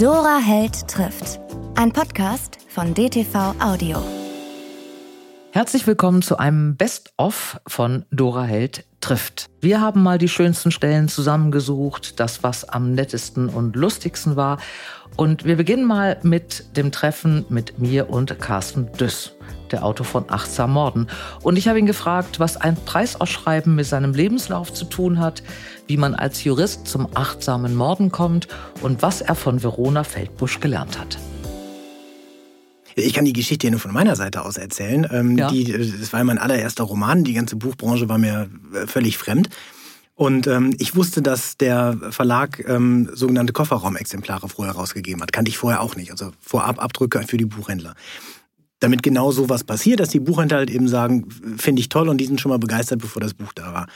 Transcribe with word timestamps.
Dora 0.00 0.38
Held 0.38 0.88
trifft. 0.88 1.38
Ein 1.76 1.92
Podcast 1.92 2.58
von 2.68 2.94
DTV 2.94 3.54
Audio. 3.60 4.02
Herzlich 5.52 5.86
willkommen 5.86 6.20
zu 6.20 6.36
einem 6.36 6.76
Best-of 6.76 7.60
von 7.68 8.04
Dora 8.10 8.42
Held 8.42 8.86
trifft. 9.00 9.50
Wir 9.60 9.80
haben 9.80 10.02
mal 10.02 10.18
die 10.18 10.28
schönsten 10.28 10.72
Stellen 10.72 11.06
zusammengesucht, 11.06 12.18
das, 12.18 12.42
was 12.42 12.68
am 12.68 12.92
nettesten 12.92 13.48
und 13.48 13.76
lustigsten 13.76 14.34
war. 14.34 14.58
Und 15.16 15.44
wir 15.44 15.56
beginnen 15.56 15.84
mal 15.84 16.18
mit 16.22 16.76
dem 16.76 16.90
Treffen 16.90 17.46
mit 17.48 17.78
mir 17.78 18.10
und 18.10 18.40
Carsten 18.40 18.90
Düss, 18.94 19.36
der 19.70 19.84
Autor 19.84 20.06
von 20.06 20.24
Achtsam 20.28 20.72
Morden. 20.72 21.06
Und 21.42 21.56
ich 21.56 21.68
habe 21.68 21.78
ihn 21.78 21.86
gefragt, 21.86 22.40
was 22.40 22.56
ein 22.56 22.74
Preisausschreiben 22.74 23.76
mit 23.76 23.86
seinem 23.86 24.12
Lebenslauf 24.12 24.72
zu 24.72 24.86
tun 24.86 25.20
hat, 25.20 25.44
wie 25.86 25.96
man 25.96 26.14
als 26.14 26.44
Jurist 26.44 26.86
zum 26.86 27.08
achtsamen 27.14 27.74
Morden 27.74 28.10
kommt 28.10 28.48
und 28.82 29.02
was 29.02 29.20
er 29.20 29.34
von 29.34 29.62
Verona 29.62 30.04
Feldbusch 30.04 30.60
gelernt 30.60 30.98
hat. 30.98 31.18
Ich 32.96 33.12
kann 33.12 33.24
die 33.24 33.32
Geschichte 33.32 33.70
nur 33.70 33.80
von 33.80 33.92
meiner 33.92 34.14
Seite 34.16 34.44
aus 34.44 34.56
erzählen. 34.56 35.06
Ähm, 35.10 35.36
ja. 35.36 35.50
die, 35.50 35.64
das 35.72 36.12
war 36.12 36.22
mein 36.22 36.38
allererster 36.38 36.84
Roman. 36.84 37.24
Die 37.24 37.32
ganze 37.32 37.56
Buchbranche 37.56 38.08
war 38.08 38.18
mir 38.18 38.48
äh, 38.72 38.86
völlig 38.86 39.18
fremd. 39.18 39.48
Und 40.16 40.46
ähm, 40.46 40.74
ich 40.78 40.94
wusste, 40.94 41.22
dass 41.22 41.56
der 41.56 41.98
Verlag 42.10 42.64
ähm, 42.68 43.10
sogenannte 43.12 43.52
Kofferraumexemplare 43.52 44.48
vorher 44.48 44.74
rausgegeben 44.74 45.20
hat. 45.20 45.32
Kannte 45.32 45.48
ich 45.48 45.58
vorher 45.58 45.80
auch 45.80 45.96
nicht. 45.96 46.12
Also 46.12 46.30
vorab 46.40 46.80
Abdrücke 46.80 47.22
für 47.26 47.36
die 47.36 47.46
Buchhändler. 47.46 47.94
Damit 48.78 49.02
genau 49.02 49.32
sowas 49.32 49.64
passiert, 49.64 49.98
dass 49.98 50.10
die 50.10 50.20
Buchhändler 50.20 50.58
halt 50.58 50.70
eben 50.70 50.86
sagen, 50.86 51.28
finde 51.56 51.80
ich 51.80 51.88
toll 51.88 52.08
und 52.08 52.18
die 52.18 52.26
sind 52.26 52.40
schon 52.40 52.50
mal 52.50 52.58
begeistert, 52.58 53.00
bevor 53.00 53.20
das 53.20 53.34
Buch 53.34 53.52
da 53.54 53.72
war. 53.72 53.86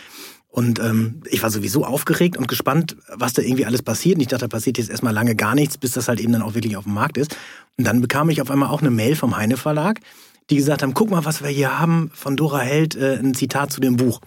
Und 0.50 0.78
ähm, 0.78 1.22
ich 1.26 1.42
war 1.42 1.50
sowieso 1.50 1.84
aufgeregt 1.84 2.36
und 2.36 2.48
gespannt, 2.48 2.96
was 3.14 3.34
da 3.34 3.42
irgendwie 3.42 3.66
alles 3.66 3.82
passiert. 3.82 4.16
Und 4.16 4.22
ich 4.22 4.28
dachte, 4.28 4.46
da 4.46 4.48
passiert 4.48 4.78
jetzt 4.78 4.90
erstmal 4.90 5.12
lange 5.12 5.36
gar 5.36 5.54
nichts, 5.54 5.76
bis 5.76 5.92
das 5.92 6.08
halt 6.08 6.20
eben 6.20 6.32
dann 6.32 6.42
auch 6.42 6.54
wirklich 6.54 6.76
auf 6.76 6.84
dem 6.84 6.94
Markt 6.94 7.18
ist. 7.18 7.36
Und 7.76 7.86
dann 7.86 8.00
bekam 8.00 8.30
ich 8.30 8.40
auf 8.40 8.50
einmal 8.50 8.70
auch 8.70 8.80
eine 8.80 8.90
Mail 8.90 9.14
vom 9.14 9.36
Heine 9.36 9.56
Verlag, 9.56 10.00
die 10.50 10.56
gesagt 10.56 10.82
haben, 10.82 10.94
guck 10.94 11.10
mal, 11.10 11.24
was 11.26 11.42
wir 11.42 11.50
hier 11.50 11.78
haben 11.78 12.10
von 12.14 12.36
Dora 12.36 12.60
Held, 12.60 12.96
äh, 12.96 13.16
ein 13.18 13.34
Zitat 13.34 13.70
zu 13.70 13.80
dem 13.80 13.96
Buch. 13.96 14.20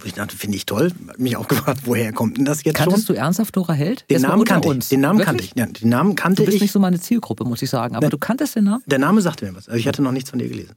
Wo 0.00 0.06
ich 0.06 0.14
dachte, 0.14 0.36
finde 0.36 0.56
ich 0.56 0.66
toll. 0.66 0.90
Mich 1.18 1.36
auch 1.36 1.48
gefragt, 1.48 1.82
woher 1.84 2.12
kommt 2.12 2.38
denn 2.38 2.46
das 2.46 2.64
jetzt 2.64 2.76
Kanntest 2.76 3.06
schon? 3.06 3.16
du 3.16 3.20
ernsthaft 3.20 3.54
Dora 3.54 3.74
Held? 3.74 4.06
Den 4.10 4.22
Namen 4.22 4.44
kannte 4.44 4.68
uns. 4.68 4.86
ich. 4.86 4.88
Den 4.88 5.00
Namen 5.00 5.20
kannte 5.20 5.44
ich. 5.44 5.52
Ja, 5.54 5.66
den 5.66 5.88
Namen 5.90 6.14
kannte 6.14 6.42
du 6.42 6.46
bist 6.46 6.56
ich. 6.56 6.62
nicht 6.62 6.72
so 6.72 6.78
meine 6.80 6.98
Zielgruppe, 6.98 7.44
muss 7.44 7.60
ich 7.62 7.70
sagen. 7.70 7.94
Aber 7.94 8.00
der, 8.00 8.10
du 8.10 8.18
kanntest 8.18 8.56
den 8.56 8.64
Namen? 8.64 8.82
Der 8.86 8.98
Name 8.98 9.20
sagte 9.20 9.44
mir 9.44 9.54
was. 9.54 9.68
Also 9.68 9.78
ich 9.78 9.86
hatte 9.86 10.02
noch 10.02 10.12
nichts 10.12 10.30
von 10.30 10.38
dir 10.38 10.48
gelesen. 10.48 10.74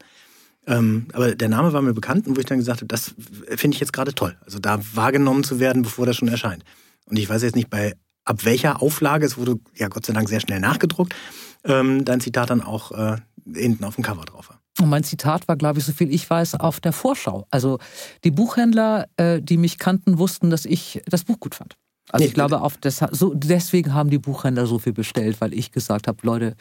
Ähm, 0.67 1.07
aber 1.13 1.33
der 1.33 1.49
Name 1.49 1.73
war 1.73 1.81
mir 1.81 1.93
bekannt 1.93 2.27
und 2.27 2.35
wo 2.35 2.39
ich 2.39 2.45
dann 2.45 2.59
gesagt 2.59 2.81
habe, 2.81 2.87
das 2.87 3.15
finde 3.55 3.75
ich 3.75 3.79
jetzt 3.79 3.93
gerade 3.93 4.13
toll. 4.13 4.37
Also 4.45 4.59
da 4.59 4.79
wahrgenommen 4.93 5.43
zu 5.43 5.59
werden, 5.59 5.81
bevor 5.81 6.05
das 6.05 6.17
schon 6.17 6.27
erscheint. 6.27 6.63
Und 7.05 7.17
ich 7.17 7.29
weiß 7.29 7.41
jetzt 7.41 7.55
nicht, 7.55 7.69
bei 7.69 7.95
ab 8.25 8.43
welcher 8.43 8.81
Auflage, 8.81 9.25
es 9.25 9.37
wurde 9.37 9.59
ja 9.75 9.87
Gott 9.87 10.05
sei 10.05 10.13
Dank 10.13 10.27
sehr 10.27 10.41
schnell 10.41 10.59
nachgedruckt, 10.59 11.15
ähm, 11.63 12.03
dein 12.03 12.19
Zitat 12.19 12.49
dann 12.49 12.61
auch 12.61 12.91
äh, 12.91 13.15
hinten 13.53 13.85
auf 13.85 13.95
dem 13.95 14.03
Cover 14.03 14.25
drauf 14.25 14.49
war. 14.49 14.59
Und 14.79 14.89
mein 14.89 15.03
Zitat 15.03 15.47
war, 15.47 15.55
glaube 15.55 15.79
ich, 15.79 15.85
so 15.85 15.93
viel 15.93 16.13
ich 16.13 16.29
weiß, 16.29 16.55
auf 16.55 16.79
der 16.79 16.93
Vorschau. 16.93 17.47
Also 17.49 17.79
die 18.23 18.31
Buchhändler, 18.31 19.07
äh, 19.17 19.41
die 19.41 19.57
mich 19.57 19.79
kannten, 19.79 20.19
wussten, 20.19 20.49
dass 20.49 20.65
ich 20.65 21.01
das 21.07 21.23
Buch 21.23 21.39
gut 21.39 21.55
fand. 21.55 21.75
Also 22.09 22.23
nee, 22.23 22.27
ich 22.27 22.33
glaube, 22.33 22.61
auf 22.61 22.77
das, 22.77 23.03
so, 23.11 23.33
deswegen 23.33 23.93
haben 23.93 24.09
die 24.09 24.19
Buchhändler 24.19 24.67
so 24.67 24.79
viel 24.79 24.93
bestellt, 24.93 25.41
weil 25.41 25.53
ich 25.53 25.71
gesagt 25.71 26.07
habe, 26.07 26.19
Leute, 26.23 26.55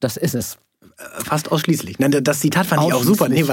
das 0.00 0.16
ist 0.16 0.34
es. 0.34 0.58
Fast 1.18 1.50
ausschließlich. 1.50 1.96
Das 1.98 2.40
Zitat 2.40 2.66
fand 2.66 2.86
ich 2.86 2.92
auch 2.92 3.02
super. 3.02 3.28
Nee, 3.28 3.44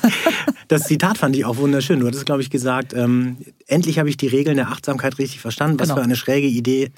das 0.68 0.84
Zitat 0.84 1.18
fand 1.18 1.34
ich 1.36 1.44
auch 1.44 1.56
wunderschön. 1.56 2.00
Du 2.00 2.06
hattest, 2.06 2.26
glaube 2.26 2.42
ich, 2.42 2.50
gesagt, 2.50 2.92
ähm, 2.92 3.38
endlich 3.66 3.98
habe 3.98 4.08
ich 4.08 4.16
die 4.16 4.28
Regeln 4.28 4.56
der 4.56 4.68
Achtsamkeit 4.68 5.18
richtig 5.18 5.40
verstanden. 5.40 5.78
Was 5.80 5.88
genau. 5.88 5.96
für 5.96 6.04
eine 6.04 6.16
schräge 6.16 6.46
Idee. 6.46 6.92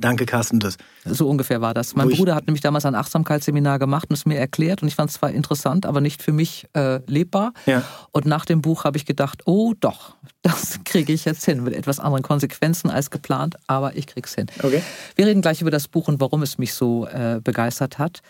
Danke, 0.00 0.24
Carsten 0.24 0.60
Das. 0.60 0.78
So 1.04 1.28
ungefähr 1.28 1.60
war 1.60 1.74
das. 1.74 1.94
Mein 1.94 2.10
Wo 2.10 2.16
Bruder 2.16 2.34
hat 2.34 2.46
nämlich 2.46 2.62
damals 2.62 2.86
ein 2.86 2.94
Achtsamkeitsseminar 2.94 3.78
gemacht 3.78 4.06
und 4.08 4.14
es 4.14 4.24
mir 4.24 4.38
erklärt. 4.38 4.80
Und 4.80 4.88
ich 4.88 4.94
fand 4.94 5.10
es 5.10 5.16
zwar 5.16 5.30
interessant, 5.30 5.84
aber 5.84 6.00
nicht 6.00 6.22
für 6.22 6.32
mich 6.32 6.66
äh, 6.72 7.00
lebbar. 7.06 7.52
Ja. 7.66 7.84
Und 8.10 8.24
nach 8.24 8.46
dem 8.46 8.62
Buch 8.62 8.84
habe 8.84 8.96
ich 8.96 9.04
gedacht, 9.04 9.42
oh 9.44 9.74
doch, 9.78 10.16
das 10.42 10.80
kriege 10.84 11.12
ich 11.12 11.26
jetzt 11.26 11.44
hin. 11.44 11.62
Mit 11.62 11.74
etwas 11.74 12.00
anderen 12.00 12.22
Konsequenzen 12.22 12.88
als 12.88 13.10
geplant, 13.10 13.56
aber 13.66 13.94
ich 13.94 14.06
krieg's 14.06 14.34
hin. 14.34 14.46
Okay. 14.62 14.82
Wir 15.16 15.26
reden 15.26 15.42
gleich 15.42 15.60
über 15.60 15.70
das 15.70 15.86
Buch 15.86 16.08
und 16.08 16.18
warum 16.18 16.42
es 16.42 16.56
mich 16.56 16.72
so 16.72 17.06
äh, 17.06 17.40
begeistert 17.44 17.98
hat. 17.98 18.22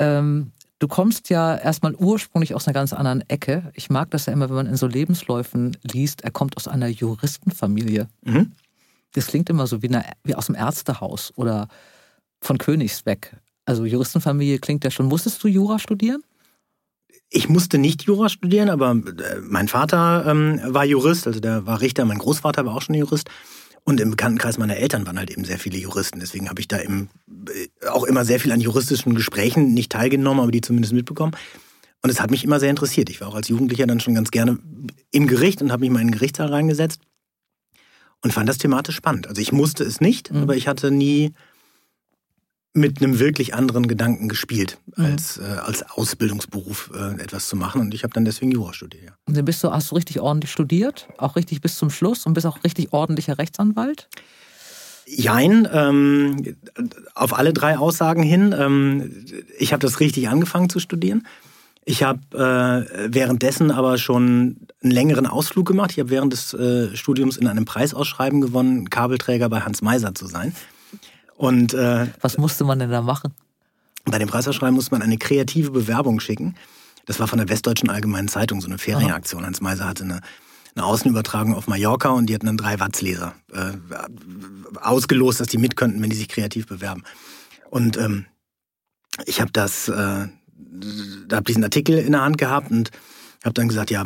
Ähm, 0.00 0.50
du 0.80 0.88
kommst 0.88 1.30
ja 1.30 1.56
erstmal 1.56 1.94
ursprünglich 1.94 2.54
aus 2.54 2.66
einer 2.66 2.74
ganz 2.74 2.92
anderen 2.92 3.22
Ecke. 3.28 3.70
Ich 3.74 3.90
mag 3.90 4.10
das 4.10 4.26
ja 4.26 4.32
immer, 4.32 4.48
wenn 4.48 4.56
man 4.56 4.66
in 4.66 4.76
so 4.76 4.86
Lebensläufen 4.86 5.76
liest, 5.82 6.22
er 6.22 6.32
kommt 6.32 6.56
aus 6.56 6.66
einer 6.66 6.88
Juristenfamilie. 6.88 8.08
Mhm. 8.22 8.52
Das 9.12 9.26
klingt 9.26 9.50
immer 9.50 9.66
so 9.66 9.82
wie, 9.82 9.88
eine, 9.88 10.04
wie 10.24 10.34
aus 10.34 10.46
dem 10.46 10.54
Ärztehaus 10.54 11.32
oder 11.36 11.68
von 12.40 12.58
Königsweg. 12.58 13.36
Also 13.66 13.84
Juristenfamilie 13.84 14.58
klingt 14.58 14.82
ja 14.84 14.90
schon. 14.90 15.06
Musstest 15.06 15.42
du 15.44 15.48
Jura 15.48 15.78
studieren? 15.78 16.22
Ich 17.28 17.48
musste 17.48 17.78
nicht 17.78 18.02
Jura 18.02 18.28
studieren, 18.28 18.70
aber 18.70 18.90
äh, 18.90 19.40
mein 19.42 19.68
Vater 19.68 20.24
ähm, 20.26 20.60
war 20.64 20.84
Jurist, 20.84 21.26
also 21.26 21.38
der 21.38 21.66
war 21.66 21.80
Richter, 21.80 22.04
mein 22.04 22.18
Großvater 22.18 22.64
war 22.64 22.74
auch 22.74 22.82
schon 22.82 22.96
Jurist. 22.96 23.30
Und 23.84 24.00
im 24.00 24.10
Bekanntenkreis 24.10 24.58
meiner 24.58 24.76
Eltern 24.76 25.06
waren 25.06 25.18
halt 25.18 25.30
eben 25.30 25.44
sehr 25.44 25.58
viele 25.58 25.78
Juristen. 25.78 26.20
Deswegen 26.20 26.48
habe 26.48 26.60
ich 26.60 26.68
da 26.68 26.80
eben 26.80 27.10
äh, 27.28 27.88
auch 27.88 28.04
immer 28.04 28.24
sehr 28.24 28.40
viel 28.40 28.52
an 28.52 28.60
juristischen 28.60 29.14
Gesprächen 29.14 29.74
nicht 29.74 29.92
teilgenommen, 29.92 30.40
aber 30.40 30.52
die 30.52 30.60
zumindest 30.60 30.92
mitbekommen. 30.92 31.32
Und 32.02 32.10
es 32.10 32.20
hat 32.20 32.30
mich 32.30 32.44
immer 32.44 32.60
sehr 32.60 32.70
interessiert. 32.70 33.10
Ich 33.10 33.20
war 33.20 33.28
auch 33.28 33.34
als 33.34 33.48
Jugendlicher 33.48 33.86
dann 33.86 34.00
schon 34.00 34.14
ganz 34.14 34.30
gerne 34.30 34.58
im 35.10 35.26
Gericht 35.26 35.60
und 35.60 35.72
habe 35.72 35.80
mich 35.80 35.90
mal 35.90 36.00
in 36.00 36.08
den 36.08 36.14
Gerichtssaal 36.14 36.48
reingesetzt 36.48 37.00
und 38.22 38.32
fand 38.32 38.48
das 38.48 38.58
thematisch 38.58 38.96
spannend. 38.96 39.26
Also 39.26 39.40
ich 39.40 39.52
musste 39.52 39.84
es 39.84 40.00
nicht, 40.00 40.32
mhm. 40.32 40.42
aber 40.42 40.56
ich 40.56 40.68
hatte 40.68 40.90
nie 40.90 41.32
mit 42.72 43.02
einem 43.02 43.18
wirklich 43.18 43.54
anderen 43.54 43.88
Gedanken 43.88 44.28
gespielt, 44.28 44.78
mhm. 44.96 45.04
als, 45.04 45.38
äh, 45.38 45.42
als 45.42 45.82
Ausbildungsberuf 45.90 46.90
äh, 46.94 47.20
etwas 47.20 47.48
zu 47.48 47.56
machen. 47.56 47.80
Und 47.80 47.94
ich 47.94 48.04
habe 48.04 48.12
dann 48.12 48.24
deswegen 48.24 48.52
Jura 48.52 48.72
studiert. 48.72 49.04
Ja. 49.04 49.12
Und 49.26 49.36
dann 49.36 49.44
bist 49.44 49.62
du, 49.64 49.72
hast 49.72 49.90
du 49.90 49.96
richtig 49.96 50.20
ordentlich 50.20 50.52
studiert, 50.52 51.08
auch 51.18 51.36
richtig 51.36 51.60
bis 51.60 51.76
zum 51.76 51.90
Schluss 51.90 52.26
und 52.26 52.34
bist 52.34 52.46
auch 52.46 52.62
richtig 52.62 52.92
ordentlicher 52.92 53.38
Rechtsanwalt? 53.38 54.08
Jein, 55.06 55.68
ähm, 55.72 56.56
auf 57.14 57.36
alle 57.36 57.52
drei 57.52 57.76
Aussagen 57.76 58.22
hin. 58.22 58.54
Ähm, 58.56 59.24
ich 59.58 59.72
habe 59.72 59.80
das 59.80 59.98
richtig 59.98 60.28
angefangen 60.28 60.68
zu 60.70 60.78
studieren. 60.78 61.26
Ich 61.84 62.04
habe 62.04 62.20
äh, 62.34 63.12
währenddessen 63.12 63.72
aber 63.72 63.98
schon 63.98 64.58
einen 64.82 64.92
längeren 64.92 65.26
Ausflug 65.26 65.66
gemacht. 65.66 65.90
Ich 65.92 65.98
habe 65.98 66.10
während 66.10 66.32
des 66.32 66.54
äh, 66.54 66.94
Studiums 66.94 67.36
in 67.36 67.48
einem 67.48 67.64
Preisausschreiben 67.64 68.40
gewonnen, 68.40 68.90
Kabelträger 68.90 69.48
bei 69.48 69.60
Hans 69.60 69.82
Meiser 69.82 70.14
zu 70.14 70.26
sein. 70.26 70.54
Und 71.40 71.72
äh, 71.72 72.06
was 72.20 72.36
musste 72.36 72.64
man 72.64 72.78
denn 72.80 72.90
da 72.90 73.00
machen? 73.00 73.32
Bei 74.04 74.18
dem 74.18 74.28
Preisausschreiben 74.28 74.74
musste 74.74 74.90
man 74.90 75.00
eine 75.00 75.16
kreative 75.16 75.70
Bewerbung 75.70 76.20
schicken. 76.20 76.54
Das 77.06 77.18
war 77.18 77.28
von 77.28 77.38
der 77.38 77.48
Westdeutschen 77.48 77.88
Allgemeinen 77.88 78.28
Zeitung, 78.28 78.60
so 78.60 78.66
eine 78.66 78.76
Ferienaktion. 78.76 79.46
Hans 79.46 79.62
Meiser 79.62 79.88
hatte 79.88 80.04
eine, 80.04 80.20
eine 80.74 80.84
Außenübertragung 80.84 81.54
auf 81.54 81.66
Mallorca 81.66 82.10
und 82.10 82.26
die 82.26 82.34
hatten 82.34 82.44
dann 82.44 82.58
drei 82.58 82.78
Wattsleser 82.78 83.34
äh, 83.54 83.72
ausgelost, 84.82 85.40
dass 85.40 85.48
die 85.48 85.56
mit 85.56 85.76
könnten, 85.76 86.02
wenn 86.02 86.10
die 86.10 86.16
sich 86.16 86.28
kreativ 86.28 86.66
bewerben. 86.66 87.04
Und 87.70 87.96
ähm, 87.96 88.26
ich 89.24 89.40
habe 89.40 89.50
das, 89.50 89.88
äh, 89.88 89.92
habe 89.94 91.44
diesen 91.46 91.64
Artikel 91.64 91.96
in 91.96 92.12
der 92.12 92.20
Hand 92.20 92.36
gehabt 92.36 92.70
und 92.70 92.90
habe 93.42 93.54
dann 93.54 93.68
gesagt, 93.68 93.90
ja, 93.90 94.04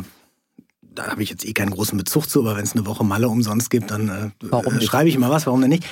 da 0.81 1.07
habe 1.07 1.21
ich 1.21 1.29
jetzt 1.29 1.45
eh 1.45 1.51
keinen 1.51 1.71
großen 1.71 1.97
Bezug 1.97 2.29
zu, 2.29 2.39
aber 2.39 2.55
wenn 2.55 2.63
es 2.63 2.77
eine 2.77 2.85
Woche 2.85 3.03
Malle 3.03 3.27
umsonst 3.27 3.69
gibt, 3.69 3.91
dann 3.91 4.33
äh, 4.41 4.81
schreibe 4.81 5.09
ich 5.09 5.17
mal 5.17 5.29
was, 5.29 5.45
warum 5.45 5.59
denn 5.59 5.69
nicht? 5.69 5.83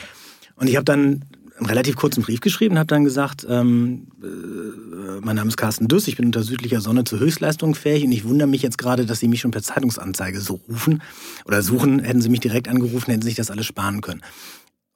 Und 0.56 0.70
ich 0.70 0.76
habe 0.76 0.86
dann 0.86 1.26
einen 1.58 1.66
relativ 1.68 1.96
kurzen 1.96 2.24
Brief 2.24 2.42
geschrieben, 2.42 2.78
habe 2.78 2.88
dann 2.88 3.04
gesagt, 3.04 3.46
ähm, 3.48 4.08
äh, 4.24 5.20
mein 5.22 5.36
Name 5.36 5.50
ist 5.50 5.58
Carsten 5.58 5.88
Düss, 5.88 6.08
ich 6.08 6.18
bin 6.18 6.26
unter 6.26 6.44
südlicher 6.44 6.82
Sonne 6.82 7.04
zur 7.04 7.20
Höchstleistung 7.20 7.76
fähig 7.76 8.04
und 8.04 8.12
ich 8.12 8.26
wundere 8.26 8.48
mich 8.48 8.62
jetzt 8.62 8.78
gerade, 8.78 9.06
dass 9.06 9.20
Sie 9.20 9.28
mich 9.28 9.42
schon 9.42 9.52
per 9.52 9.62
Zeitungsanzeige 9.62 10.42
so 10.42 10.60
rufen 10.68 11.02
oder 11.46 11.62
suchen. 11.62 12.00
Hätten 12.00 12.22
Sie 12.22 12.30
mich 12.30 12.40
direkt 12.40 12.68
angerufen, 12.68 13.12
hätten 13.12 13.22
Sie 13.22 13.30
sich 13.30 13.36
das 13.38 13.52
alles 13.52 13.66
sparen 13.66 14.02
können. 14.02 14.22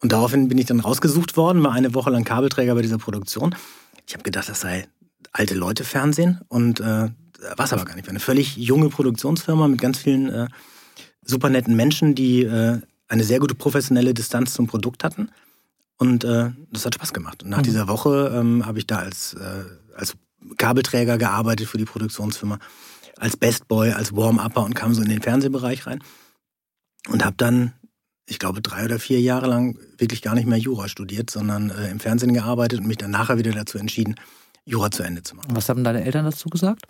Und 0.02 0.12
daraufhin 0.12 0.48
bin 0.48 0.58
ich 0.58 0.66
dann 0.66 0.80
rausgesucht 0.80 1.38
worden, 1.38 1.64
war 1.64 1.72
eine 1.72 1.94
Woche 1.94 2.10
lang 2.10 2.24
Kabelträger 2.24 2.76
bei 2.76 2.82
dieser 2.82 2.98
Produktion. 2.98 3.56
Ich 4.08 4.14
habe 4.14 4.24
gedacht, 4.24 4.50
das 4.50 4.62
sei 4.62 4.88
alte 5.32 5.56
Leute 5.56 5.84
Fernsehen 5.84 6.40
und 6.48 6.80
äh, 6.80 6.84
war 6.84 7.66
es 7.66 7.74
aber 7.74 7.86
gar 7.86 7.96
nicht. 7.96 8.06
War 8.06 8.12
eine 8.12 8.20
völlig 8.20 8.58
junge 8.58 8.90
Produktionsfirma 8.90 9.68
mit 9.68 9.82
ganz 9.82 10.00
vielen 10.00 10.30
äh, 10.30 10.48
super 11.24 11.50
netten 11.50 11.76
Menschen, 11.76 12.16
die 12.16 12.44
äh, 12.44 12.80
eine 13.08 13.24
sehr 13.24 13.40
gute 13.40 13.56
professionelle 13.56 14.14
Distanz 14.14 14.54
zum 14.54 14.68
Produkt 14.68 15.04
hatten. 15.04 15.30
Und 15.98 16.24
äh, 16.24 16.52
das 16.72 16.86
hat 16.86 16.96
Spaß 16.96 17.14
gemacht. 17.14 17.44
Und 17.44 17.50
nach 17.50 17.60
mhm. 17.60 17.64
dieser 17.64 17.88
Woche 17.88 18.32
ähm, 18.36 18.66
habe 18.66 18.80
ich 18.80 18.88
da 18.88 19.00
als, 19.00 19.34
äh, 19.34 19.64
als 19.96 20.16
Kabelträger 20.58 21.18
gearbeitet 21.18 21.68
für 21.68 21.78
die 21.78 21.86
Produktionsfirma, 21.86 22.60
als 23.18 23.36
Best 23.36 23.68
Boy, 23.68 23.92
als 23.92 24.16
Warm-Upper 24.16 24.64
und 24.64 24.76
kam 24.76 24.94
so 24.94 25.02
in 25.02 25.10
den 25.10 25.22
Fernsehbereich 25.22 25.88
rein. 25.88 26.04
Und 27.10 27.26
habe 27.26 27.36
dann, 27.38 27.74
ich 28.26 28.38
glaube, 28.38 28.62
drei 28.62 28.86
oder 28.86 29.00
vier 29.00 29.20
Jahre 29.20 29.48
lang 29.48 29.80
wirklich 29.98 30.22
gar 30.22 30.36
nicht 30.36 30.48
mehr 30.48 30.58
Jura 30.58 30.88
studiert, 30.88 31.32
sondern 31.32 31.72
äh, 31.72 31.90
im 31.90 32.00
Fernsehen 32.00 32.34
gearbeitet 32.34 32.80
und 32.80 32.88
mich 32.88 32.98
dann 32.98 33.12
nachher 33.12 33.40
wieder 33.40 33.52
dazu 33.52 33.78
entschieden, 33.78 34.16
Jura 34.66 34.92
zu 34.92 35.04
Ende 35.04 35.24
zu 35.24 35.36
machen. 35.36 35.56
Was 35.56 35.70
haben 35.70 35.84
deine 35.84 36.04
Eltern 36.04 36.26
dazu 36.26 36.50
gesagt? 36.50 36.86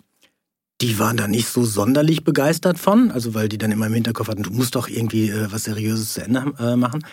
Die 0.80 0.98
waren 0.98 1.16
da 1.16 1.26
nicht 1.28 1.48
so 1.48 1.64
sonderlich 1.64 2.24
begeistert 2.24 2.78
von, 2.78 3.10
also 3.10 3.34
weil 3.34 3.48
die 3.48 3.58
dann 3.58 3.72
immer 3.72 3.86
im 3.86 3.94
Hinterkopf 3.94 4.28
hatten, 4.28 4.42
du 4.42 4.52
musst 4.52 4.74
doch 4.74 4.88
irgendwie 4.88 5.30
äh, 5.30 5.50
was 5.50 5.64
Seriöses 5.64 6.12
zu 6.14 6.22
Ende 6.22 6.52
äh, 6.58 6.76
machen 6.76 7.04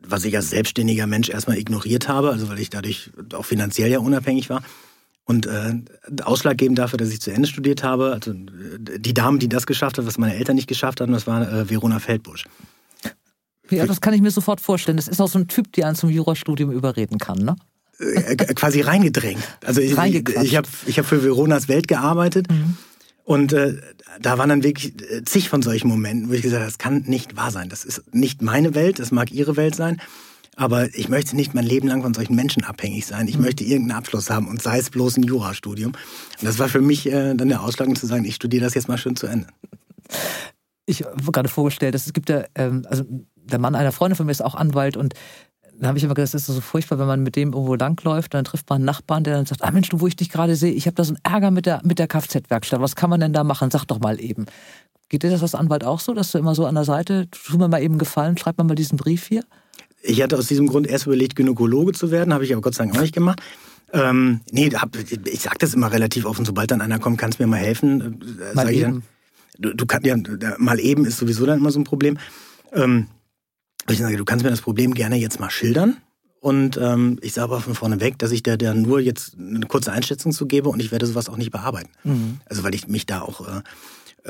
was 0.00 0.24
ich 0.24 0.36
als 0.36 0.50
selbstständiger 0.50 1.06
Mensch 1.06 1.28
erstmal 1.28 1.58
ignoriert 1.58 2.08
habe, 2.08 2.30
also 2.30 2.48
weil 2.48 2.58
ich 2.58 2.70
dadurch 2.70 3.10
auch 3.34 3.44
finanziell 3.44 3.90
ja 3.90 3.98
unabhängig 3.98 4.50
war. 4.50 4.62
Und 5.26 5.46
äh, 5.46 5.74
ausschlaggebend 6.22 6.78
dafür, 6.78 6.98
dass 6.98 7.08
ich 7.10 7.20
zu 7.20 7.32
Ende 7.32 7.48
studiert 7.48 7.82
habe, 7.82 8.12
also 8.12 8.34
die 8.34 9.14
Dame, 9.14 9.38
die 9.38 9.48
das 9.48 9.66
geschafft 9.66 9.96
hat, 9.96 10.06
was 10.06 10.18
meine 10.18 10.34
Eltern 10.34 10.56
nicht 10.56 10.68
geschafft 10.68 11.00
hatten, 11.00 11.12
das 11.12 11.26
war 11.26 11.50
äh, 11.50 11.70
Verona 11.70 11.98
Feldbusch. 11.98 12.44
Ja, 13.70 13.86
das 13.86 14.02
kann 14.02 14.12
ich 14.12 14.20
mir 14.20 14.30
sofort 14.30 14.60
vorstellen. 14.60 14.98
Das 14.98 15.08
ist 15.08 15.20
auch 15.20 15.28
so 15.28 15.38
ein 15.38 15.48
Typ, 15.48 15.72
der 15.72 15.86
einen 15.86 15.96
zum 15.96 16.10
Jurastudium 16.10 16.70
überreden 16.70 17.18
kann, 17.18 17.38
ne? 17.38 17.56
Äh, 17.98 18.36
quasi 18.36 18.82
reingedrängt. 18.82 19.42
Also 19.64 19.80
ich, 19.80 19.96
ich, 19.98 20.28
ich 20.28 20.56
habe 20.56 20.68
ich 20.86 20.98
hab 20.98 21.06
für 21.06 21.22
Veronas 21.22 21.68
Welt 21.68 21.88
gearbeitet 21.88 22.50
mhm. 22.50 22.76
Und 23.24 23.54
äh, 23.54 23.80
da 24.20 24.36
waren 24.36 24.50
dann 24.50 24.62
wirklich 24.62 24.94
äh, 25.10 25.24
zig 25.24 25.48
von 25.48 25.62
solchen 25.62 25.88
Momenten, 25.88 26.28
wo 26.28 26.34
ich 26.34 26.42
gesagt 26.42 26.60
habe, 26.60 26.70
das 26.70 26.78
kann 26.78 27.04
nicht 27.06 27.36
wahr 27.36 27.50
sein. 27.50 27.70
Das 27.70 27.84
ist 27.84 28.14
nicht 28.14 28.42
meine 28.42 28.74
Welt, 28.74 28.98
das 28.98 29.10
mag 29.10 29.32
ihre 29.32 29.56
Welt 29.56 29.74
sein. 29.74 30.00
Aber 30.56 30.94
ich 30.94 31.08
möchte 31.08 31.34
nicht 31.34 31.54
mein 31.54 31.64
Leben 31.64 31.88
lang 31.88 32.02
von 32.02 32.14
solchen 32.14 32.36
Menschen 32.36 32.64
abhängig 32.64 33.06
sein. 33.06 33.26
Ich 33.26 33.36
mhm. 33.36 33.44
möchte 33.44 33.64
irgendeinen 33.64 33.98
Abschluss 33.98 34.30
haben 34.30 34.46
und 34.46 34.62
sei 34.62 34.78
es 34.78 34.90
bloß 34.90 35.16
ein 35.16 35.24
Jurastudium. 35.24 35.92
Und 35.92 36.44
das 36.44 36.58
war 36.58 36.68
für 36.68 36.82
mich 36.82 37.06
äh, 37.06 37.34
dann 37.34 37.48
der 37.48 37.62
Ausschlag, 37.62 37.88
um 37.88 37.96
zu 37.96 38.06
sagen, 38.06 38.24
ich 38.24 38.34
studiere 38.34 38.62
das 38.62 38.74
jetzt 38.74 38.88
mal 38.88 38.98
schön 38.98 39.16
zu 39.16 39.26
Ende. 39.26 39.48
Ich 40.86 41.02
habe 41.02 41.32
gerade 41.32 41.48
vorgestellt, 41.48 41.94
dass 41.94 42.06
es 42.06 42.12
gibt 42.12 42.28
ja, 42.28 42.44
ähm, 42.54 42.84
also 42.88 43.04
der 43.36 43.58
Mann 43.58 43.74
einer 43.74 43.90
Freundin 43.90 44.16
von 44.16 44.26
mir 44.26 44.32
ist 44.32 44.44
auch 44.44 44.54
Anwalt 44.54 44.96
und 44.96 45.14
dann 45.78 45.88
habe 45.88 45.98
ich 45.98 46.04
immer 46.04 46.14
gesagt, 46.14 46.34
es 46.34 46.48
ist 46.48 46.54
so 46.54 46.60
furchtbar, 46.60 46.98
wenn 46.98 47.06
man 47.06 47.22
mit 47.22 47.36
dem 47.36 47.52
irgendwo 47.52 47.74
langläuft, 47.74 48.34
dann 48.34 48.44
trifft 48.44 48.68
man 48.68 48.76
einen 48.76 48.84
Nachbarn, 48.84 49.24
der 49.24 49.34
dann 49.34 49.46
sagt, 49.46 49.62
ah 49.62 49.70
Mensch, 49.70 49.88
du, 49.88 50.00
wo 50.00 50.06
ich 50.06 50.16
dich 50.16 50.30
gerade 50.30 50.56
sehe, 50.56 50.72
ich 50.72 50.86
habe 50.86 50.94
da 50.94 51.04
so 51.04 51.14
einen 51.14 51.34
Ärger 51.34 51.50
mit 51.50 51.66
der, 51.66 51.80
mit 51.84 51.98
der 51.98 52.06
Kfz-Werkstatt, 52.06 52.80
was 52.80 52.96
kann 52.96 53.10
man 53.10 53.20
denn 53.20 53.32
da 53.32 53.44
machen? 53.44 53.70
Sag 53.70 53.84
doch 53.84 54.00
mal 54.00 54.20
eben. 54.20 54.46
Geht 55.08 55.22
dir 55.22 55.30
das 55.30 55.42
als 55.42 55.54
Anwalt 55.54 55.84
auch 55.84 56.00
so, 56.00 56.14
dass 56.14 56.32
du 56.32 56.38
immer 56.38 56.54
so 56.54 56.66
an 56.66 56.74
der 56.74 56.84
Seite, 56.84 57.28
tu 57.30 57.58
mir 57.58 57.68
mal 57.68 57.82
eben 57.82 57.98
gefallen, 57.98 58.36
schreib 58.38 58.58
mir 58.58 58.64
mal 58.64 58.74
diesen 58.74 58.96
Brief 58.96 59.26
hier? 59.26 59.44
Ich 60.02 60.22
hatte 60.22 60.36
aus 60.36 60.46
diesem 60.46 60.66
Grund 60.66 60.86
erst 60.86 61.06
überlegt, 61.06 61.36
Gynäkologe 61.36 61.92
zu 61.92 62.10
werden, 62.10 62.32
habe 62.32 62.44
ich 62.44 62.52
aber 62.52 62.62
Gott 62.62 62.74
sei 62.74 62.84
Dank 62.84 62.96
auch 62.96 63.02
nicht 63.02 63.14
gemacht. 63.14 63.40
Ähm, 63.92 64.40
nee, 64.50 64.70
hab, 64.70 64.96
ich 64.96 65.40
sage 65.40 65.56
das 65.60 65.74
immer 65.74 65.92
relativ 65.92 66.24
offen, 66.26 66.44
sobald 66.44 66.70
dann 66.70 66.80
einer 66.80 66.98
kommt, 66.98 67.18
kannst 67.18 67.38
du 67.38 67.44
mir 67.44 67.46
mal 67.46 67.58
helfen. 67.58 68.20
Äh, 68.40 68.54
mal 68.54 68.70
eben. 68.72 68.82
Dann, 68.82 69.02
du, 69.58 69.74
du 69.74 69.86
kannst 69.86 70.06
ja, 70.06 70.16
mal 70.58 70.80
eben 70.80 71.04
ist 71.04 71.18
sowieso 71.18 71.46
dann 71.46 71.58
immer 71.58 71.70
so 71.70 71.78
ein 71.78 71.84
Problem. 71.84 72.18
Ähm, 72.72 73.06
ich 73.88 73.98
sage, 73.98 74.16
du 74.16 74.24
kannst 74.24 74.44
mir 74.44 74.50
das 74.50 74.60
Problem 74.60 74.94
gerne 74.94 75.16
jetzt 75.16 75.40
mal 75.40 75.50
schildern. 75.50 75.98
Und 76.40 76.76
ähm, 76.76 77.18
ich 77.22 77.32
sage 77.32 77.52
aber 77.52 77.60
von 77.62 77.74
vorne 77.74 78.00
weg, 78.00 78.18
dass 78.18 78.30
ich 78.30 78.42
der, 78.42 78.58
der 78.58 78.74
nur 78.74 79.00
jetzt 79.00 79.34
eine 79.38 79.66
kurze 79.66 79.92
Einschätzung 79.92 80.30
zu 80.30 80.46
gebe 80.46 80.68
und 80.68 80.78
ich 80.78 80.92
werde 80.92 81.06
sowas 81.06 81.30
auch 81.30 81.38
nicht 81.38 81.50
bearbeiten. 81.50 81.88
Mhm. 82.04 82.40
Also 82.44 82.62
weil 82.62 82.74
ich 82.74 82.86
mich 82.86 83.06
da 83.06 83.22
auch 83.22 83.48
äh, 83.48 83.62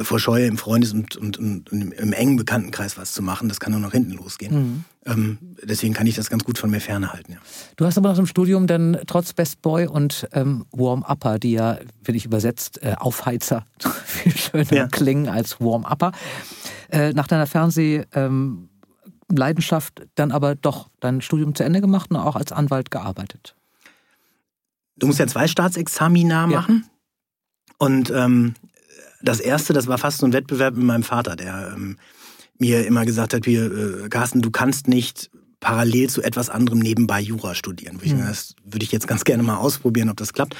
verscheue, 0.05 0.47
im 0.47 0.59
Freundes- 0.59 0.93
und, 0.93 1.17
und, 1.17 1.39
und, 1.39 1.71
im 1.73 2.12
engen 2.12 2.37
Bekanntenkreis 2.37 2.97
was 2.97 3.12
zu 3.12 3.23
machen. 3.23 3.49
Das 3.49 3.61
kann 3.61 3.73
nur 3.73 3.81
nach 3.81 3.93
hinten 3.93 4.12
losgehen. 4.12 4.55
Mhm. 4.55 4.85
Ähm, 5.06 5.39
deswegen 5.62 5.95
kann 5.95 6.07
ich 6.07 6.17
das 6.17 6.31
ganz 6.31 6.45
gut 6.45 6.59
von 6.59 6.71
mir 6.71 6.81
ferne 6.81 7.12
halten. 7.12 7.33
Ja. 7.33 7.39
Du 7.77 7.85
hast 7.85 7.99
aber 7.99 8.09
nach 8.09 8.17
dem 8.17 8.27
Studium 8.27 8.67
dann 8.67 8.99
trotz 9.07 9.33
Best 9.33 9.62
Boy 9.62 9.87
und 9.87 10.29
ähm, 10.33 10.67
Warm-Upper, 10.73 11.39
die 11.39 11.53
ja, 11.53 11.79
wenn 12.03 12.15
ich 12.15 12.25
übersetzt, 12.25 12.83
äh, 12.83 12.95
Aufheizer 12.99 13.67
viel 14.05 14.37
schöner 14.37 14.73
ja. 14.73 14.87
klingen 14.89 15.29
als 15.29 15.61
Warm-Upper, 15.61 16.12
äh, 16.91 17.12
nach 17.12 17.27
deiner 17.27 17.47
Fernseh- 17.47 18.05
ähm, 18.15 18.69
Leidenschaft 19.31 20.03
dann 20.15 20.32
aber 20.32 20.55
doch 20.55 20.88
dein 21.00 21.21
Studium 21.21 21.55
zu 21.55 21.65
Ende 21.65 21.81
gemacht 21.81 22.11
und 22.11 22.17
auch 22.17 22.37
als 22.37 22.53
Anwalt 22.53 22.91
gearbeitet. 22.91 23.55
Du 24.97 25.06
musst 25.06 25.19
ja 25.19 25.26
zwei 25.26 25.49
Staatsexamina 25.49 26.47
machen. 26.47 26.85
Ja. 26.85 26.91
Und 27.79 28.11
ähm, 28.11 28.55
das 29.23 29.41
erste, 29.41 29.73
das 29.73 29.87
war 29.87 29.99
fast 29.99 30.19
so 30.19 30.26
ein 30.26 30.32
Wettbewerb 30.32 30.76
mit 30.76 30.85
meinem 30.85 31.03
Vater, 31.03 31.37
der 31.37 31.73
ähm, 31.75 31.97
mir 32.59 32.87
immer 32.87 33.05
gesagt 33.05 33.35
hat, 33.35 33.44
hier, 33.44 34.05
äh, 34.05 34.09
Carsten, 34.09 34.43
du 34.43 34.50
kannst 34.50 34.87
nicht 34.87 35.31
parallel 35.61 36.11
zu 36.11 36.23
etwas 36.23 36.50
anderem 36.50 36.79
nebenbei 36.79 37.21
Jura 37.21 37.55
studieren. 37.55 37.99
Mhm. 38.03 38.19
Das 38.19 38.55
würde 38.65 38.85
ich 38.85 38.93
jetzt 38.93 39.09
ganz 39.09 39.25
gerne 39.25 39.43
mal 39.43 39.56
ausprobieren, 39.56 40.11
ob 40.11 40.17
das 40.19 40.32
klappt. 40.32 40.55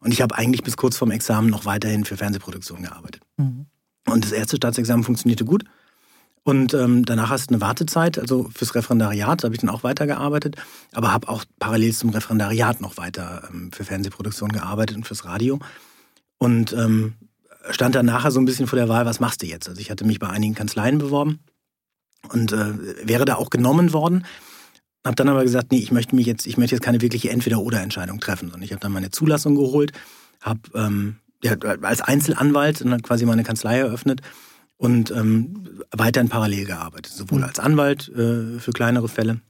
Und 0.00 0.12
ich 0.12 0.22
habe 0.22 0.36
eigentlich 0.36 0.62
bis 0.62 0.76
kurz 0.76 0.96
vorm 0.96 1.10
Examen 1.10 1.48
noch 1.48 1.66
weiterhin 1.66 2.04
für 2.04 2.16
Fernsehproduktion 2.16 2.82
gearbeitet. 2.82 3.22
Mhm. 3.36 3.66
Und 4.06 4.24
das 4.24 4.32
erste 4.32 4.56
Staatsexamen 4.56 5.04
funktionierte 5.04 5.44
gut. 5.44 5.64
Und 6.50 6.74
ähm, 6.74 7.04
danach 7.04 7.30
hast 7.30 7.48
du 7.48 7.54
eine 7.54 7.60
Wartezeit, 7.60 8.18
also 8.18 8.50
fürs 8.52 8.74
Referendariat, 8.74 9.40
da 9.40 9.44
habe 9.44 9.54
ich 9.54 9.60
dann 9.60 9.70
auch 9.70 9.84
weitergearbeitet, 9.84 10.56
aber 10.92 11.12
habe 11.12 11.28
auch 11.28 11.44
parallel 11.60 11.94
zum 11.94 12.10
Referendariat 12.10 12.80
noch 12.80 12.96
weiter 12.96 13.48
ähm, 13.48 13.70
für 13.70 13.84
Fernsehproduktion 13.84 14.50
gearbeitet 14.50 14.96
und 14.96 15.06
fürs 15.06 15.24
Radio. 15.24 15.60
Und 16.38 16.72
ähm, 16.72 17.12
stand 17.70 17.94
dann 17.94 18.06
nachher 18.06 18.32
so 18.32 18.40
ein 18.40 18.46
bisschen 18.46 18.66
vor 18.66 18.76
der 18.76 18.88
Wahl, 18.88 19.06
was 19.06 19.20
machst 19.20 19.42
du 19.42 19.46
jetzt? 19.46 19.68
Also 19.68 19.80
ich 19.80 19.92
hatte 19.92 20.04
mich 20.04 20.18
bei 20.18 20.28
einigen 20.28 20.56
Kanzleien 20.56 20.98
beworben 20.98 21.38
und 22.30 22.50
äh, 22.50 23.06
wäre 23.06 23.26
da 23.26 23.36
auch 23.36 23.50
genommen 23.50 23.92
worden. 23.92 24.26
Habe 25.06 25.14
dann 25.14 25.28
aber 25.28 25.44
gesagt, 25.44 25.70
nee, 25.70 25.78
ich 25.78 25.92
möchte 25.92 26.16
mich 26.16 26.26
jetzt, 26.26 26.48
ich 26.48 26.58
möchte 26.58 26.74
jetzt 26.74 26.82
keine 26.82 27.00
wirkliche 27.00 27.30
Entweder-oder-Entscheidung 27.30 28.18
treffen, 28.18 28.50
sondern 28.50 28.62
ich 28.62 28.72
habe 28.72 28.80
dann 28.80 28.90
meine 28.90 29.10
Zulassung 29.12 29.54
geholt, 29.54 29.92
habe 30.40 30.62
ähm, 30.74 31.18
ja, 31.44 31.52
als 31.82 32.00
Einzelanwalt 32.00 32.84
quasi 33.04 33.24
meine 33.24 33.44
Kanzlei 33.44 33.78
eröffnet 33.78 34.20
und 34.80 35.10
ähm, 35.10 35.82
weiterhin 35.92 36.30
parallel 36.30 36.64
gearbeitet, 36.64 37.12
sowohl 37.12 37.40
mhm. 37.40 37.44
als 37.44 37.58
Anwalt 37.58 38.08
äh, 38.08 38.58
für 38.58 38.72
kleinere 38.72 39.08
Fälle 39.08 39.40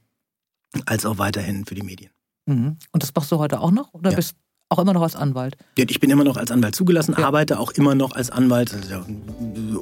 als 0.85 1.05
auch 1.05 1.17
weiterhin 1.17 1.65
für 1.65 1.73
die 1.73 1.83
Medien. 1.83 2.11
Mhm. 2.45 2.77
Und 2.91 3.03
das 3.03 3.13
machst 3.15 3.31
du 3.31 3.37
heute 3.37 3.61
auch 3.61 3.71
noch 3.71 3.93
oder 3.93 4.09
ja. 4.09 4.17
bist 4.17 4.35
auch 4.67 4.79
immer 4.79 4.93
noch 4.93 5.01
als 5.01 5.15
Anwalt? 5.15 5.57
Ja, 5.77 5.85
ich 5.87 5.99
bin 6.01 6.09
immer 6.09 6.25
noch 6.25 6.35
als 6.37 6.51
Anwalt 6.51 6.75
zugelassen, 6.75 7.15
ja. 7.17 7.25
arbeite 7.25 7.59
auch 7.59 7.71
immer 7.71 7.95
noch 7.95 8.11
als 8.11 8.29
Anwalt. 8.29 8.73
Also 8.73 8.89
der 8.89 9.05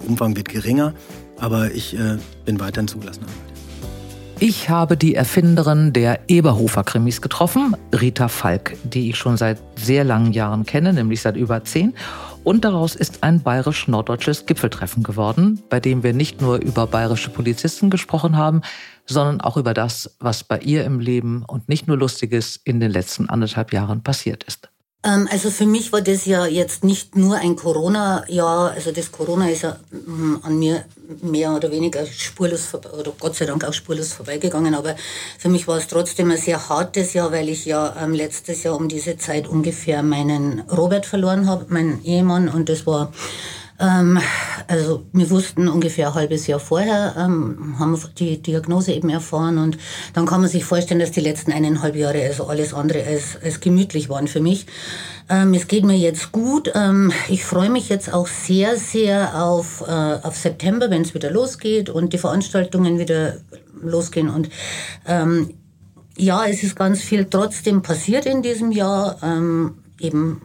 Umfang 0.08 0.36
wird 0.36 0.50
geringer, 0.50 0.94
aber 1.38 1.72
ich 1.72 1.98
äh, 1.98 2.18
bin 2.46 2.60
weiterhin 2.60 2.88
zugelassen. 2.88 3.26
Ich 4.40 4.70
habe 4.70 4.96
die 4.96 5.16
Erfinderin 5.16 5.94
der 5.94 6.30
Eberhofer-Krimis 6.30 7.22
getroffen, 7.22 7.76
Rita 7.92 8.30
Falk, 8.30 8.78
die 8.84 9.10
ich 9.10 9.18
schon 9.18 9.36
seit 9.36 9.58
sehr 9.76 10.04
langen 10.04 10.32
Jahren 10.32 10.66
kenne, 10.66 10.94
nämlich 10.94 11.22
seit 11.22 11.36
über 11.36 11.64
zehn. 11.66 11.94
Und 12.44 12.66
daraus 12.66 12.96
ist 12.96 13.24
ein 13.24 13.42
bayerisch-norddeutsches 13.42 14.46
Gipfeltreffen 14.46 15.04
geworden, 15.04 15.62
bei 15.70 15.80
dem 15.80 16.04
wir 16.04 16.14
nicht 16.14 16.42
nur 16.42 16.58
über 16.58 16.88
bayerische 16.88 17.30
Polizisten 17.30 17.90
gesprochen 17.90 18.38
haben, 18.38 18.62
sondern 19.06 19.42
auch 19.42 19.58
über 19.58 19.74
das, 19.74 20.16
was 20.20 20.44
bei 20.44 20.60
ihr 20.60 20.86
im 20.86 21.00
Leben 21.00 21.44
und 21.46 21.68
nicht 21.68 21.88
nur 21.88 21.98
Lustiges 21.98 22.60
in 22.64 22.80
den 22.80 22.92
letzten 22.92 23.30
anderthalb 23.30 23.74
Jahren 23.74 24.04
passiert 24.04 24.44
ist. 24.46 24.70
Ähm, 25.02 25.30
also 25.32 25.50
für 25.50 25.66
mich 25.66 25.94
war 25.94 26.02
das 26.02 26.26
ja 26.26 26.46
jetzt 26.46 26.84
nicht 26.84 27.16
nur 27.16 27.38
ein 27.38 27.56
Corona-Jahr, 27.56 28.72
also 28.72 28.92
das 28.92 29.12
Corona 29.12 29.50
ist 29.50 29.62
ja 29.62 29.78
mm, 29.92 30.40
an 30.42 30.60
mir 30.60 30.84
mehr 31.22 31.56
oder 31.56 31.72
weniger 31.72 32.06
spurlos, 32.06 32.74
oder 32.74 33.14
Gott 33.18 33.36
sei 33.36 33.46
Dank 33.46 33.64
auch 33.64 33.72
spurlos 33.72 34.12
vorbeigegangen, 34.12 34.76
aber 34.76 34.98
für 35.38 35.48
mich 35.48 35.70
war 35.70 35.78
es 35.78 35.88
trotzdem 35.88 36.32
ein 36.32 36.38
sehr 36.38 36.68
hartes 36.68 37.14
Jahr, 37.14 37.32
weil 37.32 37.48
ich 37.48 37.64
ja 37.64 37.96
ähm, 38.02 38.14
letztes 38.14 38.64
Jahr 38.64 38.76
um 38.76 38.90
diese 38.90 39.18
Zeit 39.18 39.48
ungefähr 39.48 40.04
meinen 40.04 40.62
Robert 40.70 41.06
verloren 41.06 41.48
habe, 41.48 41.66
meinen 41.70 42.04
Ehemann, 42.04 42.50
und 42.50 42.68
das 42.68 42.86
war 42.86 43.14
ähm, 43.80 44.20
also 44.68 45.06
wir 45.14 45.30
wussten 45.30 45.68
ungefähr 45.68 46.10
ein 46.10 46.14
halbes 46.14 46.48
Jahr 46.48 46.60
vorher, 46.60 47.16
ähm, 47.18 47.76
haben 47.80 47.92
wir 47.92 48.10
die 48.10 48.42
Diagnose 48.42 48.92
eben 48.94 49.10
erfahren 49.10 49.58
und 49.58 49.78
dann 50.14 50.26
kann 50.26 50.42
man 50.42 50.50
sich 50.50 50.66
vorstellen, 50.66 51.00
dass 51.00 51.12
die 51.12 51.22
letzten 51.22 51.52
eineinhalb 51.52 51.96
Jahre 51.96 52.24
also 52.24 52.48
alles 52.48 52.74
andere 52.74 53.04
als, 53.06 53.38
als 53.44 53.60
gemütlich 53.62 54.10
waren 54.10 54.28
für 54.28 54.42
mich. 54.42 54.66
Ähm, 55.30 55.54
es 55.54 55.68
geht 55.68 55.86
mir 55.86 55.98
jetzt 55.98 56.32
gut. 56.32 56.72
Ähm, 56.76 57.12
ich 57.30 57.46
freue 57.46 57.70
mich 57.70 57.90
jetzt 57.90 58.14
auch 58.14 58.28
sehr, 58.28 58.78
sehr 58.78 59.44
auf, 59.44 59.82
äh, 59.88 59.92
auf 59.92 60.36
September, 60.36 60.90
wenn 60.90 61.04
es 61.04 61.14
wieder 61.14 61.32
losgeht 61.32 61.90
und 61.90 62.14
die 62.14 62.18
Veranstaltungen 62.18 63.00
wieder 63.00 63.38
losgehen 63.82 64.30
und 64.30 64.50
ähm, 65.08 65.54
ja, 66.18 66.46
es 66.46 66.64
ist 66.64 66.76
ganz 66.76 67.02
viel 67.02 67.26
trotzdem 67.26 67.82
passiert 67.82 68.26
in 68.26 68.42
diesem 68.42 68.74
Jahr. 68.74 69.18
Ähm, 69.24 69.76
eben 70.00 70.42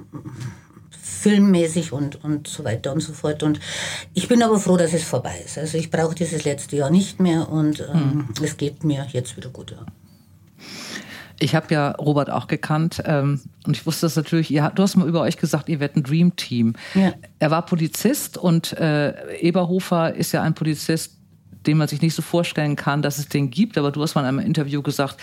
filmmäßig 1.24 1.90
und, 1.92 2.22
und 2.22 2.46
so 2.46 2.64
weiter 2.64 2.92
und 2.92 3.00
so 3.00 3.14
fort. 3.14 3.42
Und 3.42 3.58
ich 4.12 4.28
bin 4.28 4.42
aber 4.42 4.58
froh, 4.58 4.76
dass 4.76 4.92
es 4.92 5.04
vorbei 5.04 5.40
ist. 5.42 5.56
Also 5.56 5.78
ich 5.78 5.90
brauche 5.90 6.14
dieses 6.14 6.44
letzte 6.44 6.76
Jahr 6.76 6.90
nicht 6.90 7.18
mehr 7.18 7.48
und 7.48 7.80
ähm, 7.80 8.28
hm. 8.36 8.44
es 8.44 8.58
geht 8.58 8.84
mir 8.84 9.06
jetzt 9.10 9.34
wieder 9.34 9.48
gut. 9.48 9.70
Ja. 9.70 9.86
Ich 11.40 11.54
habe 11.54 11.72
ja 11.72 11.92
Robert 11.92 12.28
auch 12.28 12.46
gekannt 12.46 13.02
ähm, 13.06 13.40
und 13.66 13.74
ich 13.74 13.86
wusste 13.86 14.04
das 14.04 14.16
natürlich, 14.16 14.50
ihr, 14.50 14.70
du 14.74 14.82
hast 14.82 14.96
mal 14.96 15.08
über 15.08 15.22
euch 15.22 15.38
gesagt, 15.38 15.70
ihr 15.70 15.80
werdet 15.80 15.96
ein 15.96 16.02
Dream 16.02 16.36
Team. 16.36 16.74
Ja. 16.94 17.14
Er 17.38 17.50
war 17.50 17.64
Polizist 17.64 18.36
und 18.36 18.74
äh, 18.74 19.38
Eberhofer 19.38 20.14
ist 20.14 20.32
ja 20.32 20.42
ein 20.42 20.54
Polizist, 20.54 21.16
den 21.66 21.78
man 21.78 21.88
sich 21.88 22.00
nicht 22.02 22.14
so 22.14 22.22
vorstellen 22.22 22.76
kann, 22.76 23.02
dass 23.02 23.18
es 23.18 23.28
den 23.28 23.50
gibt. 23.50 23.78
Aber 23.78 23.90
du 23.90 24.02
hast 24.02 24.14
mal 24.14 24.22
in 24.22 24.26
einem 24.26 24.38
Interview 24.40 24.82
gesagt, 24.82 25.16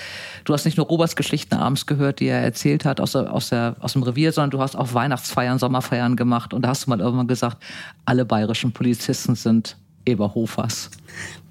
du 0.46 0.54
hast 0.54 0.66
nicht 0.66 0.78
nur 0.78 0.88
Roberts 0.88 1.16
Geschichten 1.16 1.56
abends 1.56 1.86
gehört, 1.86 2.20
die 2.20 2.28
er 2.28 2.42
erzählt 2.42 2.86
hat 2.86 3.00
aus, 3.00 3.14
der, 3.14 3.34
aus, 3.34 3.50
der, 3.50 3.76
aus 3.80 3.94
dem 3.94 4.04
Revier, 4.04 4.32
sondern 4.32 4.52
du 4.52 4.60
hast 4.60 4.76
auch 4.76 4.94
Weihnachtsfeiern, 4.94 5.60
Sommerfeiern 5.60 6.16
gemacht. 6.16 6.54
Und 6.54 6.64
da 6.64 6.70
hast 6.70 6.86
du 6.86 6.90
mal 6.90 7.00
irgendwann 7.00 7.28
gesagt, 7.28 7.58
alle 8.06 8.26
bayerischen 8.26 8.72
Polizisten 8.72 9.36
sind 9.36 9.78
Eberhofers. 10.06 10.90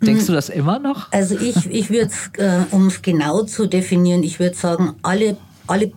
Denkst 0.03 0.27
du 0.27 0.33
das 0.33 0.49
immer 0.49 0.79
noch? 0.79 1.13
Also 1.13 1.37
ich, 1.39 1.67
ich 1.71 1.91
würde 1.91 2.07
es, 2.07 2.31
äh, 2.39 2.65
um 2.71 2.89
es 2.89 3.03
genau 3.03 3.43
zu 3.45 3.67
definieren, 3.67 4.23
ich 4.23 4.41
würde 4.41 4.57
sagen, 4.57 4.97
alle, 5.03 5.37
alle 5.67 5.93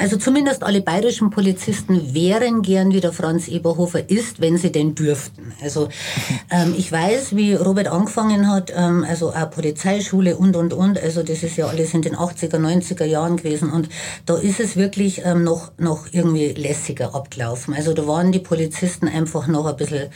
also 0.00 0.16
zumindest 0.16 0.62
alle 0.62 0.80
bayerischen 0.80 1.28
Polizisten 1.28 2.14
wären 2.14 2.62
gern 2.62 2.90
wie 2.94 3.00
der 3.00 3.12
Franz 3.12 3.48
Eberhofer 3.48 4.08
ist, 4.08 4.40
wenn 4.40 4.56
sie 4.56 4.72
denn 4.72 4.94
dürften. 4.94 5.52
Also 5.62 5.90
ähm, 6.50 6.74
ich 6.74 6.90
weiß, 6.90 7.36
wie 7.36 7.52
Robert 7.52 7.88
angefangen 7.88 8.50
hat, 8.50 8.72
ähm, 8.74 9.04
also 9.06 9.34
auch 9.34 9.50
Polizeischule 9.50 10.38
und, 10.38 10.56
und, 10.56 10.72
und. 10.72 10.98
Also 10.98 11.22
das 11.22 11.42
ist 11.42 11.58
ja 11.58 11.66
alles 11.66 11.92
in 11.92 12.00
den 12.00 12.16
80er, 12.16 12.56
90er 12.56 13.04
Jahren 13.04 13.36
gewesen. 13.36 13.70
Und 13.70 13.90
da 14.24 14.38
ist 14.38 14.58
es 14.58 14.74
wirklich 14.74 15.20
ähm, 15.22 15.44
noch, 15.44 15.70
noch 15.76 16.06
irgendwie 16.12 16.48
lässiger 16.54 17.14
abgelaufen. 17.14 17.74
Also 17.74 17.92
da 17.92 18.06
waren 18.06 18.32
die 18.32 18.38
Polizisten 18.38 19.06
einfach 19.06 19.48
noch 19.48 19.66
ein 19.66 19.76
bisschen 19.76 20.08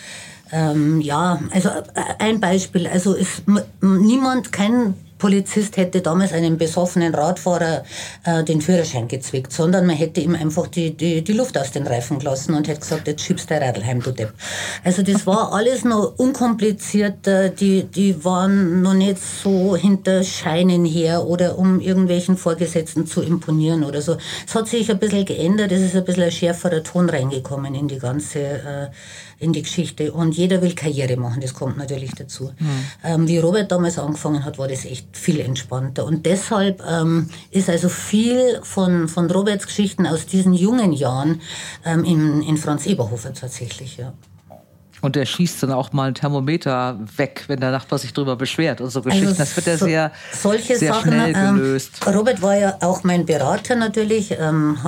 ähm, 0.51 1.01
ja, 1.01 1.41
also 1.51 1.69
äh, 1.69 1.83
ein 2.21 2.41
Beispiel. 2.41 2.87
Also 2.87 3.13
ist 3.13 3.43
niemand, 3.83 4.51
kein 4.53 4.95
Polizist 5.25 5.79
hätte 5.79 6.03
damals 6.03 6.35
einem 6.35 6.59
besoffenen 6.59 7.15
Radfahrer 7.15 7.83
äh, 8.25 8.45
den 8.45 8.61
Führerschein 8.61 9.09
gezwickt, 9.09 9.55
sondern 9.55 9.87
man 9.87 9.97
hätte 9.97 10.21
ihm 10.21 10.35
einfach 10.35 10.67
die, 10.67 10.95
die, 10.95 11.25
die 11.25 11.33
Luft 11.33 11.57
aus 11.57 11.71
den 11.71 11.87
Reifen 11.87 12.19
gelassen 12.19 12.55
und 12.55 12.69
hätte 12.69 12.81
gesagt, 12.81 13.09
jetzt 13.09 13.23
schiebst 13.23 13.51
du 13.51 13.59
Radl 13.59 13.83
heim, 13.83 14.03
du 14.03 14.11
Depp. 14.11 14.35
Also 14.85 15.03
das 15.03 15.27
war 15.27 15.51
alles 15.55 15.83
noch 15.83 16.19
unkompliziert, 16.19 17.27
äh, 17.27 17.51
die, 17.51 17.85
die 17.85 18.23
waren 18.23 18.83
noch 18.83 18.93
nicht 18.93 19.17
so 19.17 19.75
hinter 19.75 20.23
Scheinen 20.25 20.85
her 20.85 21.25
oder 21.25 21.57
um 21.57 21.81
irgendwelchen 21.81 22.37
Vorgesetzten 22.37 23.07
zu 23.07 23.23
imponieren 23.23 23.83
oder 23.83 24.03
so. 24.03 24.19
Es 24.47 24.55
hat 24.55 24.69
sich 24.69 24.91
ein 24.91 24.99
bisschen 24.99 25.25
geändert, 25.25 25.73
es 25.73 25.81
ist 25.81 25.97
ein 25.97 26.05
bisschen 26.05 26.25
ein 26.25 26.33
schärferer 26.33 26.83
Ton 26.83 27.09
reingekommen 27.09 27.75
in 27.75 27.89
die 27.89 27.99
ganze 27.99 28.41
äh, 28.41 28.87
in 29.39 29.53
die 29.53 29.63
Geschichte. 29.63 30.13
Und 30.13 30.37
jeder 30.37 30.63
will 30.63 30.75
Karriere 30.75 31.17
machen, 31.17 31.41
das 31.41 31.55
kommt 31.55 31.77
natürlich 31.77 32.13
dazu. 32.13 32.53
Mhm. 32.59 32.85
Ähm, 33.05 33.29
wie 33.29 33.39
Robert 33.39 33.71
damals 33.71 33.99
angefangen 33.99 34.45
hat, 34.45 34.59
war 34.59 34.69
das 34.69 34.85
echt 34.85 35.14
viel 35.17 35.41
entspannter. 35.41 36.05
Und 36.05 36.27
deshalb 36.27 36.83
ähm, 36.87 37.29
ist 37.51 37.71
also 37.71 37.89
viel 37.89 38.61
von, 38.63 39.09
von 39.09 39.31
Roberts 39.31 39.67
Geschichten 39.67 40.07
aus 40.07 40.27
diesen 40.27 40.53
jungen 40.53 40.93
Jahren 40.93 41.41
ähm, 41.85 42.05
in, 42.05 42.43
in 42.43 42.57
Franz 42.57 42.87
Eberhofer 42.87 43.33
tatsächlich, 43.33 43.97
ja. 43.97 44.13
Und 45.01 45.17
der 45.17 45.27
schießt 45.27 45.63
dann 45.63 45.73
auch 45.73 45.93
mal 45.93 46.09
ein 46.09 46.15
Thermometer 46.15 46.99
weg, 47.19 47.45
wenn 47.49 47.61
der 47.61 47.71
Nachbar 47.71 47.99
sich 47.99 48.15
darüber 48.15 48.37
beschwert 48.37 48.81
und 48.81 48.89
so 48.89 49.01
also 49.01 49.11
Geschichten. 49.11 49.29
Also 49.29 49.39
das 49.39 49.55
wird 49.55 49.67
ja 49.67 49.77
so, 49.77 49.85
sehr, 49.85 50.13
solche 50.33 50.79
sehr 50.79 50.95
Sachen, 50.95 51.13
schnell 51.13 51.35
ähm, 51.37 51.57
gelöst. 51.57 52.01
Ähm, 52.07 52.15
Robert 52.15 52.41
war 52.41 52.57
ja 52.57 52.79
auch 52.81 53.05
mein 53.05 53.27
Berater 53.27 53.77
natürlich. 53.77 54.35
Ähm, 54.39 54.79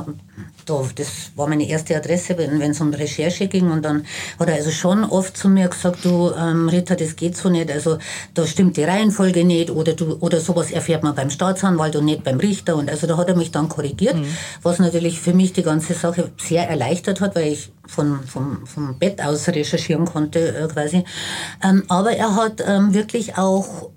da, 0.66 0.84
das 0.94 1.30
war 1.36 1.48
meine 1.48 1.68
erste 1.68 1.96
Adresse, 1.96 2.36
wenn 2.36 2.60
es 2.60 2.80
um 2.80 2.92
Recherche 2.92 3.46
ging. 3.46 3.70
Und 3.70 3.84
dann 3.84 4.04
hat 4.38 4.48
er 4.48 4.56
also 4.56 4.70
schon 4.70 5.04
oft 5.04 5.36
zu 5.36 5.48
mir 5.48 5.68
gesagt, 5.68 6.04
du 6.04 6.32
ähm, 6.32 6.68
Rita, 6.68 6.94
das 6.94 7.16
geht 7.16 7.36
so 7.36 7.48
nicht. 7.48 7.70
Also 7.70 7.98
da 8.34 8.46
stimmt 8.46 8.76
die 8.76 8.84
Reihenfolge 8.84 9.44
nicht 9.44 9.70
oder 9.70 9.94
du 9.94 10.16
oder 10.20 10.40
sowas 10.40 10.70
erfährt 10.70 11.02
man 11.02 11.14
beim 11.14 11.30
Staatsanwalt 11.30 11.96
und 11.96 12.04
nicht 12.04 12.24
beim 12.24 12.38
Richter. 12.38 12.76
Und 12.76 12.90
also 12.90 13.06
da 13.06 13.16
hat 13.16 13.28
er 13.28 13.36
mich 13.36 13.52
dann 13.52 13.68
korrigiert, 13.68 14.16
mhm. 14.16 14.26
was 14.62 14.78
natürlich 14.78 15.20
für 15.20 15.32
mich 15.32 15.52
die 15.52 15.62
ganze 15.62 15.94
Sache 15.94 16.30
sehr 16.36 16.68
erleichtert 16.68 17.20
hat, 17.20 17.36
weil 17.36 17.52
ich 17.52 17.72
von, 17.86 18.20
vom, 18.26 18.66
vom 18.66 18.98
Bett 18.98 19.22
aus 19.22 19.48
recherchieren 19.48 20.04
konnte 20.04 20.56
äh, 20.56 20.68
quasi. 20.68 21.04
Ähm, 21.62 21.84
aber 21.88 22.12
er 22.12 22.34
hat 22.34 22.62
ähm, 22.66 22.92
wirklich 22.92 23.38
auch 23.38 23.90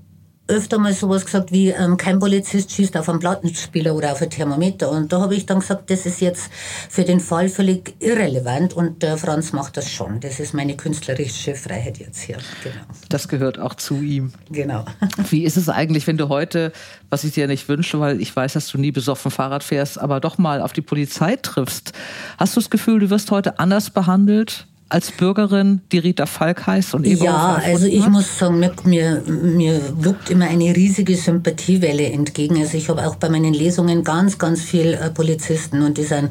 öfter 0.49 0.79
mal 0.79 0.93
sowas 0.93 1.25
gesagt 1.25 1.51
wie, 1.51 1.69
ähm, 1.69 1.95
kein 1.95 2.19
Polizist 2.19 2.71
schießt 2.71 2.97
auf 2.97 3.07
einen 3.07 3.19
Plattenspieler 3.19 3.95
oder 3.95 4.11
auf 4.11 4.21
ein 4.21 4.29
Thermometer. 4.29 4.89
Und 4.89 5.13
da 5.13 5.21
habe 5.21 5.35
ich 5.35 5.45
dann 5.45 5.59
gesagt, 5.59 5.89
das 5.89 6.05
ist 6.05 6.21
jetzt 6.21 6.49
für 6.89 7.03
den 7.03 7.19
Fall 7.19 7.49
völlig 7.49 7.95
irrelevant 7.99 8.73
und 8.73 9.03
der 9.03 9.17
Franz 9.17 9.53
macht 9.53 9.77
das 9.77 9.89
schon. 9.89 10.19
Das 10.19 10.39
ist 10.39 10.53
meine 10.53 10.75
künstlerische 10.75 11.55
Freiheit 11.55 11.99
jetzt 11.99 12.21
hier. 12.21 12.37
Genau. 12.63 12.75
Das 13.09 13.27
gehört 13.27 13.59
auch 13.59 13.75
zu 13.75 14.01
ihm. 14.01 14.33
Genau. 14.49 14.85
Wie 15.29 15.43
ist 15.43 15.55
es 15.55 15.69
eigentlich, 15.69 16.07
wenn 16.07 16.17
du 16.17 16.29
heute, 16.29 16.73
was 17.09 17.23
ich 17.23 17.33
dir 17.33 17.47
nicht 17.47 17.69
wünsche, 17.69 17.99
weil 17.99 18.19
ich 18.19 18.35
weiß, 18.35 18.53
dass 18.53 18.67
du 18.69 18.77
nie 18.77 18.91
besoffen 18.91 19.31
Fahrrad 19.31 19.63
fährst, 19.63 19.99
aber 19.99 20.19
doch 20.19 20.37
mal 20.37 20.61
auf 20.61 20.73
die 20.73 20.81
Polizei 20.81 21.35
triffst? 21.35 21.93
Hast 22.37 22.55
du 22.55 22.59
das 22.59 22.69
Gefühl, 22.69 22.99
du 22.99 23.09
wirst 23.09 23.29
heute 23.31 23.59
anders 23.59 23.91
behandelt? 23.91 24.65
Als 24.89 25.11
Bürgerin, 25.11 25.81
die 25.91 25.99
Rita 25.99 26.25
Falk 26.25 26.65
heißt 26.65 26.95
und 26.95 27.05
eben 27.05 27.23
Ja, 27.23 27.61
also 27.63 27.85
ich 27.85 28.03
hat? 28.03 28.11
muss 28.11 28.39
sagen, 28.39 28.59
mir, 28.59 28.73
mir, 28.83 29.23
mir 29.27 29.81
wuckt 30.03 30.31
immer 30.31 30.47
eine 30.47 30.75
riesige 30.75 31.15
Sympathiewelle 31.15 32.11
entgegen. 32.11 32.57
Also 32.57 32.75
ich 32.75 32.89
habe 32.89 33.05
auch 33.07 33.15
bei 33.15 33.29
meinen 33.29 33.53
Lesungen 33.53 34.03
ganz, 34.03 34.39
ganz 34.39 34.61
viel 34.63 34.95
äh, 34.95 35.11
Polizisten 35.11 35.83
und 35.83 35.97
die 35.99 36.03
sind 36.03 36.29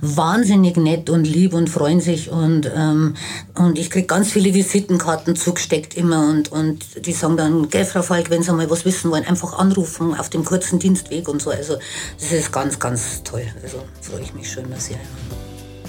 wahnsinnig 0.00 0.76
nett 0.76 1.08
und 1.08 1.24
lieb 1.24 1.54
und 1.54 1.70
freuen 1.70 2.00
sich 2.00 2.30
und, 2.30 2.70
ähm, 2.74 3.14
und 3.54 3.78
ich 3.78 3.90
kriege 3.90 4.08
ganz 4.08 4.32
viele 4.32 4.54
Visitenkarten 4.54 5.36
zugesteckt 5.36 5.96
immer 5.96 6.28
und, 6.28 6.50
und 6.50 7.06
die 7.06 7.12
sagen 7.12 7.36
dann, 7.36 7.68
gell, 7.70 7.84
Frau 7.84 8.02
Falk, 8.02 8.28
wenn 8.30 8.42
Sie 8.42 8.52
mal 8.52 8.68
was 8.68 8.84
wissen 8.84 9.12
wollen, 9.12 9.24
einfach 9.24 9.56
anrufen 9.56 10.18
auf 10.18 10.28
dem 10.30 10.44
kurzen 10.44 10.80
Dienstweg 10.80 11.28
und 11.28 11.40
so. 11.40 11.50
Also 11.50 11.76
das 12.18 12.32
ist 12.32 12.52
ganz, 12.52 12.78
ganz 12.80 13.22
toll. 13.22 13.44
Also 13.62 13.78
freue 14.00 14.22
ich 14.22 14.34
mich 14.34 14.50
schon 14.50 14.64
sehr. 14.76 14.98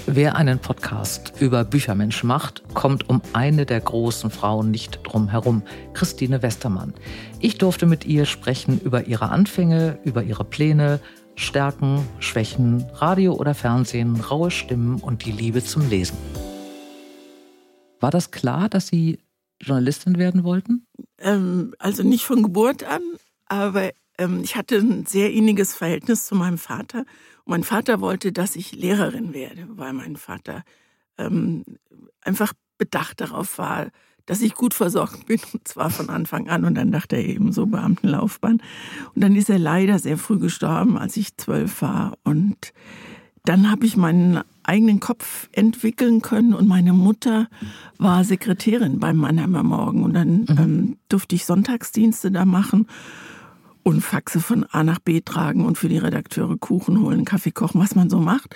Wer 0.06 0.34
einen 0.34 0.58
Podcast 0.58 1.34
über 1.38 1.64
Büchermensch 1.64 2.24
macht, 2.24 2.64
kommt 2.74 3.08
um 3.08 3.22
eine 3.32 3.64
der 3.66 3.80
großen 3.80 4.30
Frauen 4.30 4.72
nicht 4.72 5.00
drum 5.04 5.28
herum, 5.28 5.62
Christine 5.94 6.42
Westermann. 6.42 6.92
Ich 7.38 7.56
durfte 7.56 7.86
mit 7.86 8.04
ihr 8.04 8.26
sprechen 8.26 8.80
über 8.80 9.06
ihre 9.06 9.28
Anfänge, 9.28 10.00
über 10.04 10.24
ihre 10.24 10.44
Pläne, 10.44 10.98
Stärken, 11.36 12.04
Schwächen, 12.18 12.84
Radio 12.94 13.34
oder 13.34 13.54
Fernsehen, 13.54 14.20
raue 14.20 14.50
Stimmen 14.50 15.00
und 15.00 15.24
die 15.24 15.32
Liebe 15.32 15.62
zum 15.62 15.88
Lesen. 15.88 16.16
War 18.00 18.10
das 18.10 18.32
klar, 18.32 18.68
dass 18.68 18.88
Sie 18.88 19.20
Journalistin 19.60 20.18
werden 20.18 20.42
wollten? 20.42 20.84
Ähm, 21.18 21.74
also 21.78 22.02
nicht 22.02 22.24
von 22.24 22.42
Geburt 22.42 22.82
an, 22.82 23.02
aber 23.46 23.90
ähm, 24.18 24.40
ich 24.42 24.56
hatte 24.56 24.78
ein 24.78 25.06
sehr 25.06 25.32
inniges 25.32 25.74
Verhältnis 25.74 26.26
zu 26.26 26.34
meinem 26.34 26.58
Vater 26.58 27.04
mein 27.44 27.64
Vater 27.64 28.00
wollte, 28.00 28.32
dass 28.32 28.56
ich 28.56 28.72
Lehrerin 28.72 29.34
werde, 29.34 29.66
weil 29.70 29.92
mein 29.92 30.16
Vater 30.16 30.62
ähm, 31.18 31.64
einfach 32.20 32.52
bedacht 32.78 33.20
darauf 33.20 33.58
war, 33.58 33.88
dass 34.26 34.40
ich 34.40 34.54
gut 34.54 34.74
versorgt 34.74 35.26
bin, 35.26 35.40
und 35.52 35.66
zwar 35.66 35.90
von 35.90 36.08
Anfang 36.08 36.48
an. 36.48 36.64
Und 36.64 36.74
dann 36.74 36.92
dachte 36.92 37.16
er 37.16 37.24
eben 37.24 37.52
so 37.52 37.66
Beamtenlaufbahn. 37.66 38.62
Und 39.14 39.22
dann 39.22 39.36
ist 39.36 39.50
er 39.50 39.58
leider 39.58 39.98
sehr 39.98 40.18
früh 40.18 40.38
gestorben, 40.38 40.96
als 40.96 41.16
ich 41.16 41.36
zwölf 41.36 41.82
war. 41.82 42.16
Und 42.24 42.72
dann 43.44 43.70
habe 43.70 43.86
ich 43.86 43.96
meinen 43.96 44.42
eigenen 44.62 45.00
Kopf 45.00 45.48
entwickeln 45.50 46.22
können 46.22 46.54
und 46.54 46.68
meine 46.68 46.92
Mutter 46.92 47.48
war 47.98 48.22
Sekretärin 48.22 49.00
beim 49.00 49.16
Mannheimer 49.16 49.64
Morgen 49.64 50.04
und 50.04 50.14
dann 50.14 50.42
mhm. 50.42 50.46
ähm, 50.58 50.96
durfte 51.08 51.34
ich 51.34 51.44
Sonntagsdienste 51.44 52.30
da 52.30 52.44
machen 52.44 52.86
und 53.82 54.00
Faxe 54.00 54.40
von 54.40 54.64
A 54.64 54.84
nach 54.84 54.98
B 55.00 55.20
tragen 55.20 55.64
und 55.64 55.76
für 55.76 55.88
die 55.88 55.98
Redakteure 55.98 56.56
Kuchen 56.56 57.00
holen, 57.00 57.24
Kaffee 57.24 57.50
kochen, 57.50 57.80
was 57.80 57.94
man 57.94 58.08
so 58.08 58.18
macht. 58.18 58.54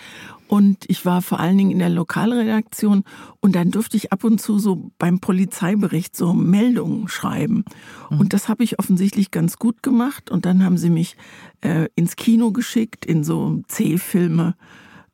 Und 0.48 0.84
ich 0.88 1.04
war 1.04 1.22
vor 1.22 1.40
allen 1.40 1.58
Dingen 1.58 1.72
in 1.72 1.80
der 1.80 1.88
Lokalredaktion 1.88 3.02
und 3.40 3.56
dann 3.56 3.72
durfte 3.72 3.96
ich 3.96 4.12
ab 4.12 4.22
und 4.22 4.40
zu 4.40 4.60
so 4.60 4.92
beim 4.98 5.18
Polizeibericht 5.18 6.16
so 6.16 6.32
Meldungen 6.32 7.08
schreiben. 7.08 7.64
Mhm. 8.10 8.20
Und 8.20 8.32
das 8.32 8.48
habe 8.48 8.62
ich 8.62 8.78
offensichtlich 8.78 9.32
ganz 9.32 9.58
gut 9.58 9.82
gemacht. 9.82 10.30
Und 10.30 10.46
dann 10.46 10.64
haben 10.64 10.78
sie 10.78 10.90
mich 10.90 11.16
äh, 11.62 11.88
ins 11.96 12.14
Kino 12.14 12.52
geschickt, 12.52 13.04
in 13.04 13.24
so 13.24 13.62
C-Filme 13.66 14.54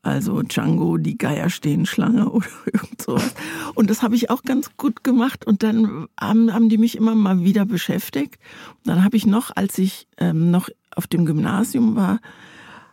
also 0.03 0.43
Django, 0.43 0.99
die 0.99 1.17
Geier 1.17 1.49
stehen 1.49 1.87
Schlange 1.87 2.29
oder 2.31 2.47
irgend 2.67 3.01
sowas. 3.01 3.35
Und 3.75 3.89
das 3.89 4.03
habe 4.03 4.17
ich 4.17 4.31
auch 4.31 4.43
ganz 4.43 4.77
gut 4.77 5.05
gemacht 5.05 5.47
und 5.47 5.63
dann 5.63 6.09
haben, 6.21 6.53
haben 6.53 6.69
die 6.69 6.79
mich 6.79 6.97
immer 6.97 7.15
mal 7.15 7.45
wieder 7.45 7.65
beschäftigt. 7.65 8.39
Dann 8.85 9.05
habe 9.05 9.17
ich 9.17 9.27
noch, 9.27 9.51
als 9.55 9.79
ich 9.79 10.09
ähm, 10.19 10.51
noch 10.51 10.69
auf 10.95 11.07
dem 11.07 11.25
Gymnasium 11.25 11.97
war, 11.97 12.21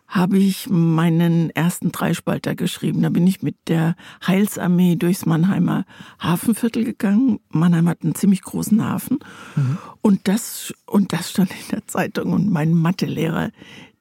habe 0.10 0.40
ich 0.40 0.68
meinen 0.70 1.52
ersten 1.52 1.92
Dreispalter 1.92 2.56
geschrieben. 2.56 3.04
Da 3.04 3.10
bin 3.10 3.28
ich 3.28 3.44
mit 3.44 3.56
der 3.68 3.96
Heilsarmee 4.26 4.96
durchs 4.96 5.28
Mannheimer 5.28 5.86
Hafenviertel 6.20 6.84
gegangen. 6.84 7.40
Mannheim 7.50 7.88
hat 7.88 8.02
einen 8.02 8.16
ziemlich 8.16 8.42
großen 8.42 8.84
Hafen. 8.84 9.20
Mhm. 9.56 9.78
Und 10.02 10.28
das, 10.28 10.74
und 10.88 11.14
das 11.14 11.30
stand 11.30 11.52
in 11.52 11.68
der 11.72 11.86
Zeitung. 11.86 12.34
Und 12.34 12.50
mein 12.50 12.74
Mathelehrer, 12.74 13.52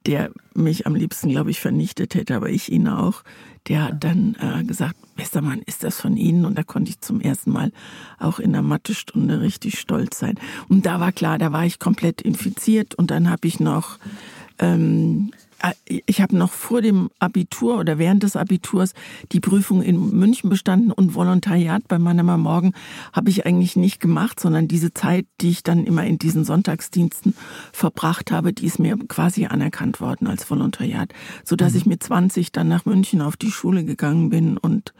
der 0.09 0.31
mich 0.55 0.87
am 0.87 0.95
liebsten, 0.95 1.29
glaube 1.29 1.51
ich, 1.51 1.61
vernichtet 1.61 2.15
hätte, 2.15 2.35
aber 2.35 2.49
ich 2.49 2.73
ihn 2.73 2.89
auch. 2.89 3.23
Der 3.69 3.85
hat 3.85 4.03
dann 4.03 4.37
äh, 4.41 4.65
gesagt, 4.65 4.97
Westermann, 5.17 5.61
ist 5.67 5.85
das 5.85 6.01
von 6.01 6.17
Ihnen? 6.17 6.47
Und 6.47 6.57
da 6.57 6.63
konnte 6.63 6.91
ich 6.91 7.01
zum 7.01 7.21
ersten 7.21 7.51
Mal 7.53 7.73
auch 8.19 8.39
in 8.39 8.53
der 8.53 8.63
Mathestunde 8.63 9.43
richtig 9.43 9.79
stolz 9.79 10.19
sein. 10.19 10.37
Und 10.69 10.87
da 10.87 10.99
war 10.99 11.13
klar, 11.13 11.39
da 11.39 11.53
war 11.53 11.67
ich 11.67 11.79
komplett 11.79 12.23
infiziert. 12.23 12.95
Und 12.95 13.11
dann 13.11 13.29
habe 13.29 13.47
ich 13.47 13.61
noch 13.61 13.99
ähm, 14.59 15.31
äh, 15.35 15.48
ich 15.85 16.21
habe 16.21 16.37
noch 16.37 16.53
vor 16.53 16.83
dem 16.83 17.11
Abitur 17.19 17.79
oder 17.79 17.99
während 17.99 18.23
des 18.23 18.37
Abiturs 18.37 18.95
die 19.33 19.41
Prüfung 19.41 19.83
in 19.83 20.11
München 20.11 20.51
bestanden 20.51 20.93
und 20.93 21.15
Volontariat 21.15 21.89
bei 21.89 21.99
Mannheimer 21.99 22.39
Morgen 22.39 22.75
habe 23.13 23.31
ich 23.31 23.45
eigentlich 23.45 23.75
nicht 23.75 24.01
gemacht, 24.01 24.39
sondern 24.39 24.69
diese 24.69 24.95
Zeit, 24.95 25.27
die 25.41 25.51
ich 25.51 25.63
dann 25.65 25.85
immer 25.85 26.05
in 26.05 26.19
diesen 26.19 26.45
Sonntagsdiensten 26.45 27.35
verbracht 27.73 28.31
habe, 28.31 28.53
die 28.53 28.67
ist 28.67 28.79
mir 28.79 28.97
quasi 29.09 29.47
anerkannt 29.47 30.01
worden 30.01 30.29
als 30.29 30.49
Volontariat, 30.49 31.13
so 31.45 31.57
dass 31.57 31.73
mhm. 31.73 31.79
ich 31.79 31.87
mit 31.87 32.03
20 32.03 32.53
dann 32.53 32.69
nach 32.69 32.85
München 32.85 33.21
auf 33.21 33.37
die 33.37 33.51
Schule 33.51 33.85
gegangen 33.85 34.31
bin 34.31 34.59
und 34.59 34.95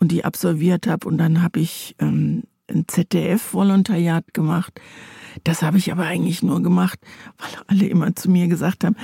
und 0.00 0.10
die 0.10 0.24
absolviert 0.24 0.86
habe 0.88 1.06
und 1.06 1.18
dann 1.18 1.40
habe 1.40 1.60
ich 1.60 1.94
ähm, 2.00 2.42
ein 2.68 2.86
ZDF-Volontariat 2.88 4.34
gemacht. 4.34 4.80
Das 5.44 5.62
habe 5.62 5.78
ich 5.78 5.92
aber 5.92 6.04
eigentlich 6.04 6.42
nur 6.42 6.62
gemacht, 6.62 6.98
weil 7.38 7.62
alle 7.66 7.86
immer 7.88 8.14
zu 8.14 8.30
mir 8.30 8.48
gesagt 8.48 8.84
haben, 8.84 8.96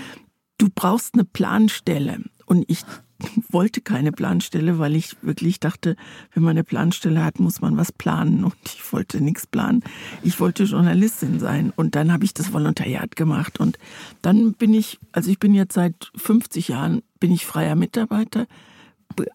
du 0.61 0.69
brauchst 0.73 1.15
eine 1.15 1.25
Planstelle 1.25 2.21
und 2.45 2.65
ich 2.69 2.85
wollte 3.51 3.81
keine 3.81 4.13
Planstelle, 4.13 4.79
weil 4.79 4.95
ich 4.95 5.17
wirklich 5.23 5.61
dachte, 5.61 5.97
wenn 6.35 6.43
man 6.43 6.53
eine 6.53 6.65
Planstelle 6.65 7.25
hat, 7.25 7.41
muss 7.41 7.61
man 7.61 7.77
was 7.77 7.93
planen. 7.93 8.45
Und 8.45 8.55
ich 8.65 8.93
wollte 8.93 9.21
nichts 9.21 9.47
planen. 9.47 9.83
Ich 10.23 10.41
wollte 10.41 10.65
Journalistin 10.65 11.39
sein. 11.39 11.73
Und 11.77 11.95
dann 11.95 12.13
habe 12.13 12.25
ich 12.25 12.33
das 12.33 12.53
Volontariat 12.53 13.17
gemacht. 13.17 13.61
Und 13.61 13.79
dann 14.23 14.55
bin 14.55 14.73
ich, 14.73 14.99
also 15.13 15.31
ich 15.31 15.39
bin 15.39 15.55
jetzt 15.55 15.75
seit 15.75 16.11
50 16.17 16.69
Jahren, 16.69 17.03
bin 17.19 17.31
ich 17.31 17.45
freier 17.45 17.77
Mitarbeiter 17.77 18.47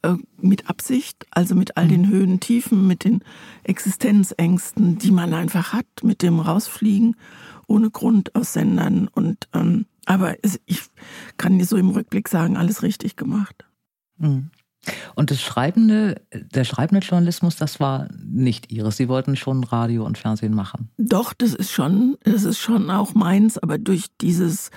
äh, 0.01 0.15
mit 0.38 0.67
Absicht, 0.67 1.25
also 1.29 1.53
mit 1.53 1.77
all 1.77 1.88
den 1.88 2.03
mhm. 2.03 2.10
Höhen, 2.10 2.39
Tiefen, 2.39 2.88
mit 2.88 3.03
den 3.03 3.22
Existenzängsten, 3.63 4.98
die 4.98 5.12
man 5.12 5.34
einfach 5.34 5.74
hat, 5.74 5.86
mit 6.01 6.22
dem 6.24 6.39
Rausfliegen 6.39 7.15
ohne 7.67 7.89
Grund 7.89 8.36
aus 8.36 8.53
Sendern. 8.53 9.08
Und 9.08 9.48
ähm, 9.53 9.86
aber 10.05 10.35
ich 10.43 10.81
kann 11.38 11.59
dir 11.59 11.65
so 11.65 11.77
im 11.77 11.89
Rückblick 11.89 12.27
sagen, 12.27 12.57
alles 12.57 12.83
richtig 12.83 13.15
gemacht. 13.15 13.65
Mhm. 14.17 14.51
Und 15.15 15.31
das 15.31 15.41
schreibende, 15.41 16.21
der 16.31 16.63
schreibende 16.63 17.05
Journalismus, 17.05 17.55
das 17.55 17.79
war 17.79 18.07
nicht 18.24 18.71
ihres. 18.71 18.97
Sie 18.97 19.09
wollten 19.09 19.35
schon 19.35 19.63
Radio 19.63 20.05
und 20.05 20.17
Fernsehen 20.17 20.53
machen. 20.53 20.89
Doch, 20.97 21.33
das 21.33 21.53
ist 21.53 21.71
schon, 21.71 22.17
das 22.24 22.43
ist 22.43 22.59
schon 22.59 22.91
auch 22.91 23.15
meins, 23.15 23.57
aber 23.57 23.77
durch 23.77 24.05
dieses 24.21 24.69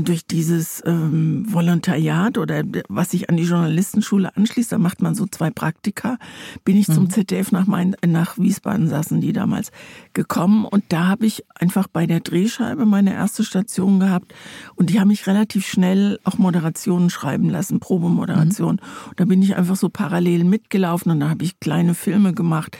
durch 0.00 0.26
dieses 0.26 0.82
ähm, 0.86 1.44
Volontariat 1.46 2.38
oder 2.38 2.62
was 2.88 3.10
sich 3.10 3.28
an 3.28 3.36
die 3.36 3.42
Journalistenschule 3.42 4.34
anschließt, 4.34 4.72
da 4.72 4.78
macht 4.78 5.02
man 5.02 5.14
so 5.14 5.26
zwei 5.26 5.50
Praktika, 5.50 6.16
bin 6.64 6.76
ich 6.76 6.88
mhm. 6.88 6.94
zum 6.94 7.10
ZDF 7.10 7.52
nach, 7.52 7.66
Main, 7.66 7.94
nach 8.06 8.38
Wiesbaden 8.38 8.88
saßen 8.88 9.20
die 9.20 9.34
damals 9.34 9.72
gekommen 10.14 10.64
und 10.64 10.84
da 10.88 11.08
habe 11.08 11.26
ich 11.26 11.44
einfach 11.54 11.86
bei 11.86 12.06
der 12.06 12.20
Drehscheibe 12.20 12.86
meine 12.86 13.12
erste 13.12 13.44
Station 13.44 14.00
gehabt 14.00 14.32
und 14.74 14.88
die 14.88 15.00
haben 15.00 15.08
mich 15.08 15.26
relativ 15.26 15.66
schnell 15.66 16.18
auch 16.24 16.38
Moderationen 16.38 17.10
schreiben 17.10 17.50
lassen, 17.50 17.78
Probemoderation. 17.78 18.76
Mhm. 18.76 19.12
Da 19.16 19.26
bin 19.26 19.42
ich 19.42 19.54
einfach 19.54 19.76
so 19.76 19.90
parallel 19.90 20.44
mitgelaufen 20.44 21.12
und 21.12 21.20
da 21.20 21.28
habe 21.28 21.44
ich 21.44 21.60
kleine 21.60 21.94
Filme 21.94 22.32
gemacht 22.32 22.78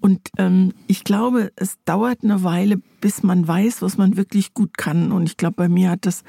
und 0.00 0.20
ähm, 0.38 0.72
ich 0.86 1.04
glaube, 1.04 1.52
es 1.56 1.78
dauert 1.84 2.22
eine 2.22 2.42
Weile, 2.42 2.78
bis 3.00 3.22
man 3.22 3.46
weiß, 3.46 3.82
was 3.82 3.96
man 3.96 4.16
wirklich 4.16 4.54
gut 4.54 4.76
kann. 4.76 5.10
Und 5.12 5.24
ich 5.24 5.36
glaube, 5.36 5.56
bei 5.56 5.68
mir 5.68 5.90
hat 5.90 6.06
das, 6.06 6.22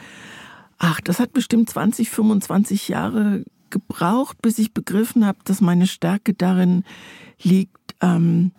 ach, 0.77 1.01
das 1.01 1.19
hat 1.19 1.33
bestimmt 1.33 1.69
20, 1.69 2.09
25 2.09 2.88
Jahre 2.88 3.43
gebraucht, 3.69 4.41
bis 4.41 4.57
ich 4.59 4.74
begriffen 4.74 5.25
habe, 5.25 5.39
dass 5.43 5.62
meine 5.62 5.88
Stärke 5.88 6.33
darin 6.33 6.83
liegt, 7.41 7.95
ähm, 8.01 8.51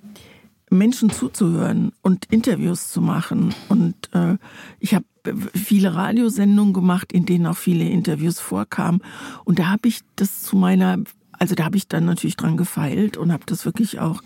Menschen 0.70 1.10
zuzuhören 1.10 1.92
und 2.02 2.26
Interviews 2.26 2.90
zu 2.90 3.00
machen. 3.00 3.54
Und 3.70 3.94
äh, 4.12 4.36
ich 4.78 4.94
habe 4.94 5.06
viele 5.54 5.94
Radiosendungen 5.94 6.74
gemacht, 6.74 7.12
in 7.12 7.24
denen 7.24 7.46
auch 7.46 7.56
viele 7.56 7.88
Interviews 7.88 8.38
vorkamen. 8.40 9.02
Und 9.44 9.58
da 9.58 9.68
habe 9.68 9.88
ich 9.88 10.00
das 10.16 10.42
zu 10.42 10.56
meiner, 10.56 10.98
also 11.32 11.54
da 11.54 11.64
habe 11.64 11.78
ich 11.78 11.88
dann 11.88 12.04
natürlich 12.04 12.36
dran 12.36 12.56
gefeilt 12.56 13.16
und 13.16 13.32
habe 13.32 13.44
das 13.46 13.64
wirklich 13.64 13.98
auch 13.98 14.22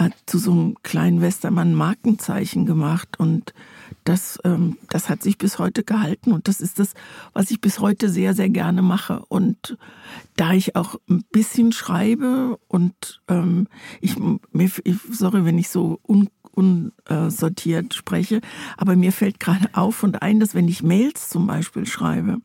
hat 0.00 0.14
zu 0.26 0.38
so 0.38 0.52
einem 0.52 0.76
kleinen 0.82 1.20
Westermann 1.20 1.74
Markenzeichen 1.74 2.66
gemacht 2.66 3.18
und 3.18 3.52
das, 4.04 4.38
ähm, 4.44 4.78
das 4.88 5.08
hat 5.08 5.22
sich 5.22 5.36
bis 5.38 5.58
heute 5.58 5.84
gehalten 5.84 6.32
und 6.32 6.48
das 6.48 6.60
ist 6.60 6.78
das, 6.78 6.94
was 7.32 7.50
ich 7.50 7.60
bis 7.60 7.80
heute 7.80 8.08
sehr, 8.08 8.34
sehr 8.34 8.48
gerne 8.48 8.82
mache. 8.82 9.22
Und 9.28 9.76
da 10.36 10.52
ich 10.52 10.74
auch 10.76 10.96
ein 11.08 11.24
bisschen 11.30 11.72
schreibe 11.72 12.58
und 12.68 13.20
ähm, 13.28 13.68
ich, 14.00 14.16
mir, 14.18 14.70
ich, 14.84 14.96
sorry, 15.10 15.44
wenn 15.44 15.58
ich 15.58 15.68
so 15.68 16.00
un, 16.08 16.28
unsortiert 16.52 17.94
spreche, 17.94 18.40
aber 18.76 18.96
mir 18.96 19.12
fällt 19.12 19.38
gerade 19.38 19.68
auf 19.72 20.02
und 20.02 20.22
ein, 20.22 20.40
dass 20.40 20.54
wenn 20.54 20.68
ich 20.68 20.82
Mails 20.82 21.28
zum 21.28 21.46
Beispiel 21.46 21.86
schreibe 21.86 22.38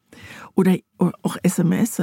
oder 0.55 0.77
auch 1.21 1.38
SMS, 1.43 2.01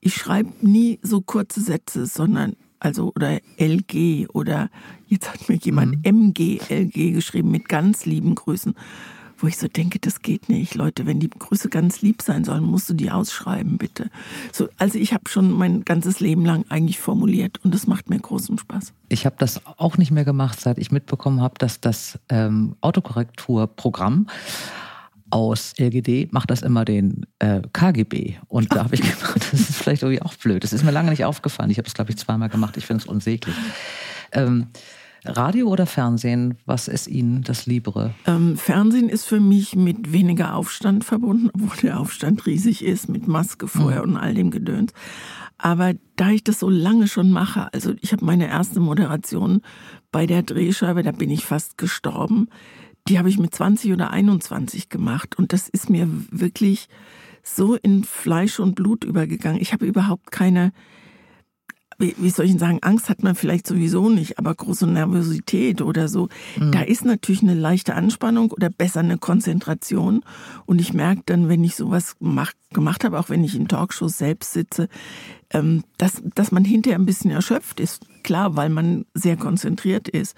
ich 0.00 0.14
schreibe 0.14 0.52
nie 0.66 0.98
so 1.02 1.20
kurze 1.20 1.60
Sätze, 1.60 2.06
sondern 2.06 2.56
also 2.80 3.12
oder 3.14 3.38
LG 3.58 4.28
oder 4.32 4.70
jetzt 5.06 5.32
hat 5.32 5.48
mir 5.48 5.56
jemand 5.56 6.04
mhm. 6.04 6.30
MGLG 6.32 7.12
geschrieben 7.12 7.50
mit 7.50 7.68
ganz 7.68 8.06
lieben 8.06 8.34
Grüßen, 8.34 8.74
wo 9.38 9.46
ich 9.46 9.56
so 9.56 9.68
denke, 9.68 9.98
das 9.98 10.20
geht 10.20 10.48
nicht, 10.48 10.74
Leute, 10.74 11.06
wenn 11.06 11.20
die 11.20 11.30
Grüße 11.30 11.68
ganz 11.68 12.02
lieb 12.02 12.22
sein 12.22 12.44
sollen, 12.44 12.64
musst 12.64 12.90
du 12.90 12.94
die 12.94 13.10
ausschreiben, 13.10 13.78
bitte. 13.78 14.10
So, 14.52 14.68
also 14.76 14.98
ich 14.98 15.14
habe 15.14 15.28
schon 15.28 15.50
mein 15.50 15.84
ganzes 15.84 16.20
Leben 16.20 16.44
lang 16.44 16.64
eigentlich 16.68 16.98
formuliert 16.98 17.58
und 17.64 17.74
das 17.74 17.86
macht 17.86 18.10
mir 18.10 18.18
großen 18.18 18.58
Spaß. 18.58 18.92
Ich 19.08 19.26
habe 19.26 19.36
das 19.38 19.60
auch 19.78 19.96
nicht 19.96 20.10
mehr 20.10 20.24
gemacht, 20.24 20.60
seit 20.60 20.78
ich 20.78 20.90
mitbekommen 20.90 21.40
habe, 21.40 21.54
dass 21.58 21.80
das 21.80 22.18
ähm, 22.28 22.76
Autokorrekturprogramm 22.80 24.26
aus 25.30 25.74
LGD 25.78 26.32
macht 26.32 26.50
das 26.50 26.62
immer 26.62 26.84
den 26.84 27.26
äh, 27.38 27.62
KGB. 27.72 28.34
Und 28.48 28.74
da 28.74 28.84
habe 28.84 28.94
ich 28.94 29.02
gedacht, 29.02 29.48
das 29.52 29.60
ist 29.60 29.76
vielleicht 29.76 30.02
irgendwie 30.02 30.22
auch 30.22 30.34
blöd. 30.34 30.64
Das 30.64 30.72
ist 30.72 30.84
mir 30.84 30.90
lange 30.90 31.10
nicht 31.10 31.24
aufgefallen. 31.24 31.70
Ich 31.70 31.78
habe 31.78 31.88
es, 31.88 31.94
glaube 31.94 32.10
ich, 32.10 32.18
zweimal 32.18 32.48
gemacht. 32.48 32.76
Ich 32.76 32.86
finde 32.86 33.02
es 33.02 33.08
unsäglich. 33.08 33.54
Ähm, 34.32 34.68
Radio 35.24 35.68
oder 35.68 35.86
Fernsehen, 35.86 36.56
was 36.64 36.88
ist 36.88 37.06
Ihnen 37.06 37.42
das 37.42 37.66
Liebere? 37.66 38.14
Ähm, 38.26 38.56
Fernsehen 38.56 39.10
ist 39.10 39.26
für 39.26 39.40
mich 39.40 39.76
mit 39.76 40.12
weniger 40.12 40.54
Aufstand 40.54 41.04
verbunden, 41.04 41.50
obwohl 41.52 41.76
der 41.82 42.00
Aufstand 42.00 42.46
riesig 42.46 42.84
ist, 42.84 43.08
mit 43.08 43.28
Maske 43.28 43.68
vorher 43.68 44.06
mhm. 44.06 44.12
und 44.12 44.16
all 44.16 44.34
dem 44.34 44.50
Gedöns. 44.50 44.92
Aber 45.58 45.92
da 46.16 46.30
ich 46.30 46.42
das 46.42 46.58
so 46.58 46.70
lange 46.70 47.06
schon 47.06 47.30
mache, 47.30 47.72
also 47.74 47.92
ich 48.00 48.12
habe 48.12 48.24
meine 48.24 48.48
erste 48.48 48.80
Moderation 48.80 49.60
bei 50.10 50.24
der 50.24 50.42
Drehscheibe, 50.42 51.02
da 51.02 51.12
bin 51.12 51.30
ich 51.30 51.44
fast 51.44 51.76
gestorben 51.76 52.48
die 53.08 53.18
habe 53.18 53.28
ich 53.28 53.38
mit 53.38 53.54
20 53.54 53.92
oder 53.92 54.10
21 54.10 54.88
gemacht. 54.88 55.38
Und 55.38 55.52
das 55.52 55.68
ist 55.68 55.90
mir 55.90 56.08
wirklich 56.30 56.88
so 57.42 57.74
in 57.74 58.04
Fleisch 58.04 58.60
und 58.60 58.74
Blut 58.74 59.04
übergegangen. 59.04 59.60
Ich 59.60 59.72
habe 59.72 59.86
überhaupt 59.86 60.30
keine, 60.30 60.72
wie 62.00 62.30
soll 62.30 62.46
ich 62.46 62.58
sagen, 62.58 62.78
Angst 62.82 63.08
hat 63.08 63.22
man 63.22 63.34
vielleicht 63.34 63.66
sowieso 63.66 64.08
nicht, 64.08 64.38
aber 64.38 64.54
große 64.54 64.86
Nervosität 64.86 65.82
oder 65.82 66.08
so. 66.08 66.28
Mhm. 66.58 66.72
Da 66.72 66.80
ist 66.80 67.04
natürlich 67.04 67.42
eine 67.42 67.54
leichte 67.54 67.94
Anspannung 67.94 68.50
oder 68.52 68.70
besser 68.70 69.00
eine 69.00 69.18
Konzentration. 69.18 70.24
Und 70.66 70.80
ich 70.80 70.94
merke 70.94 71.22
dann, 71.26 71.48
wenn 71.48 71.62
ich 71.62 71.76
sowas 71.76 72.18
gemacht, 72.18 72.56
gemacht 72.72 73.04
habe, 73.04 73.18
auch 73.18 73.28
wenn 73.28 73.44
ich 73.44 73.54
in 73.54 73.68
Talkshows 73.68 74.16
selbst 74.16 74.52
sitze, 74.52 74.88
ähm, 75.52 75.84
dass, 75.98 76.22
dass 76.34 76.52
man 76.52 76.64
hinterher 76.64 76.98
ein 76.98 77.06
bisschen 77.06 77.30
erschöpft 77.30 77.80
ist. 77.80 78.06
Klar, 78.22 78.56
weil 78.56 78.70
man 78.70 79.04
sehr 79.14 79.36
konzentriert 79.36 80.08
ist. 80.08 80.36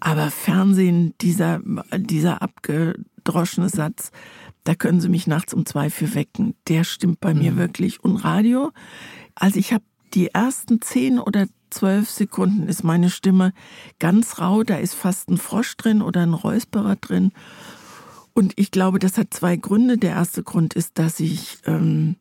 Aber 0.00 0.30
Fernsehen, 0.30 1.14
dieser, 1.20 1.60
dieser 1.96 2.42
abgedroschene 2.42 3.68
Satz, 3.68 4.10
da 4.64 4.74
können 4.74 5.00
Sie 5.00 5.08
mich 5.08 5.28
nachts 5.28 5.54
um 5.54 5.64
zwei 5.64 5.90
für 5.90 6.14
wecken. 6.14 6.54
Der 6.66 6.82
stimmt 6.82 7.20
bei 7.20 7.32
mhm. 7.32 7.40
mir 7.40 7.56
wirklich. 7.56 8.02
Und 8.02 8.16
Radio, 8.16 8.72
also 9.36 9.58
ich 9.58 9.72
habe 9.72 9.84
die 10.14 10.28
ersten 10.28 10.80
zehn 10.80 11.18
oder 11.18 11.46
zwölf 11.70 12.10
Sekunden 12.10 12.68
ist 12.68 12.84
meine 12.84 13.10
Stimme 13.10 13.52
ganz 13.98 14.38
rau, 14.38 14.62
da 14.62 14.76
ist 14.76 14.94
fast 14.94 15.28
ein 15.28 15.38
Frosch 15.38 15.76
drin 15.76 16.02
oder 16.02 16.22
ein 16.22 16.34
Räusperer 16.34 16.96
drin. 16.96 17.32
Und 18.32 18.52
ich 18.56 18.70
glaube, 18.70 18.98
das 18.98 19.16
hat 19.18 19.32
zwei 19.32 19.56
Gründe. 19.56 19.96
Der 19.96 20.10
erste 20.10 20.42
Grund 20.42 20.74
ist, 20.74 20.98
dass 20.98 21.20
ich 21.20 21.58
ähm, 21.64 22.16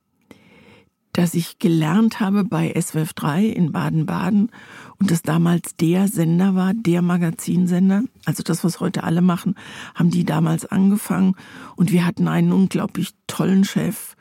dass 1.15 1.33
ich 1.33 1.59
gelernt 1.59 2.19
habe 2.19 2.43
bei 2.43 2.73
SWF 2.79 3.13
3 3.13 3.45
in 3.45 3.71
Baden-Baden 3.71 4.51
und 4.99 5.11
das 5.11 5.21
damals 5.21 5.77
der 5.77 6.09
Sender 6.09 6.55
war, 6.55 6.73
der 6.73 7.01
Magazinsender. 7.01 8.03
Also 8.25 8.43
das, 8.43 8.65
was 8.65 8.81
heute 8.81 9.05
alle 9.05 9.21
machen, 9.21 9.55
haben 9.93 10.09
die 10.09 10.25
damals 10.25 10.65
angefangen 10.65 11.35
und 11.77 11.93
wir 11.93 12.05
hatten 12.05 12.27
einen 12.27 12.51
unglaublich 12.51 13.11
tollen 13.27 13.63
Chef 13.63 14.17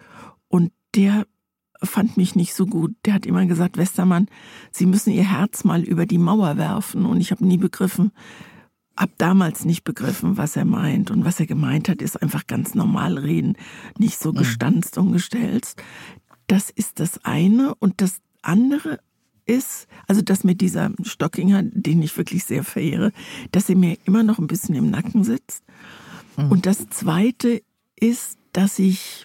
und 0.46 0.70
der 0.94 1.26
fand 1.86 2.16
mich 2.16 2.34
nicht 2.34 2.54
so 2.54 2.66
gut. 2.66 2.94
Der 3.04 3.14
hat 3.14 3.26
immer 3.26 3.46
gesagt, 3.46 3.76
Westermann, 3.76 4.28
Sie 4.70 4.86
müssen 4.86 5.12
Ihr 5.12 5.30
Herz 5.30 5.64
mal 5.64 5.82
über 5.82 6.06
die 6.06 6.18
Mauer 6.18 6.56
werfen 6.56 7.06
und 7.06 7.20
ich 7.20 7.30
habe 7.30 7.46
nie 7.46 7.58
begriffen, 7.58 8.12
ab 8.96 9.10
damals 9.18 9.64
nicht 9.64 9.84
begriffen, 9.84 10.36
was 10.36 10.56
er 10.56 10.64
meint. 10.64 11.10
Und 11.10 11.24
was 11.24 11.40
er 11.40 11.46
gemeint 11.46 11.88
hat, 11.88 12.00
ist 12.00 12.20
einfach 12.22 12.46
ganz 12.46 12.74
normal 12.74 13.18
reden, 13.18 13.56
nicht 13.98 14.18
so 14.18 14.32
mhm. 14.32 14.36
gestanzt 14.36 14.98
und 14.98 15.12
gestelzt. 15.12 15.82
Das 16.46 16.70
ist 16.70 17.00
das 17.00 17.24
eine. 17.24 17.74
Und 17.76 18.00
das 18.00 18.20
andere 18.42 19.00
ist, 19.46 19.88
also 20.06 20.22
das 20.22 20.44
mit 20.44 20.60
dieser 20.60 20.90
Stockinger, 21.02 21.62
den 21.62 22.02
ich 22.02 22.16
wirklich 22.16 22.44
sehr 22.44 22.64
verehre, 22.64 23.12
dass 23.52 23.66
sie 23.66 23.74
mir 23.74 23.96
immer 24.04 24.22
noch 24.22 24.38
ein 24.38 24.46
bisschen 24.46 24.74
im 24.74 24.90
Nacken 24.90 25.24
sitzt. 25.24 25.64
Mhm. 26.36 26.50
Und 26.50 26.66
das 26.66 26.88
zweite 26.88 27.62
ist, 27.98 28.38
dass 28.52 28.78
ich, 28.78 29.24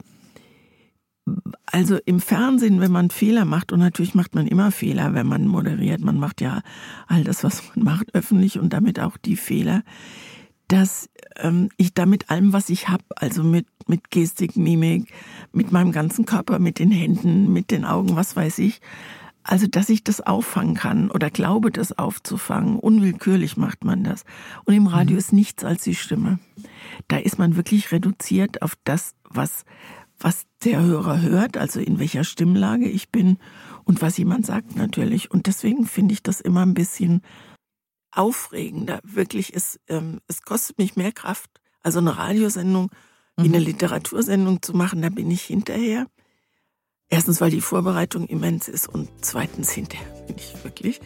also 1.65 1.97
im 2.05 2.19
Fernsehen, 2.19 2.81
wenn 2.81 2.91
man 2.91 3.09
Fehler 3.09 3.45
macht, 3.45 3.71
und 3.71 3.79
natürlich 3.79 4.15
macht 4.15 4.35
man 4.35 4.47
immer 4.47 4.71
Fehler, 4.71 5.13
wenn 5.13 5.27
man 5.27 5.47
moderiert, 5.47 6.01
man 6.01 6.17
macht 6.17 6.41
ja 6.41 6.61
all 7.07 7.23
das, 7.23 7.43
was 7.43 7.63
man 7.75 7.85
macht, 7.85 8.15
öffentlich 8.15 8.59
und 8.59 8.73
damit 8.73 8.99
auch 8.99 9.17
die 9.17 9.35
Fehler, 9.35 9.83
dass 10.67 11.09
ähm, 11.37 11.69
ich 11.77 11.93
da 11.93 12.05
mit 12.05 12.29
allem, 12.29 12.53
was 12.53 12.69
ich 12.69 12.89
habe, 12.89 13.03
also 13.15 13.43
mit, 13.43 13.65
mit 13.87 14.11
Gestik, 14.11 14.55
Mimik, 14.55 15.11
mit 15.51 15.71
meinem 15.71 15.91
ganzen 15.91 16.25
Körper, 16.25 16.59
mit 16.59 16.79
den 16.79 16.91
Händen, 16.91 17.51
mit 17.51 17.71
den 17.71 17.85
Augen, 17.85 18.15
was 18.15 18.35
weiß 18.35 18.59
ich, 18.59 18.79
also 19.43 19.65
dass 19.65 19.89
ich 19.89 20.03
das 20.03 20.21
auffangen 20.21 20.75
kann 20.75 21.09
oder 21.09 21.31
glaube, 21.31 21.71
das 21.71 21.97
aufzufangen. 21.97 22.77
Unwillkürlich 22.77 23.57
macht 23.57 23.83
man 23.83 24.03
das. 24.03 24.23
Und 24.65 24.75
im 24.75 24.85
Radio 24.85 25.13
mhm. 25.13 25.19
ist 25.19 25.33
nichts 25.33 25.63
als 25.63 25.83
die 25.83 25.95
Stimme. 25.95 26.37
Da 27.07 27.17
ist 27.17 27.39
man 27.39 27.55
wirklich 27.55 27.91
reduziert 27.91 28.61
auf 28.61 28.75
das, 28.83 29.15
was 29.27 29.65
was 30.19 30.45
der 30.63 30.82
Hörer 30.82 31.21
hört, 31.21 31.58
also 31.58 31.79
in 31.79 31.99
welcher 31.99 32.23
Stimmlage 32.23 32.88
ich 32.88 33.10
bin 33.10 33.38
und 33.86 34.01
was 34.01 34.17
jemand 34.17 34.45
sagt 34.45 34.75
natürlich. 34.75 35.32
Und 35.32 35.47
deswegen 35.47 35.86
finde 35.86 36.13
ich 36.13 36.23
das 36.23 36.41
immer 36.41 36.65
ein 36.65 36.73
bisschen 36.73 37.21
aufregender. 38.12 38.99
Wirklich, 39.03 39.55
es, 39.55 39.79
ähm, 39.88 40.19
es 40.27 40.41
kostet 40.41 40.77
mich 40.77 40.95
mehr 40.95 41.12
Kraft, 41.12 41.49
also 41.82 41.99
eine 41.99 42.17
Radiosendung 42.17 42.89
wie 43.38 43.47
eine 43.47 43.60
mhm. 43.60 43.65
Literatursendung 43.65 44.62
zu 44.62 44.73
machen, 44.73 45.01
da 45.01 45.10
bin 45.10 45.32
ich 45.32 45.43
hinterher. 45.43 46.08
Erstens, 47.08 47.41
weil 47.41 47.51
die 47.51 47.62
Vorbereitung 47.62 48.27
immens 48.27 48.67
ist 48.67 48.88
und 48.88 49.10
zweitens 49.21 49.71
hinterher 49.71 50.12
bin 50.27 50.36
ich 50.36 50.63
wirklich. 50.63 50.99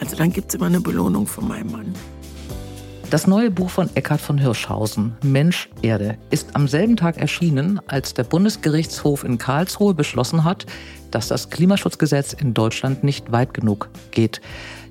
Also 0.00 0.16
dann 0.16 0.32
gibt 0.32 0.48
es 0.48 0.54
immer 0.54 0.66
eine 0.66 0.80
Belohnung 0.80 1.26
von 1.26 1.46
meinem 1.46 1.70
Mann. 1.70 1.94
Das 3.12 3.26
neue 3.26 3.50
Buch 3.50 3.68
von 3.68 3.94
Eckhard 3.94 4.22
von 4.22 4.38
Hirschhausen, 4.38 5.18
Mensch 5.22 5.68
Erde, 5.82 6.16
ist 6.30 6.56
am 6.56 6.66
selben 6.66 6.96
Tag 6.96 7.18
erschienen, 7.18 7.78
als 7.86 8.14
der 8.14 8.24
Bundesgerichtshof 8.24 9.22
in 9.22 9.36
Karlsruhe 9.36 9.92
beschlossen 9.92 10.44
hat, 10.44 10.64
dass 11.10 11.28
das 11.28 11.50
Klimaschutzgesetz 11.50 12.32
in 12.32 12.54
Deutschland 12.54 13.04
nicht 13.04 13.30
weit 13.30 13.52
genug 13.52 13.90
geht. 14.12 14.40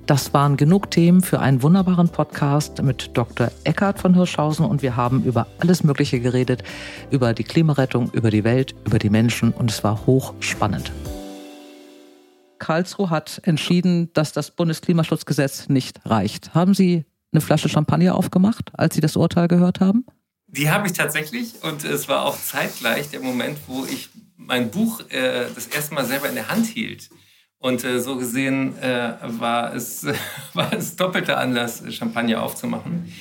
Das 0.06 0.32
waren 0.32 0.56
genug 0.56 0.92
Themen 0.92 1.20
für 1.20 1.40
einen 1.40 1.64
wunderbaren 1.64 2.10
Podcast 2.10 2.80
mit 2.80 3.10
Dr. 3.14 3.50
Eckhard 3.64 3.98
von 3.98 4.14
Hirschhausen 4.14 4.66
und 4.66 4.82
wir 4.82 4.94
haben 4.94 5.24
über 5.24 5.48
alles 5.58 5.82
Mögliche 5.82 6.20
geredet, 6.20 6.62
über 7.10 7.34
die 7.34 7.42
Klimarettung, 7.42 8.12
über 8.12 8.30
die 8.30 8.44
Welt, 8.44 8.72
über 8.86 9.00
die 9.00 9.10
Menschen 9.10 9.50
und 9.50 9.68
es 9.68 9.82
war 9.82 10.06
hochspannend. 10.06 10.92
Karlsruhe 12.60 13.10
hat 13.10 13.40
entschieden, 13.42 14.10
dass 14.12 14.30
das 14.30 14.52
Bundesklimaschutzgesetz 14.52 15.68
nicht 15.68 15.98
reicht. 16.06 16.54
Haben 16.54 16.74
Sie 16.74 17.04
eine 17.32 17.40
Flasche 17.40 17.68
Champagner 17.68 18.14
aufgemacht, 18.14 18.70
als 18.74 18.94
Sie 18.94 19.00
das 19.00 19.16
Urteil 19.16 19.48
gehört 19.48 19.80
haben? 19.80 20.04
Die 20.48 20.70
habe 20.70 20.86
ich 20.86 20.92
tatsächlich 20.92 21.62
und 21.62 21.84
es 21.84 22.08
war 22.08 22.26
auch 22.26 22.38
zeitgleich 22.38 23.08
der 23.08 23.20
Moment, 23.20 23.58
wo 23.66 23.84
ich 23.84 24.10
mein 24.36 24.70
Buch 24.70 25.00
äh, 25.08 25.46
das 25.54 25.66
erste 25.68 25.94
Mal 25.94 26.04
selber 26.04 26.28
in 26.28 26.34
der 26.34 26.48
Hand 26.48 26.66
hielt. 26.66 27.08
Und 27.58 27.84
äh, 27.84 28.00
so 28.00 28.16
gesehen 28.16 28.76
äh, 28.78 29.14
war, 29.22 29.74
es, 29.74 30.04
war 30.52 30.72
es 30.72 30.96
doppelter 30.96 31.38
Anlass, 31.38 31.82
Champagner 31.94 32.42
aufzumachen. 32.42 33.12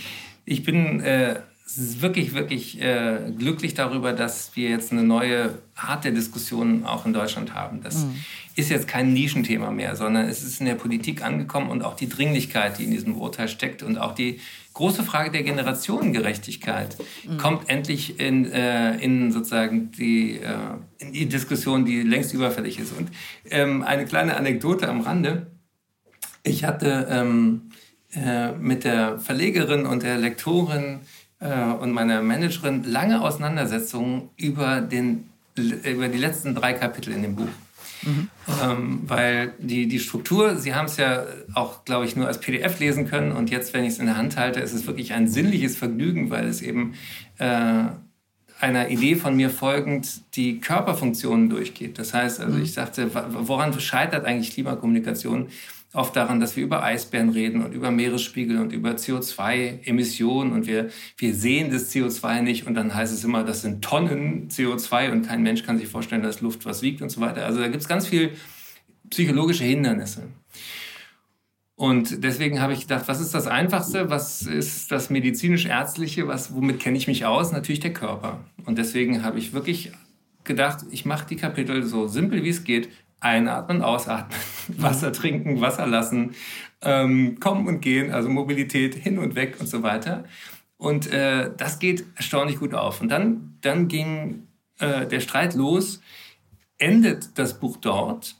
Ich 0.45 0.63
bin 0.63 0.99
äh, 1.01 1.39
wirklich, 1.75 2.33
wirklich 2.33 2.81
äh, 2.81 3.31
glücklich 3.37 3.75
darüber, 3.75 4.13
dass 4.13 4.55
wir 4.55 4.69
jetzt 4.69 4.91
eine 4.91 5.03
neue 5.03 5.59
Art 5.75 6.03
der 6.03 6.11
Diskussion 6.11 6.85
auch 6.85 7.05
in 7.05 7.13
Deutschland 7.13 7.53
haben. 7.53 7.81
Das 7.81 8.03
mhm. 8.03 8.15
Ist 8.55 8.69
jetzt 8.69 8.87
kein 8.87 9.13
Nischenthema 9.13 9.71
mehr, 9.71 9.95
sondern 9.95 10.27
es 10.27 10.43
ist 10.43 10.59
in 10.59 10.65
der 10.65 10.75
Politik 10.75 11.23
angekommen 11.23 11.69
und 11.69 11.83
auch 11.83 11.95
die 11.95 12.09
Dringlichkeit, 12.09 12.77
die 12.77 12.83
in 12.83 12.91
diesem 12.91 13.15
Urteil 13.15 13.47
steckt 13.47 13.81
und 13.83 13.97
auch 13.97 14.13
die 14.13 14.39
große 14.73 15.03
Frage 15.03 15.31
der 15.31 15.43
Generationengerechtigkeit 15.43 16.97
mhm. 17.27 17.37
kommt 17.37 17.69
endlich 17.69 18.19
in, 18.19 18.51
äh, 18.51 18.97
in 18.97 19.31
sozusagen 19.31 19.91
die, 19.91 20.37
äh, 20.37 20.55
in 20.97 21.13
die 21.13 21.27
Diskussion, 21.27 21.85
die 21.85 22.01
längst 22.01 22.33
überfällig 22.33 22.79
ist. 22.79 22.97
Und 22.97 23.09
ähm, 23.49 23.83
eine 23.83 24.05
kleine 24.05 24.35
Anekdote 24.37 24.87
am 24.87 25.01
Rande. 25.01 25.47
Ich 26.43 26.63
hatte 26.63 27.07
ähm, 27.09 27.71
äh, 28.13 28.51
mit 28.53 28.83
der 28.83 29.19
Verlegerin 29.19 29.85
und 29.85 30.03
der 30.03 30.17
Lektorin 30.17 31.01
äh, 31.39 31.71
und 31.73 31.91
meiner 31.91 32.21
Managerin 32.21 32.83
lange 32.83 33.21
Auseinandersetzungen 33.21 34.29
über, 34.37 34.81
den, 34.81 35.29
über 35.55 36.07
die 36.07 36.17
letzten 36.17 36.55
drei 36.55 36.73
Kapitel 36.73 37.13
in 37.13 37.23
dem 37.23 37.35
Buch. 37.35 37.49
Mhm. 38.03 38.29
Ähm, 38.63 39.01
weil 39.05 39.53
die, 39.59 39.87
die 39.87 39.99
Struktur, 39.99 40.57
Sie 40.57 40.73
haben 40.73 40.85
es 40.85 40.97
ja 40.97 41.25
auch, 41.53 41.85
glaube 41.85 42.05
ich, 42.05 42.15
nur 42.15 42.27
als 42.27 42.39
PDF 42.39 42.79
lesen 42.79 43.07
können 43.07 43.31
und 43.31 43.49
jetzt, 43.49 43.73
wenn 43.73 43.83
ich 43.83 43.93
es 43.93 43.99
in 43.99 44.05
der 44.05 44.17
Hand 44.17 44.37
halte, 44.37 44.59
ist 44.59 44.73
es 44.73 44.87
wirklich 44.87 45.13
ein 45.13 45.27
sinnliches 45.27 45.77
Vergnügen, 45.77 46.29
weil 46.29 46.47
es 46.47 46.61
eben 46.61 46.93
äh, 47.37 47.83
einer 48.59 48.89
Idee 48.89 49.15
von 49.15 49.35
mir 49.35 49.49
folgend 49.49 50.35
die 50.35 50.59
Körperfunktionen 50.59 51.49
durchgeht. 51.49 51.97
Das 51.97 52.13
heißt, 52.13 52.39
also 52.39 52.57
mhm. 52.57 52.63
ich 52.63 52.73
sagte, 52.73 53.09
woran 53.13 53.77
scheitert 53.79 54.25
eigentlich 54.25 54.53
Klimakommunikation? 54.53 55.47
Oft 55.93 56.15
daran, 56.15 56.39
dass 56.39 56.55
wir 56.55 56.63
über 56.63 56.83
Eisbären 56.83 57.29
reden 57.29 57.63
und 57.63 57.73
über 57.73 57.91
Meeresspiegel 57.91 58.59
und 58.59 58.71
über 58.71 58.91
CO2-Emissionen 58.91 60.53
und 60.53 60.67
wir, 60.67 60.89
wir 61.17 61.33
sehen 61.33 61.71
das 61.71 61.91
CO2 61.91 62.41
nicht 62.41 62.65
und 62.65 62.75
dann 62.75 62.93
heißt 62.93 63.13
es 63.13 63.23
immer, 63.23 63.43
das 63.43 63.61
sind 63.61 63.83
Tonnen 63.83 64.47
CO2 64.49 65.11
und 65.11 65.27
kein 65.27 65.43
Mensch 65.43 65.63
kann 65.63 65.77
sich 65.77 65.89
vorstellen, 65.89 66.23
dass 66.23 66.41
Luft 66.41 66.65
was 66.65 66.81
wiegt 66.81 67.01
und 67.01 67.09
so 67.09 67.19
weiter. 67.19 67.45
Also 67.45 67.59
da 67.59 67.67
gibt 67.67 67.81
es 67.81 67.89
ganz 67.89 68.07
viel 68.07 68.31
psychologische 69.09 69.65
Hindernisse. 69.65 70.23
Und 71.75 72.23
deswegen 72.23 72.61
habe 72.61 72.73
ich 72.73 72.81
gedacht, 72.81 73.07
was 73.07 73.19
ist 73.19 73.33
das 73.33 73.47
Einfachste? 73.47 74.09
Was 74.09 74.43
ist 74.43 74.91
das 74.91 75.09
medizinisch-ärztliche? 75.09 76.27
Was, 76.27 76.53
womit 76.53 76.79
kenne 76.79 76.95
ich 76.95 77.07
mich 77.07 77.25
aus? 77.25 77.51
Natürlich 77.51 77.79
der 77.79 77.91
Körper. 77.91 78.45
Und 78.65 78.77
deswegen 78.77 79.23
habe 79.23 79.39
ich 79.39 79.51
wirklich 79.51 79.91
gedacht, 80.43 80.85
ich 80.91 81.05
mache 81.05 81.27
die 81.27 81.35
Kapitel 81.35 81.83
so 81.83 82.07
simpel 82.07 82.43
wie 82.43 82.49
es 82.49 82.63
geht 82.63 82.89
Einatmen, 83.21 83.81
ausatmen, 83.81 84.37
Wasser 84.67 85.13
trinken, 85.13 85.61
Wasser 85.61 85.87
lassen, 85.87 86.31
ähm, 86.81 87.39
kommen 87.39 87.67
und 87.67 87.79
gehen, 87.79 88.11
also 88.11 88.27
Mobilität 88.27 88.95
hin 88.95 89.17
und 89.19 89.35
weg 89.35 89.57
und 89.59 89.67
so 89.67 89.83
weiter. 89.83 90.25
Und 90.77 91.11
äh, 91.13 91.51
das 91.55 91.79
geht 91.79 92.05
erstaunlich 92.15 92.59
gut 92.59 92.73
auf. 92.73 93.01
Und 93.01 93.09
dann, 93.09 93.57
dann 93.61 93.87
ging 93.87 94.47
äh, 94.79 95.05
der 95.05 95.19
Streit 95.19 95.53
los. 95.53 96.01
Endet 96.79 97.37
das 97.37 97.59
Buch 97.59 97.77
dort? 97.77 98.35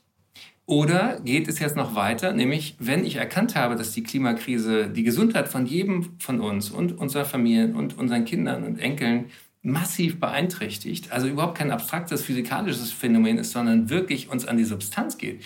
Oder 0.66 1.20
geht 1.20 1.48
es 1.48 1.60
jetzt 1.60 1.76
noch 1.76 1.96
weiter? 1.96 2.34
Nämlich, 2.34 2.76
wenn 2.80 3.06
ich 3.06 3.18
erkannt 3.18 3.56
habe, 3.56 3.76
dass 3.76 3.92
die 3.92 4.04
Klimakrise 4.04 4.88
die 4.88 5.04
Gesundheit 5.04 5.50
von 5.50 5.66
jedem 5.66 6.18
von 6.20 6.40
uns 6.40 6.72
und 6.72 6.98
unserer 6.98 7.26
Familien 7.26 7.76
und 7.76 7.98
unseren 7.98 8.26
Kindern 8.26 8.64
und 8.64 8.80
Enkeln 8.80 9.26
massiv 9.64 10.20
beeinträchtigt, 10.20 11.12
also 11.12 11.28
überhaupt 11.28 11.58
kein 11.58 11.72
abstraktes 11.72 12.24
physikalisches 12.24 12.92
Phänomen 12.92 13.38
ist, 13.38 13.52
sondern 13.52 13.90
wirklich 13.90 14.30
uns 14.30 14.46
an 14.46 14.58
die 14.58 14.64
Substanz 14.64 15.18
geht, 15.18 15.44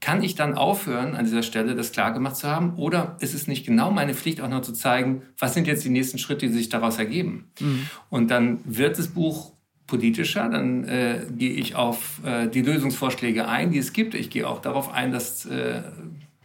kann 0.00 0.22
ich 0.22 0.34
dann 0.34 0.54
aufhören, 0.54 1.14
an 1.14 1.26
dieser 1.26 1.42
Stelle 1.42 1.74
das 1.74 1.92
klargemacht 1.92 2.36
zu 2.36 2.48
haben? 2.48 2.74
Oder 2.76 3.16
ist 3.20 3.34
es 3.34 3.46
nicht 3.46 3.66
genau 3.66 3.90
meine 3.90 4.14
Pflicht, 4.14 4.40
auch 4.40 4.48
noch 4.48 4.62
zu 4.62 4.72
zeigen, 4.72 5.22
was 5.38 5.52
sind 5.52 5.66
jetzt 5.66 5.84
die 5.84 5.90
nächsten 5.90 6.18
Schritte, 6.18 6.46
die 6.46 6.52
sich 6.52 6.70
daraus 6.70 6.98
ergeben? 6.98 7.50
Mhm. 7.60 7.86
Und 8.08 8.30
dann 8.30 8.60
wird 8.64 8.98
das 8.98 9.08
Buch 9.08 9.52
politischer, 9.86 10.48
dann 10.48 10.84
äh, 10.84 11.26
gehe 11.36 11.52
ich 11.52 11.74
auf 11.74 12.20
äh, 12.24 12.48
die 12.48 12.62
Lösungsvorschläge 12.62 13.46
ein, 13.46 13.72
die 13.72 13.78
es 13.78 13.92
gibt. 13.92 14.14
Ich 14.14 14.30
gehe 14.30 14.48
auch 14.48 14.62
darauf 14.62 14.90
ein, 14.90 15.12
dass 15.12 15.44
äh, 15.44 15.82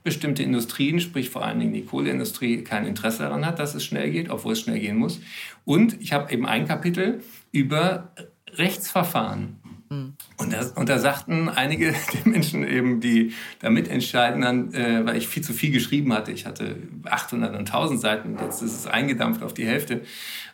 bestimmte 0.05 0.43
Industrien, 0.43 1.01
sprich 1.01 1.29
vor 1.31 1.43
allen 1.43 1.59
Dingen 1.59 1.73
die 1.73 1.83
Kohleindustrie, 1.83 2.63
kein 2.63 2.85
Interesse 2.85 3.23
daran 3.23 3.45
hat, 3.45 3.59
dass 3.59 3.73
es 3.75 3.83
schnell 3.83 4.11
geht, 4.11 4.29
obwohl 4.29 4.53
es 4.53 4.61
schnell 4.61 4.79
gehen 4.79 4.97
muss. 4.97 5.19
Und 5.65 5.99
ich 5.99 6.13
habe 6.13 6.31
eben 6.31 6.45
ein 6.45 6.67
Kapitel 6.67 7.21
über 7.51 8.13
Rechtsverfahren. 8.53 9.57
Mhm. 9.95 10.13
Und, 10.37 10.53
das, 10.53 10.71
und 10.71 10.89
da 10.89 10.99
sagten 10.99 11.49
einige 11.49 11.93
der 12.13 12.31
Menschen 12.31 12.67
eben, 12.67 12.99
die 12.99 13.33
da 13.59 13.69
mitentscheiden, 13.69 14.41
dann, 14.41 14.73
äh, 14.73 15.05
weil 15.05 15.17
ich 15.17 15.27
viel 15.27 15.43
zu 15.43 15.53
viel 15.53 15.71
geschrieben 15.71 16.13
hatte. 16.13 16.31
Ich 16.31 16.45
hatte 16.45 16.75
800 17.05 17.53
und 17.53 17.59
1000 17.59 17.99
Seiten, 17.99 18.37
jetzt 18.41 18.61
ist 18.61 18.73
es 18.73 18.87
eingedampft 18.87 19.43
auf 19.43 19.53
die 19.53 19.65
Hälfte. 19.65 20.01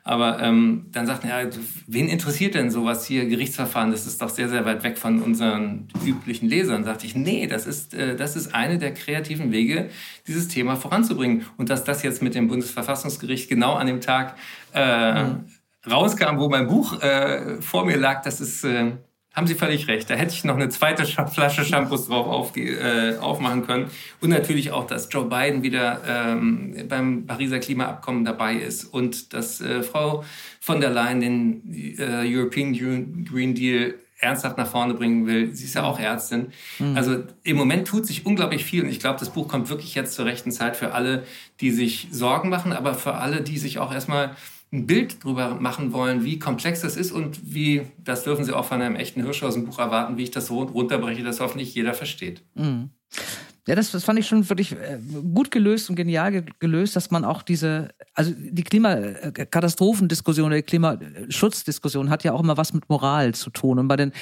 Aber 0.03 0.41
ähm, 0.41 0.87
dann 0.91 1.05
sagten, 1.05 1.27
ja, 1.27 1.47
wen 1.85 2.07
interessiert 2.07 2.55
denn 2.55 2.71
sowas 2.71 3.05
hier, 3.05 3.27
Gerichtsverfahren? 3.27 3.91
Das 3.91 4.07
ist 4.07 4.19
doch 4.19 4.29
sehr, 4.29 4.49
sehr 4.49 4.65
weit 4.65 4.83
weg 4.83 4.97
von 4.97 5.21
unseren 5.21 5.89
üblichen 6.03 6.49
Lesern. 6.49 6.81
Da 6.81 6.89
sagte 6.89 7.05
ich, 7.05 7.15
nee, 7.15 7.45
das 7.45 7.67
ist, 7.67 7.93
äh, 7.93 8.15
das 8.15 8.35
ist 8.35 8.55
eine 8.55 8.79
der 8.79 8.95
kreativen 8.95 9.51
Wege, 9.51 9.89
dieses 10.25 10.47
Thema 10.47 10.75
voranzubringen. 10.75 11.45
Und 11.57 11.69
dass 11.69 11.83
das 11.83 12.01
jetzt 12.01 12.23
mit 12.23 12.33
dem 12.33 12.47
Bundesverfassungsgericht 12.47 13.47
genau 13.47 13.73
an 13.75 13.85
dem 13.85 14.01
Tag 14.01 14.37
äh, 14.73 15.23
mhm. 15.23 15.45
rauskam, 15.87 16.39
wo 16.39 16.49
mein 16.49 16.67
Buch 16.67 16.99
äh, 17.01 17.61
vor 17.61 17.85
mir 17.85 17.97
lag, 17.97 18.23
das 18.23 18.41
ist... 18.41 18.63
Äh, 18.63 18.93
haben 19.33 19.47
Sie 19.47 19.55
völlig 19.55 19.87
recht. 19.87 20.09
Da 20.09 20.15
hätte 20.15 20.33
ich 20.33 20.43
noch 20.43 20.55
eine 20.55 20.69
zweite 20.69 21.05
Flasche 21.05 21.63
Shampoos 21.63 22.07
drauf 22.07 22.27
auf, 22.27 22.57
äh, 22.57 23.17
aufmachen 23.17 23.65
können. 23.65 23.89
Und 24.19 24.29
natürlich 24.29 24.71
auch, 24.71 24.85
dass 24.85 25.07
Joe 25.09 25.25
Biden 25.25 25.63
wieder 25.63 26.01
ähm, 26.05 26.75
beim 26.89 27.25
Pariser 27.25 27.59
Klimaabkommen 27.59 28.25
dabei 28.25 28.55
ist 28.55 28.83
und 28.83 29.33
dass 29.33 29.61
äh, 29.61 29.83
Frau 29.83 30.25
von 30.59 30.81
der 30.81 30.89
Leyen 30.89 31.21
den 31.21 31.97
äh, 31.97 32.25
European 32.25 32.73
Green 32.73 33.55
Deal 33.55 33.95
ernsthaft 34.21 34.57
nach 34.57 34.67
vorne 34.67 34.93
bringen 34.93 35.25
will. 35.25 35.55
Sie 35.55 35.65
ist 35.65 35.75
ja 35.75 35.83
auch 35.83 35.99
Ärztin. 35.99 36.51
Mhm. 36.79 36.95
Also 36.95 37.23
im 37.43 37.57
Moment 37.57 37.87
tut 37.87 38.05
sich 38.05 38.25
unglaublich 38.25 38.63
viel 38.63 38.83
und 38.83 38.89
ich 38.89 38.99
glaube, 38.99 39.19
das 39.19 39.31
Buch 39.31 39.47
kommt 39.47 39.69
wirklich 39.69 39.95
jetzt 39.95 40.13
zur 40.13 40.25
rechten 40.25 40.51
Zeit 40.51 40.77
für 40.77 40.93
alle, 40.93 41.23
die 41.59 41.71
sich 41.71 42.07
Sorgen 42.11 42.49
machen, 42.49 42.71
aber 42.71 42.93
für 42.93 43.15
alle, 43.15 43.41
die 43.41 43.57
sich 43.57 43.79
auch 43.79 43.93
erstmal 43.93 44.35
ein 44.73 44.87
Bild 44.87 45.23
darüber 45.23 45.55
machen 45.55 45.91
wollen, 45.91 46.23
wie 46.23 46.39
komplex 46.39 46.81
das 46.81 46.95
ist 46.95 47.11
und 47.11 47.53
wie, 47.53 47.81
das 47.97 48.23
dürfen 48.23 48.45
Sie 48.45 48.53
auch 48.53 48.65
von 48.65 48.81
einem 48.81 48.95
echten 48.95 49.23
Hirschhausen-Buch 49.23 49.79
erwarten, 49.79 50.17
wie 50.17 50.23
ich 50.23 50.31
das 50.31 50.47
so 50.47 50.63
runterbreche, 50.63 51.23
dass 51.23 51.41
hoffentlich 51.41 51.75
jeder 51.75 51.93
versteht. 51.93 52.43
Mhm. 52.55 52.89
Ja, 53.67 53.75
das, 53.75 53.91
das 53.91 54.03
fand 54.03 54.17
ich 54.17 54.27
schon 54.27 54.49
wirklich 54.49 54.71
äh, 54.71 54.97
gut 55.33 55.51
gelöst 55.51 55.89
und 55.89 55.95
genial 55.95 56.43
gelöst, 56.59 56.95
dass 56.95 57.11
man 57.11 57.23
auch 57.23 57.43
diese, 57.43 57.89
also 58.15 58.33
die 58.35 58.63
Klimakatastrophendiskussion 58.63 60.47
oder 60.47 60.55
die 60.55 60.63
Klimaschutzdiskussion 60.63 62.09
hat 62.09 62.23
ja 62.23 62.33
auch 62.33 62.39
immer 62.39 62.57
was 62.57 62.73
mit 62.73 62.89
Moral 62.89 63.35
zu 63.35 63.51
tun. 63.51 63.77
Und 63.77 63.87
bei 63.87 63.97
den, 63.97 64.13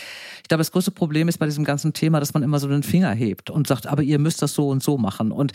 ich 0.42 0.50
glaube, 0.50 0.60
das 0.60 0.74
größte 0.74 0.92
Problem 0.92 1.30
ist 1.30 1.38
bei 1.38 1.46
diesem 1.46 1.64
ganzen 1.64 1.94
Thema, 1.94 2.20
dass 2.20 2.34
man 2.34 2.44
immer 2.44 2.60
so 2.60 2.68
den 2.68 2.84
Finger 2.84 3.14
hebt 3.14 3.50
und 3.50 3.66
sagt, 3.66 3.88
aber 3.88 4.04
ihr 4.04 4.20
müsst 4.20 4.42
das 4.42 4.54
so 4.54 4.68
und 4.68 4.84
so 4.84 4.98
machen. 4.98 5.32
Und 5.32 5.54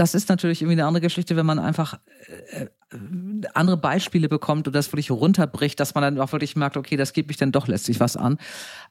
das 0.00 0.14
ist 0.14 0.30
natürlich 0.30 0.62
irgendwie 0.62 0.80
eine 0.80 0.86
andere 0.86 1.02
Geschichte, 1.02 1.36
wenn 1.36 1.44
man 1.44 1.58
einfach 1.58 1.98
äh, 2.54 2.66
andere 3.52 3.76
Beispiele 3.76 4.30
bekommt 4.30 4.66
und 4.66 4.74
das 4.74 4.90
wirklich 4.90 5.10
runterbricht, 5.10 5.78
dass 5.78 5.94
man 5.94 6.00
dann 6.02 6.18
auch 6.18 6.32
wirklich 6.32 6.56
merkt, 6.56 6.78
okay, 6.78 6.96
das 6.96 7.12
geht 7.12 7.28
mich 7.28 7.36
dann 7.36 7.52
doch 7.52 7.68
letztlich 7.68 8.00
was 8.00 8.16
an. 8.16 8.38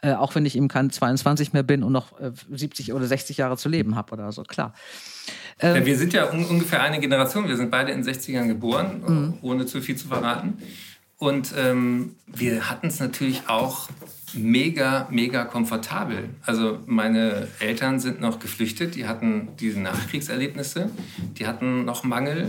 Äh, 0.03 0.13
auch 0.13 0.35
wenn 0.35 0.45
ich 0.45 0.55
eben 0.55 0.67
kein 0.67 0.91
22 0.91 1.51
mehr 1.51 1.63
bin 1.63 1.81
und 1.81 1.93
noch 1.93 2.19
äh, 2.19 2.31
70 2.51 2.93
oder 2.93 3.07
60 3.07 3.37
Jahre 3.37 3.57
zu 3.57 3.69
leben 3.69 3.95
habe 3.95 4.13
oder 4.13 4.31
so, 4.31 4.43
klar. 4.43 4.75
Ähm, 5.59 5.77
ja, 5.77 5.85
wir 5.87 5.97
sind 5.97 6.13
ja 6.13 6.31
un 6.31 6.45
ungefähr 6.45 6.83
eine 6.83 6.99
Generation. 6.99 7.47
Wir 7.47 7.57
sind 7.57 7.71
beide 7.71 7.91
in 7.91 8.03
den 8.03 8.13
60ern 8.13 8.45
geboren, 8.45 9.01
mhm. 9.05 9.33
ohne 9.41 9.65
zu 9.65 9.81
viel 9.81 9.95
zu 9.95 10.07
verraten. 10.07 10.59
Und 11.19 11.53
ähm, 11.57 12.15
wir 12.27 12.69
hatten 12.69 12.87
es 12.87 13.01
natürlich 13.01 13.49
auch 13.49 13.89
mega, 14.33 15.07
mega 15.11 15.43
komfortabel. 15.43 16.29
Also 16.45 16.79
meine 16.85 17.49
Eltern 17.59 17.99
sind 17.99 18.21
noch 18.21 18.39
geflüchtet, 18.39 18.95
die 18.95 19.05
hatten 19.05 19.49
diese 19.59 19.81
Nachkriegserlebnisse, 19.81 20.89
die 21.37 21.45
hatten 21.45 21.83
noch 21.83 22.05
Mangel 22.05 22.47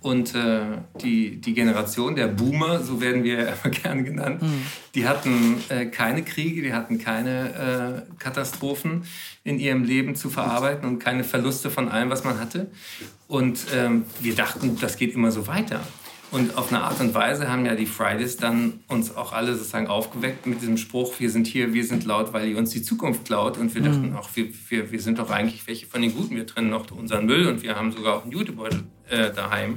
und 0.00 0.36
äh, 0.36 0.60
die, 1.02 1.40
die 1.40 1.54
Generation 1.54 2.14
der 2.14 2.28
Boomer, 2.28 2.84
so 2.84 3.00
werden 3.00 3.24
wir 3.24 3.40
immer 3.40 3.70
gerne 3.82 4.04
genannt, 4.04 4.42
mhm. 4.42 4.66
die 4.94 5.08
hatten 5.08 5.60
äh, 5.68 5.86
keine 5.86 6.22
Kriege, 6.22 6.62
die 6.62 6.74
hatten 6.74 6.98
keine 6.98 8.04
äh, 8.08 8.18
Katastrophen 8.22 9.02
in 9.42 9.58
ihrem 9.58 9.82
Leben 9.82 10.14
zu 10.14 10.30
verarbeiten 10.30 10.88
und 10.88 11.00
keine 11.00 11.24
Verluste 11.24 11.70
von 11.70 11.88
allem, 11.88 12.10
was 12.10 12.22
man 12.22 12.38
hatte. 12.38 12.70
Und 13.26 13.66
ähm, 13.74 14.04
wir 14.20 14.36
dachten, 14.36 14.78
das 14.80 14.96
geht 14.96 15.14
immer 15.14 15.32
so 15.32 15.48
weiter. 15.48 15.80
Und 16.32 16.56
auf 16.56 16.72
eine 16.72 16.82
Art 16.82 16.98
und 16.98 17.12
Weise 17.14 17.50
haben 17.50 17.66
ja 17.66 17.74
die 17.74 17.84
Fridays 17.84 18.38
dann 18.38 18.80
uns 18.88 19.14
auch 19.14 19.34
alle 19.34 19.54
sozusagen 19.54 19.86
aufgeweckt 19.86 20.46
mit 20.46 20.62
diesem 20.62 20.78
Spruch, 20.78 21.12
wir 21.18 21.28
sind 21.28 21.46
hier, 21.46 21.74
wir 21.74 21.84
sind 21.84 22.06
laut, 22.06 22.32
weil 22.32 22.48
ihr 22.48 22.56
uns 22.56 22.70
die 22.70 22.82
Zukunft 22.82 23.26
klaut. 23.26 23.58
Und 23.58 23.74
wir 23.74 23.82
mhm. 23.82 23.86
dachten 23.86 24.16
auch, 24.16 24.30
wir, 24.32 24.46
wir, 24.70 24.90
wir 24.90 25.00
sind 25.00 25.18
doch 25.18 25.28
eigentlich 25.28 25.66
welche 25.66 25.86
von 25.86 26.00
den 26.00 26.14
Guten. 26.14 26.34
Wir 26.34 26.46
trennen 26.46 26.70
noch 26.70 26.90
unseren 26.90 27.26
Müll 27.26 27.46
und 27.48 27.62
wir 27.62 27.76
haben 27.76 27.92
sogar 27.92 28.16
auch 28.16 28.22
einen 28.22 28.32
Jutebeutel 28.32 28.84
äh, 29.10 29.30
daheim, 29.30 29.76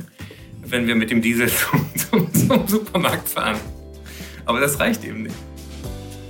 wenn 0.66 0.88
wir 0.88 0.96
mit 0.96 1.12
dem 1.12 1.22
Diesel 1.22 1.50
zum, 1.52 1.94
zum, 1.94 2.34
zum 2.34 2.68
Supermarkt 2.70 3.28
fahren. 3.28 3.58
Aber 4.46 4.62
das 4.62 4.80
reicht 4.80 5.04
eben 5.04 5.24
nicht. 5.24 5.36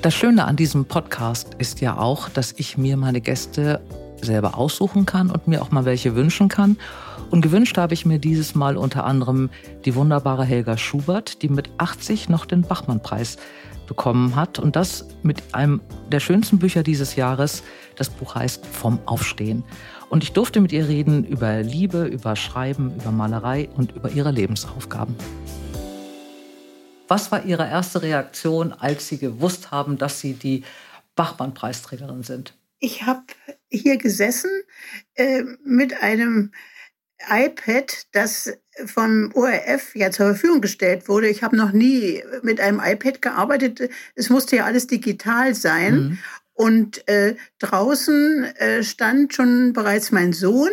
Das 0.01 0.15
Schöne 0.15 0.45
an 0.45 0.55
diesem 0.55 0.85
Podcast 0.85 1.53
ist 1.59 1.81
ja 1.81 1.97
auch, 1.97 2.29
dass 2.29 2.55
ich 2.57 2.79
mir 2.79 2.97
meine 2.97 3.21
Gäste 3.21 3.79
selber 4.23 4.57
aussuchen 4.57 5.05
kann 5.05 5.29
und 5.29 5.47
mir 5.47 5.61
auch 5.61 5.69
mal 5.69 5.85
welche 5.85 6.15
wünschen 6.15 6.49
kann. 6.49 6.77
Und 7.35 7.41
gewünscht 7.41 7.77
habe 7.77 7.93
ich 7.93 8.05
mir 8.05 8.17
dieses 8.17 8.55
Mal 8.55 8.77
unter 8.77 9.03
anderem 9.03 9.49
die 9.83 9.93
wunderbare 9.93 10.45
Helga 10.45 10.77
Schubert, 10.77 11.41
die 11.41 11.49
mit 11.49 11.69
80 11.79 12.29
noch 12.29 12.45
den 12.45 12.61
Bachmann-Preis 12.61 13.35
bekommen 13.87 14.37
hat. 14.37 14.57
Und 14.57 14.77
das 14.77 15.05
mit 15.21 15.53
einem 15.53 15.81
der 16.09 16.21
schönsten 16.21 16.59
Bücher 16.59 16.81
dieses 16.81 17.17
Jahres. 17.17 17.63
Das 17.97 18.09
Buch 18.09 18.35
heißt 18.35 18.65
Vom 18.65 18.99
Aufstehen. 19.05 19.65
Und 20.07 20.23
ich 20.23 20.31
durfte 20.31 20.61
mit 20.61 20.71
ihr 20.71 20.87
reden 20.87 21.25
über 21.25 21.61
Liebe, 21.61 22.05
über 22.05 22.37
Schreiben, 22.37 22.95
über 22.95 23.11
Malerei 23.11 23.67
und 23.75 23.91
über 23.91 24.11
ihre 24.11 24.31
Lebensaufgaben. 24.31 25.13
Was 27.09 27.33
war 27.33 27.43
Ihre 27.43 27.67
erste 27.67 28.01
Reaktion, 28.01 28.71
als 28.71 29.09
Sie 29.09 29.17
gewusst 29.17 29.71
haben, 29.71 29.97
dass 29.97 30.21
Sie 30.21 30.35
die 30.35 30.63
Bachmann-Preisträgerin 31.17 32.23
sind? 32.23 32.53
Ich 32.79 33.03
habe 33.03 33.23
hier 33.69 33.97
gesessen 33.97 34.49
äh, 35.15 35.43
mit 35.65 36.01
einem 36.01 36.53
iPad, 37.29 38.07
das 38.11 38.53
vom 38.85 39.31
ORF 39.33 39.95
ja 39.95 40.11
zur 40.11 40.27
Verfügung 40.27 40.61
gestellt 40.61 41.07
wurde. 41.07 41.27
Ich 41.27 41.43
habe 41.43 41.55
noch 41.55 41.71
nie 41.71 42.23
mit 42.41 42.59
einem 42.59 42.81
iPad 42.83 43.21
gearbeitet. 43.21 43.89
Es 44.15 44.29
musste 44.29 44.57
ja 44.57 44.65
alles 44.65 44.87
digital 44.87 45.55
sein. 45.55 45.95
Mhm. 45.95 46.17
Und 46.53 47.07
äh, 47.07 47.35
draußen 47.59 48.45
äh, 48.55 48.83
stand 48.83 49.33
schon 49.33 49.73
bereits 49.73 50.11
mein 50.11 50.31
Sohn 50.31 50.71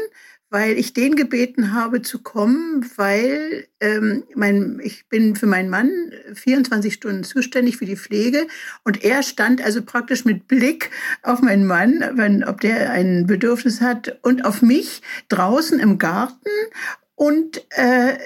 weil 0.53 0.79
ich 0.79 0.93
den 0.93 1.17
gebeten 1.17 1.73
habe 1.73 2.03
zu 2.03 2.19
kommen, 2.19 2.87
weil 2.97 3.67
ähm, 3.81 4.23
mein, 4.35 4.81
ich 4.85 5.09
bin 5.09 5.35
für 5.35 5.47
meinen 5.47 5.71
Mann 5.71 5.91
24 6.35 6.93
Stunden 6.93 7.25
zuständig 7.25 7.79
für 7.79 7.87
die 7.87 7.97
Pflege 7.97 8.47
und 8.85 9.03
er 9.03 9.23
stand 9.23 9.65
also 9.65 9.81
praktisch 9.81 10.27
mit 10.27 10.49
Blick 10.49 10.91
auf 11.23 11.41
meinen 11.41 11.67
Mann, 11.67 12.05
wenn, 12.17 12.45
ob 12.45 12.61
der 12.61 12.91
ein 12.91 13.27
Bedürfnis 13.27 13.81
hat 13.81 14.19
und 14.21 14.45
auf 14.45 14.61
mich 14.61 15.01
draußen 15.31 15.81
im 15.81 15.97
Garten 15.97 16.51
und 17.15 17.65
äh, 17.71 18.19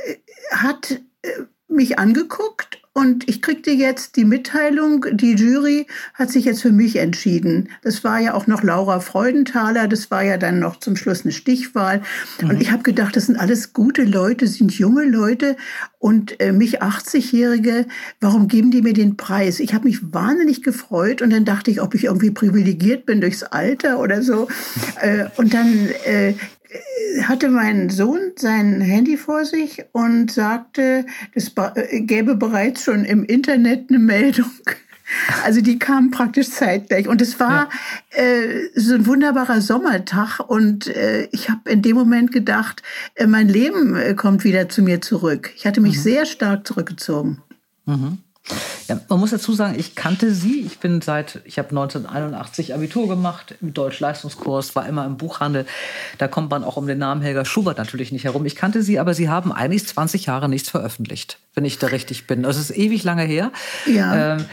hat 0.50 1.00
äh, 1.22 1.28
mich 1.68 2.00
angeguckt 2.00 2.82
und 2.96 3.28
ich 3.28 3.42
kriegte 3.42 3.72
jetzt 3.72 4.16
die 4.16 4.24
Mitteilung, 4.24 5.04
die 5.12 5.34
Jury 5.34 5.86
hat 6.14 6.30
sich 6.30 6.46
jetzt 6.46 6.62
für 6.62 6.72
mich 6.72 6.96
entschieden. 6.96 7.68
Das 7.82 8.04
war 8.04 8.20
ja 8.20 8.32
auch 8.32 8.46
noch 8.46 8.62
Laura 8.62 9.00
Freudenthaler, 9.00 9.86
das 9.86 10.10
war 10.10 10.22
ja 10.22 10.38
dann 10.38 10.60
noch 10.60 10.80
zum 10.80 10.96
Schluss 10.96 11.22
eine 11.22 11.32
Stichwahl. 11.32 12.00
Mhm. 12.40 12.48
Und 12.48 12.62
ich 12.62 12.70
habe 12.70 12.82
gedacht, 12.82 13.14
das 13.14 13.26
sind 13.26 13.36
alles 13.36 13.74
gute 13.74 14.04
Leute, 14.04 14.46
sind 14.46 14.72
junge 14.78 15.04
Leute 15.04 15.58
und 15.98 16.40
äh, 16.40 16.52
mich 16.52 16.82
80-Jährige, 16.82 17.84
warum 18.22 18.48
geben 18.48 18.70
die 18.70 18.80
mir 18.80 18.94
den 18.94 19.18
Preis? 19.18 19.60
Ich 19.60 19.74
habe 19.74 19.84
mich 19.84 20.14
wahnsinnig 20.14 20.62
gefreut 20.62 21.20
und 21.20 21.28
dann 21.28 21.44
dachte 21.44 21.70
ich, 21.70 21.82
ob 21.82 21.94
ich 21.94 22.04
irgendwie 22.04 22.30
privilegiert 22.30 23.04
bin 23.04 23.20
durchs 23.20 23.42
Alter 23.42 23.98
oder 23.98 24.22
so. 24.22 24.48
äh, 25.02 25.26
und 25.36 25.52
dann 25.52 25.90
äh, 26.06 26.32
hatte 27.22 27.48
mein 27.48 27.90
Sohn 27.90 28.32
sein 28.36 28.80
Handy 28.80 29.16
vor 29.16 29.44
sich 29.44 29.84
und 29.92 30.30
sagte, 30.30 31.06
es 31.34 31.52
äh, 31.56 32.00
gäbe 32.00 32.36
bereits 32.36 32.84
schon 32.84 33.04
im 33.04 33.24
Internet 33.24 33.90
eine 33.90 33.98
Meldung. 33.98 34.50
Also 35.44 35.60
die 35.60 35.78
kam 35.78 36.10
praktisch 36.10 36.50
zeitgleich. 36.50 37.06
Und 37.06 37.22
es 37.22 37.38
war 37.38 37.68
ja. 38.16 38.22
äh, 38.24 38.68
so 38.74 38.94
ein 38.94 39.06
wunderbarer 39.06 39.60
Sommertag. 39.60 40.40
Und 40.40 40.88
äh, 40.88 41.28
ich 41.30 41.48
habe 41.48 41.70
in 41.70 41.80
dem 41.80 41.94
Moment 41.94 42.32
gedacht, 42.32 42.82
äh, 43.14 43.28
mein 43.28 43.48
Leben 43.48 43.94
äh, 43.94 44.14
kommt 44.14 44.42
wieder 44.42 44.68
zu 44.68 44.82
mir 44.82 45.00
zurück. 45.00 45.52
Ich 45.54 45.64
hatte 45.64 45.80
mich 45.80 45.98
mhm. 45.98 46.00
sehr 46.00 46.26
stark 46.26 46.66
zurückgezogen. 46.66 47.40
Mhm. 47.84 48.18
Ja, 48.88 49.00
man 49.08 49.18
muss 49.18 49.30
dazu 49.30 49.52
sagen, 49.52 49.74
ich 49.78 49.94
kannte 49.96 50.32
sie. 50.32 50.60
Ich 50.60 50.78
bin 50.78 51.00
seit, 51.00 51.40
ich 51.44 51.58
habe 51.58 51.70
1981 51.70 52.74
Abitur 52.74 53.08
gemacht 53.08 53.56
im 53.60 53.74
Deutsch-Leistungskurs, 53.74 54.76
war 54.76 54.86
immer 54.86 55.04
im 55.04 55.16
Buchhandel. 55.16 55.66
Da 56.18 56.28
kommt 56.28 56.50
man 56.50 56.62
auch 56.62 56.76
um 56.76 56.86
den 56.86 56.98
Namen 56.98 57.22
Helga 57.22 57.44
Schubert 57.44 57.78
natürlich 57.78 58.12
nicht 58.12 58.24
herum. 58.24 58.46
Ich 58.46 58.54
kannte 58.54 58.82
sie, 58.82 59.00
aber 59.00 59.14
sie 59.14 59.28
haben 59.28 59.52
eigentlich 59.52 59.86
20 59.86 60.26
Jahre 60.26 60.48
nichts 60.48 60.70
veröffentlicht, 60.70 61.38
wenn 61.54 61.64
ich 61.64 61.78
da 61.78 61.88
richtig 61.88 62.28
bin. 62.28 62.44
Also 62.44 62.60
es 62.60 62.70
ist 62.70 62.76
ewig 62.76 63.02
lange 63.02 63.24
her. 63.24 63.50
Ja. 63.86 64.36
Ähm, 64.36 64.44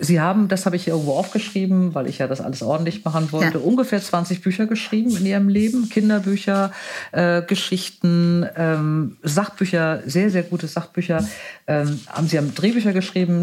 sie 0.00 0.20
haben, 0.20 0.48
das 0.48 0.66
habe 0.66 0.76
ich 0.76 0.84
hier 0.84 0.92
irgendwo 0.92 1.14
aufgeschrieben, 1.14 1.94
weil 1.94 2.08
ich 2.08 2.18
ja 2.18 2.26
das 2.26 2.42
alles 2.42 2.62
ordentlich 2.62 3.04
machen 3.04 3.32
wollte, 3.32 3.58
ja. 3.58 3.64
ungefähr 3.64 4.02
20 4.02 4.42
Bücher 4.42 4.66
geschrieben 4.66 5.16
in 5.16 5.24
ihrem 5.24 5.48
Leben. 5.48 5.88
Kinderbücher, 5.88 6.72
äh, 7.12 7.40
Geschichten, 7.42 8.46
ähm, 8.54 9.16
Sachbücher, 9.22 10.02
sehr, 10.04 10.30
sehr 10.30 10.42
gute 10.42 10.66
Sachbücher. 10.66 11.26
Ähm, 11.66 12.00
haben 12.08 12.28
sie 12.28 12.36
haben 12.36 12.54
Drehbücher 12.54 12.92
geschrieben 12.92 13.37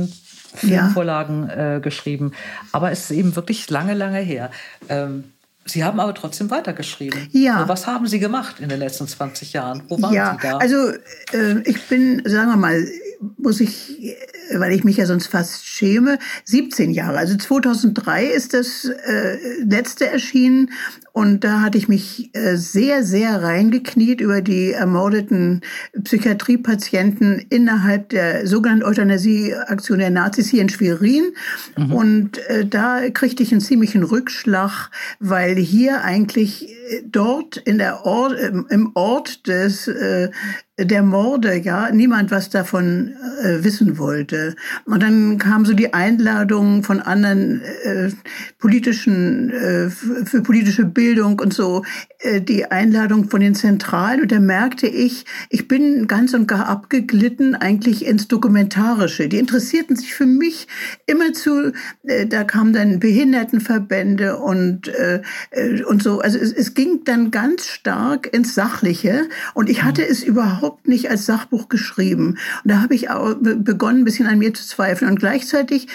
Filmvorlagen 0.56 1.48
ja. 1.48 1.76
äh, 1.76 1.80
geschrieben. 1.80 2.32
Aber 2.72 2.92
es 2.92 3.06
ist 3.06 3.12
eben 3.12 3.36
wirklich 3.36 3.70
lange, 3.70 3.94
lange 3.94 4.20
her. 4.20 4.52
Ähm, 4.90 5.26
Sie 5.68 5.84
haben 5.84 6.00
aber 6.00 6.14
trotzdem 6.14 6.52
weitergeschrieben. 6.52 7.28
Ja. 7.32 7.56
Also 7.56 7.70
was 7.70 7.88
haben 7.88 8.06
Sie 8.06 8.20
gemacht 8.20 8.60
in 8.60 8.70
den 8.70 8.78
letzten 8.78 9.08
20 9.08 9.54
Jahren? 9.54 9.82
Wo 9.88 10.00
waren 10.00 10.14
ja, 10.14 10.38
Sie 10.40 10.48
da? 10.48 10.58
Also 10.58 10.92
äh, 11.34 11.62
ich 11.66 11.82
bin, 11.88 12.22
sagen 12.26 12.52
wir 12.52 12.58
mal, 12.58 12.88
muss 13.38 13.60
ich, 13.60 14.16
weil 14.54 14.74
ich 14.74 14.84
mich 14.84 14.98
ja 14.98 15.08
sonst 15.08 15.28
fast 15.28 15.66
schäme, 15.66 16.20
17 16.44 16.92
Jahre. 16.92 17.18
Also 17.18 17.36
2003 17.36 18.26
ist 18.26 18.54
das 18.54 18.86
äh, 18.86 19.38
letzte 19.64 20.08
erschienen 20.08 20.70
und 21.16 21.46
da 21.46 21.62
hatte 21.62 21.78
ich 21.78 21.88
mich 21.88 22.30
äh, 22.34 22.58
sehr, 22.58 23.06
sehr 23.06 23.42
reingekniet 23.42 24.20
über 24.20 24.42
die 24.42 24.74
ermordeten 24.74 25.62
Psychiatriepatienten 26.04 27.40
innerhalb 27.50 28.10
der 28.10 28.46
sogenannten 28.46 28.84
Euthanasie-Aktion 28.84 30.00
der 30.00 30.10
Nazis 30.10 30.50
hier 30.50 30.62
in 30.62 30.68
Schwerin. 30.68 31.32
Mhm. 31.78 31.94
Und 31.94 32.50
äh, 32.50 32.66
da 32.66 33.10
kriegte 33.12 33.44
ich 33.44 33.54
einen 33.54 33.62
ziemlichen 33.62 34.04
Rückschlag, 34.04 34.90
weil 35.22 35.56
hier 35.56 36.04
eigentlich 36.04 36.70
äh, 36.70 37.04
dort 37.06 37.56
in 37.56 37.78
der 37.78 38.06
Ort, 38.06 38.38
im 38.70 38.92
Ort 38.94 39.48
des 39.48 39.90
der 40.78 41.04
Morde, 41.04 41.58
ja, 41.58 41.90
niemand 41.92 42.32
was 42.32 42.50
davon 42.50 43.14
äh, 43.42 43.64
wissen 43.64 43.98
wollte. 43.98 44.56
Und 44.86 45.02
dann 45.02 45.38
kam 45.38 45.66
so 45.66 45.74
die 45.74 45.94
Einladung 45.94 46.84
von 46.84 47.00
anderen 47.00 47.62
äh, 47.62 48.12
politischen, 48.60 49.52
äh, 49.52 49.90
für 49.90 50.42
politische 50.42 50.84
Bildung 50.84 51.05
und 51.14 51.54
so, 51.54 51.84
äh, 52.20 52.42
die 52.42 52.66
Einladung 52.66 53.30
von 53.30 53.40
den 53.40 53.56
Zentralen. 53.56 54.22
Und 54.22 54.32
da 54.32 54.40
merkte 54.40 54.88
ich, 54.88 55.26
ich 55.50 55.68
bin 55.68 56.08
ganz 56.08 56.34
und 56.34 56.48
gar 56.48 56.68
abgeglitten 56.68 57.56
eigentlich 57.56 58.06
ins 58.06 58.28
Dokumentarische. 58.28 59.30
Die 59.30 59.38
interessierten 59.38 59.96
sich 59.96 60.14
für 60.14 60.26
mich 60.26 60.68
immer 61.06 61.34
zu, 61.34 61.74
äh, 62.04 62.26
da 62.26 62.44
kamen 62.44 62.74
dann 62.74 63.00
Behindertenverbände 63.00 64.38
und, 64.38 64.88
äh, 64.88 65.22
und 65.88 66.02
so. 66.02 66.20
Also 66.20 66.40
es, 66.40 66.52
es 66.52 66.74
ging 66.74 67.04
dann 67.06 67.32
ganz 67.32 67.68
stark 67.68 68.34
ins 68.34 68.56
Sachliche. 68.56 69.30
Und 69.54 69.70
ich 69.70 69.84
hatte 69.84 70.08
es 70.08 70.24
überhaupt 70.24 70.88
nicht 70.88 71.10
als 71.10 71.26
Sachbuch 71.26 71.70
geschrieben. 71.70 72.38
Und 72.64 72.72
da 72.72 72.82
habe 72.82 72.96
ich 72.96 73.10
auch 73.10 73.36
begonnen, 73.36 74.00
ein 74.00 74.06
bisschen 74.06 74.28
an 74.28 74.40
mir 74.40 74.54
zu 74.54 74.66
zweifeln. 74.66 75.12
Und 75.12 75.20
gleichzeitig 75.20 75.88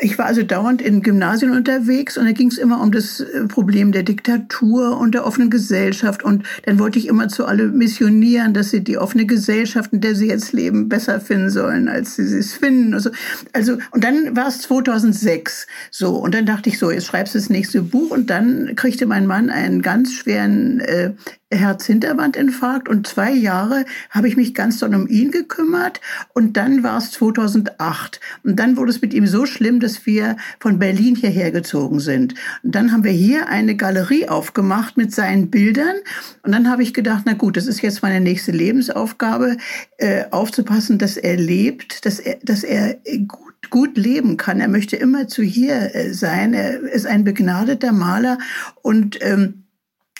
ich 0.00 0.18
war 0.18 0.26
also 0.26 0.42
dauernd 0.42 0.82
in 0.82 1.02
Gymnasien 1.02 1.50
unterwegs 1.50 2.16
und 2.16 2.24
da 2.24 2.32
ging 2.32 2.48
es 2.48 2.58
immer 2.58 2.80
um 2.80 2.92
das 2.92 3.20
äh, 3.20 3.46
Problem 3.46 3.92
der 3.92 4.02
Diktatur 4.02 4.98
und 4.98 5.14
der 5.14 5.26
offenen 5.26 5.50
Gesellschaft. 5.50 6.22
Und 6.22 6.44
dann 6.64 6.78
wollte 6.78 6.98
ich 6.98 7.08
immer 7.08 7.28
zu 7.28 7.46
alle 7.46 7.68
missionieren, 7.68 8.54
dass 8.54 8.70
sie 8.70 8.82
die 8.82 8.98
offene 8.98 9.26
Gesellschaft, 9.26 9.92
in 9.92 10.00
der 10.00 10.14
sie 10.14 10.28
jetzt 10.28 10.52
leben, 10.52 10.88
besser 10.88 11.20
finden 11.20 11.50
sollen, 11.50 11.88
als 11.88 12.16
sie 12.16 12.22
es 12.22 12.54
finden. 12.54 12.94
Also, 12.94 13.10
also 13.52 13.78
und 13.90 14.04
dann 14.04 14.36
war 14.36 14.48
es 14.48 14.62
2006 14.62 15.66
so 15.90 16.16
und 16.16 16.34
dann 16.34 16.46
dachte 16.46 16.68
ich 16.68 16.78
so, 16.78 16.90
jetzt 16.90 17.06
schreibst 17.06 17.34
du 17.34 17.38
das 17.38 17.50
nächste 17.50 17.82
Buch. 17.82 18.10
Und 18.10 18.30
dann 18.30 18.74
kriegte 18.76 19.06
mein 19.06 19.26
Mann 19.26 19.50
einen 19.50 19.82
ganz 19.82 20.12
schweren 20.12 20.80
äh, 20.80 21.12
Herzhinterwandinfarkt 21.50 22.88
und 22.88 23.06
zwei 23.06 23.32
Jahre 23.32 23.84
habe 24.10 24.28
ich 24.28 24.36
mich 24.36 24.54
ganz 24.54 24.78
doll 24.78 24.94
um 24.94 25.06
ihn 25.08 25.30
gekümmert 25.30 26.00
und 26.34 26.56
dann 26.56 26.82
war 26.82 26.98
es 26.98 27.10
2008 27.12 28.20
und 28.44 28.56
dann 28.56 28.76
wurde 28.76 28.90
es 28.90 29.00
mit 29.00 29.14
ihm 29.14 29.26
so 29.26 29.46
schlimm, 29.46 29.80
dass 29.80 30.04
wir 30.04 30.36
von 30.60 30.78
Berlin 30.78 31.16
hierher 31.16 31.50
gezogen 31.50 32.00
sind. 32.00 32.34
Und 32.62 32.74
dann 32.74 32.92
haben 32.92 33.04
wir 33.04 33.12
hier 33.12 33.48
eine 33.48 33.76
Galerie 33.76 34.28
aufgemacht 34.28 34.96
mit 34.98 35.14
seinen 35.14 35.50
Bildern 35.50 35.96
und 36.42 36.52
dann 36.52 36.70
habe 36.70 36.82
ich 36.82 36.92
gedacht, 36.92 37.22
na 37.24 37.32
gut, 37.32 37.56
das 37.56 37.66
ist 37.66 37.80
jetzt 37.80 38.02
meine 38.02 38.20
nächste 38.20 38.52
Lebensaufgabe, 38.52 39.56
äh, 39.96 40.24
aufzupassen, 40.30 40.98
dass 40.98 41.16
er 41.16 41.36
lebt, 41.36 42.04
dass 42.04 42.18
er, 42.18 42.38
dass 42.42 42.62
er 42.62 42.98
gut 43.26 43.48
gut 43.70 43.98
leben 43.98 44.36
kann. 44.36 44.60
Er 44.60 44.68
möchte 44.68 44.96
immer 44.96 45.28
zu 45.28 45.42
hier 45.42 45.94
äh, 45.94 46.14
sein. 46.14 46.54
Er 46.54 46.80
ist 46.80 47.06
ein 47.06 47.24
begnadeter 47.24 47.92
Maler 47.92 48.38
und 48.82 49.18
ähm, 49.20 49.64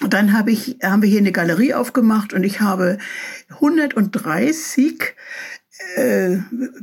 dann 0.01 0.33
habe 0.33 0.53
ich, 0.53 0.77
haben 0.83 1.03
wir 1.03 1.09
hier 1.09 1.19
eine 1.19 1.33
Galerie 1.33 1.75
aufgemacht 1.75 2.33
und 2.33 2.45
ich 2.45 2.61
habe 2.61 2.99
130 3.51 5.15
äh, 5.97 6.39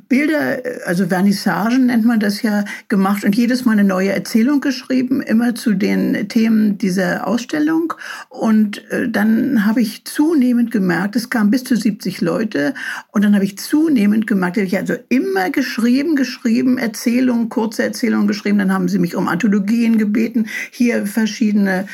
Bilder, 0.08 0.60
also 0.86 1.08
Vernissagen 1.08 1.88
nennt 1.88 2.06
man 2.06 2.20
das 2.20 2.42
ja, 2.42 2.64
gemacht 2.88 3.24
und 3.24 3.36
jedes 3.36 3.66
Mal 3.66 3.74
eine 3.74 3.84
neue 3.84 4.12
Erzählung 4.12 4.62
geschrieben, 4.62 5.22
immer 5.22 5.56
zu 5.56 5.74
den 5.74 6.28
Themen 6.30 6.78
dieser 6.78 7.28
Ausstellung. 7.28 7.94
Und 8.30 8.90
äh, 8.92 9.10
dann 9.10 9.66
habe 9.66 9.82
ich 9.82 10.06
zunehmend 10.06 10.72
gemerkt, 10.72 11.16
es 11.16 11.30
kamen 11.30 11.52
bis 11.52 11.64
zu 11.64 11.76
70 11.76 12.22
Leute 12.22 12.74
und 13.12 13.24
dann 13.24 13.36
habe 13.36 13.44
ich 13.44 13.58
zunehmend 13.58 14.28
gemerkt, 14.28 14.58
ich 14.58 14.78
also 14.78 14.96
immer 15.10 15.50
geschrieben, 15.50 16.16
geschrieben, 16.16 16.78
Erzählungen, 16.78 17.50
kurze 17.50 17.84
Erzählungen 17.84 18.28
geschrieben. 18.28 18.60
Dann 18.60 18.74
haben 18.74 18.88
sie 18.88 19.00
mich 19.00 19.16
um 19.16 19.28
Anthologien 19.28 19.98
gebeten, 19.98 20.48
hier 20.72 21.06
verschiedene 21.06 21.88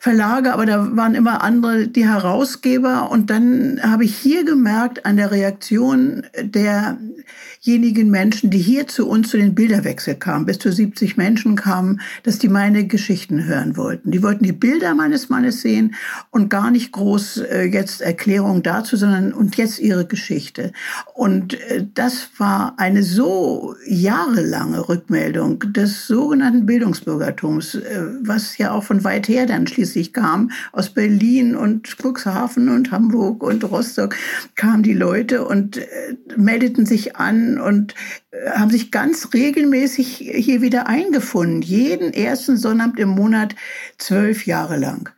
Verlage, 0.00 0.52
aber 0.52 0.66
da 0.66 0.96
waren 0.96 1.14
immer 1.14 1.42
andere 1.42 1.88
die 1.88 2.06
Herausgeber. 2.06 3.10
Und 3.10 3.30
dann 3.30 3.80
habe 3.82 4.04
ich 4.04 4.16
hier 4.16 4.44
gemerkt 4.44 5.06
an 5.06 5.16
der 5.16 5.30
Reaktion 5.30 6.24
der 6.54 6.98
derjenigen 7.64 8.10
Menschen, 8.10 8.50
die 8.50 8.58
hier 8.58 8.86
zu 8.86 9.08
uns 9.08 9.30
zu 9.30 9.36
den 9.36 9.54
Bilderwechsel 9.54 10.14
kamen, 10.14 10.46
bis 10.46 10.58
zu 10.58 10.72
70 10.72 11.16
Menschen 11.16 11.56
kamen, 11.56 12.00
dass 12.22 12.38
die 12.38 12.48
meine 12.48 12.86
Geschichten 12.86 13.44
hören 13.44 13.76
wollten. 13.76 14.10
Die 14.10 14.22
wollten 14.22 14.44
die 14.44 14.52
Bilder 14.52 14.94
meines 14.94 15.28
Mannes 15.28 15.60
sehen 15.60 15.94
und 16.30 16.50
gar 16.50 16.70
nicht 16.70 16.92
groß 16.92 17.38
äh, 17.38 17.62
jetzt 17.64 18.00
Erklärungen 18.00 18.62
dazu, 18.62 18.96
sondern 18.96 19.32
und 19.32 19.56
jetzt 19.56 19.80
ihre 19.80 20.06
Geschichte. 20.06 20.72
Und 21.14 21.54
äh, 21.54 21.86
das 21.94 22.30
war 22.38 22.74
eine 22.78 23.02
so 23.02 23.74
jahrelange 23.86 24.88
Rückmeldung 24.88 25.60
des 25.72 26.06
sogenannten 26.06 26.66
Bildungsbürgertums, 26.66 27.74
äh, 27.74 28.02
was 28.22 28.58
ja 28.58 28.72
auch 28.72 28.84
von 28.84 29.04
weit 29.04 29.28
her 29.28 29.46
dann 29.46 29.66
schließlich 29.66 30.12
kam, 30.12 30.50
aus 30.72 30.90
Berlin 30.90 31.56
und 31.56 31.96
Cuxhaven 32.02 32.68
und 32.68 32.90
Hamburg 32.90 33.42
und 33.42 33.64
Rostock 33.64 34.14
kamen 34.54 34.82
die 34.82 34.94
Leute 34.94 35.44
und 35.44 35.78
äh, 35.78 35.84
meldeten 36.36 36.86
sich 36.86 37.16
an 37.16 37.47
und 37.56 37.94
äh, 38.32 38.50
haben 38.50 38.70
sich 38.70 38.90
ganz 38.90 39.30
regelmäßig 39.32 40.16
hier 40.34 40.60
wieder 40.60 40.88
eingefunden. 40.88 41.62
Jeden 41.62 42.12
ersten 42.12 42.58
Sonnabend 42.58 42.98
im 42.98 43.08
Monat 43.08 43.54
zwölf 43.96 44.44
Jahre 44.44 44.76
lang. 44.76 45.08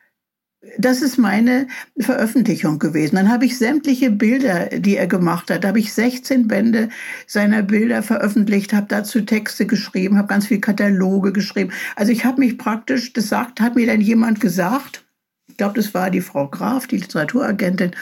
Das 0.77 1.01
ist 1.01 1.17
meine 1.17 1.69
Veröffentlichung 1.99 2.79
gewesen. 2.79 3.17
Dann 3.17 3.31
habe 3.31 3.47
ich 3.47 3.57
sämtliche 3.57 4.11
Bilder, 4.11 4.67
die 4.67 4.97
er 4.97 5.07
gemacht 5.07 5.51
hat, 5.51 5.65
da 5.65 5.69
habe 5.69 5.79
ich 5.79 5.95
16 5.95 6.49
Bände 6.49 6.91
seiner 7.27 7.63
Bilder 7.63 8.03
veröffentlicht, 8.03 8.75
habe 8.75 8.87
dazu 8.89 9.23
Texte 9.23 9.67
geschrieben, 9.67 10.19
habe 10.19 10.29
ganz 10.29 10.49
viele 10.49 10.61
Kataloge 10.61 11.33
geschrieben. 11.33 11.73
Also 11.97 12.13
ich 12.13 12.27
habe 12.27 12.41
mich 12.41 12.59
praktisch, 12.59 13.15
das 13.15 13.31
sagt, 13.31 13.61
hat 13.61 13.75
mir 13.75 13.87
dann 13.87 14.03
jemand 14.03 14.41
gesagt, 14.41 15.07
ich 15.49 15.57
glaube, 15.57 15.75
das 15.77 15.95
war 15.95 16.11
die 16.11 16.21
Frau 16.21 16.47
Graf, 16.49 16.87
die 16.87 16.99
Literaturagentin, 16.99 17.93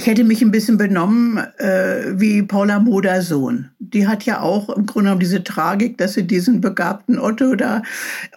ich 0.00 0.06
hätte 0.06 0.24
mich 0.24 0.40
ein 0.40 0.50
bisschen 0.50 0.78
benommen 0.78 1.36
äh, 1.58 2.18
wie 2.18 2.40
Paula 2.42 2.78
Moders 2.78 3.28
Sohn. 3.28 3.68
Die 3.80 4.08
hat 4.08 4.24
ja 4.24 4.40
auch 4.40 4.70
im 4.70 4.86
Grunde 4.86 5.08
genommen 5.08 5.20
diese 5.20 5.44
Tragik, 5.44 5.98
dass 5.98 6.14
sie 6.14 6.22
diesen 6.22 6.62
begabten 6.62 7.18
Otto 7.18 7.54
da, 7.54 7.82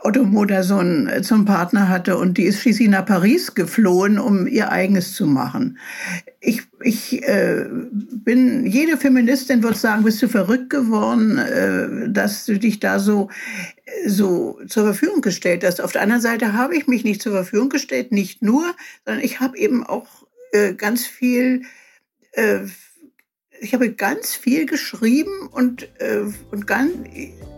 Otto 0.02 0.26
Modersohn 0.26 1.08
äh, 1.08 1.22
zum 1.22 1.46
Partner 1.46 1.88
hatte 1.88 2.18
und 2.18 2.38
die 2.38 2.44
ist 2.44 2.60
schließlich 2.60 2.90
nach 2.90 3.06
Paris 3.06 3.56
geflohen, 3.56 4.20
um 4.20 4.46
ihr 4.46 4.74
eigenes 4.74 5.16
zu 5.16 5.26
machen. 5.26 5.78
Ich, 6.42 6.64
ich 6.82 7.24
äh, 7.24 7.64
bin, 7.72 8.66
jede 8.66 8.98
Feministin 8.98 9.64
wird 9.64 9.78
sagen, 9.78 10.04
bist 10.04 10.22
du 10.22 10.28
verrückt 10.28 10.70
geworden, 10.70 11.38
äh, 11.38 12.10
dass 12.10 12.44
du 12.44 12.60
dich 12.60 12.82
da 12.82 13.00
so 13.00 13.30
so 14.06 14.60
zur 14.68 14.84
Verfügung 14.84 15.22
gestellt 15.22 15.64
hast. 15.64 15.80
Auf 15.80 15.92
der 15.92 16.02
anderen 16.02 16.22
Seite 16.22 16.54
habe 16.54 16.76
ich 16.76 16.88
mich 16.88 17.04
nicht 17.04 17.22
zur 17.22 17.32
Verfügung 17.32 17.70
gestellt, 17.70 18.12
nicht 18.12 18.42
nur, 18.42 18.66
sondern 19.06 19.24
ich 19.24 19.40
habe 19.40 19.58
eben 19.58 19.86
auch 19.86 20.23
äh, 20.54 20.74
ganz 20.76 21.06
viel, 21.06 21.64
äh, 22.34 22.60
ich 23.60 23.74
habe 23.74 23.92
ganz 23.92 24.36
viel 24.36 24.66
geschrieben 24.66 25.48
und, 25.52 25.84
äh, 26.00 26.24
und 26.52 26.68
ganz, 26.68 26.92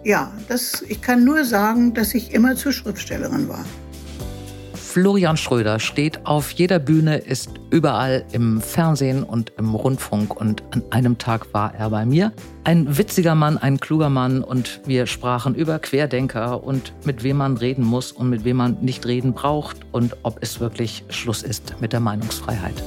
ja, 0.03 0.35
das, 0.47 0.83
ich 0.87 1.01
kann 1.01 1.23
nur 1.23 1.43
sagen, 1.45 1.93
dass 1.93 2.13
ich 2.13 2.33
immer 2.33 2.55
zur 2.55 2.71
Schriftstellerin 2.71 3.49
war. 3.49 3.65
Florian 4.95 5.35
Schröder 5.35 5.81
steht 5.81 6.25
auf 6.25 6.51
jeder 6.51 6.79
Bühne, 6.79 7.17
ist 7.17 7.49
überall 7.69 8.23
im 8.31 8.61
Fernsehen 8.61 9.23
und 9.23 9.51
im 9.57 9.75
Rundfunk 9.75 10.39
und 10.39 10.63
an 10.71 10.83
einem 10.89 11.17
Tag 11.17 11.53
war 11.53 11.75
er 11.75 11.89
bei 11.89 12.05
mir. 12.05 12.31
Ein 12.63 12.97
witziger 12.97 13.35
Mann, 13.35 13.57
ein 13.57 13.81
kluger 13.81 14.09
Mann 14.09 14.41
und 14.41 14.79
wir 14.85 15.05
sprachen 15.05 15.53
über 15.53 15.79
Querdenker 15.79 16.63
und 16.63 16.93
mit 17.03 17.23
wem 17.23 17.35
man 17.35 17.57
reden 17.57 17.83
muss 17.83 18.13
und 18.13 18.29
mit 18.29 18.45
wem 18.45 18.55
man 18.55 18.77
nicht 18.79 19.05
reden 19.05 19.33
braucht 19.33 19.79
und 19.91 20.15
ob 20.23 20.37
es 20.39 20.61
wirklich 20.61 21.03
Schluss 21.09 21.43
ist 21.43 21.75
mit 21.81 21.91
der 21.91 21.99
Meinungsfreiheit. 21.99 22.81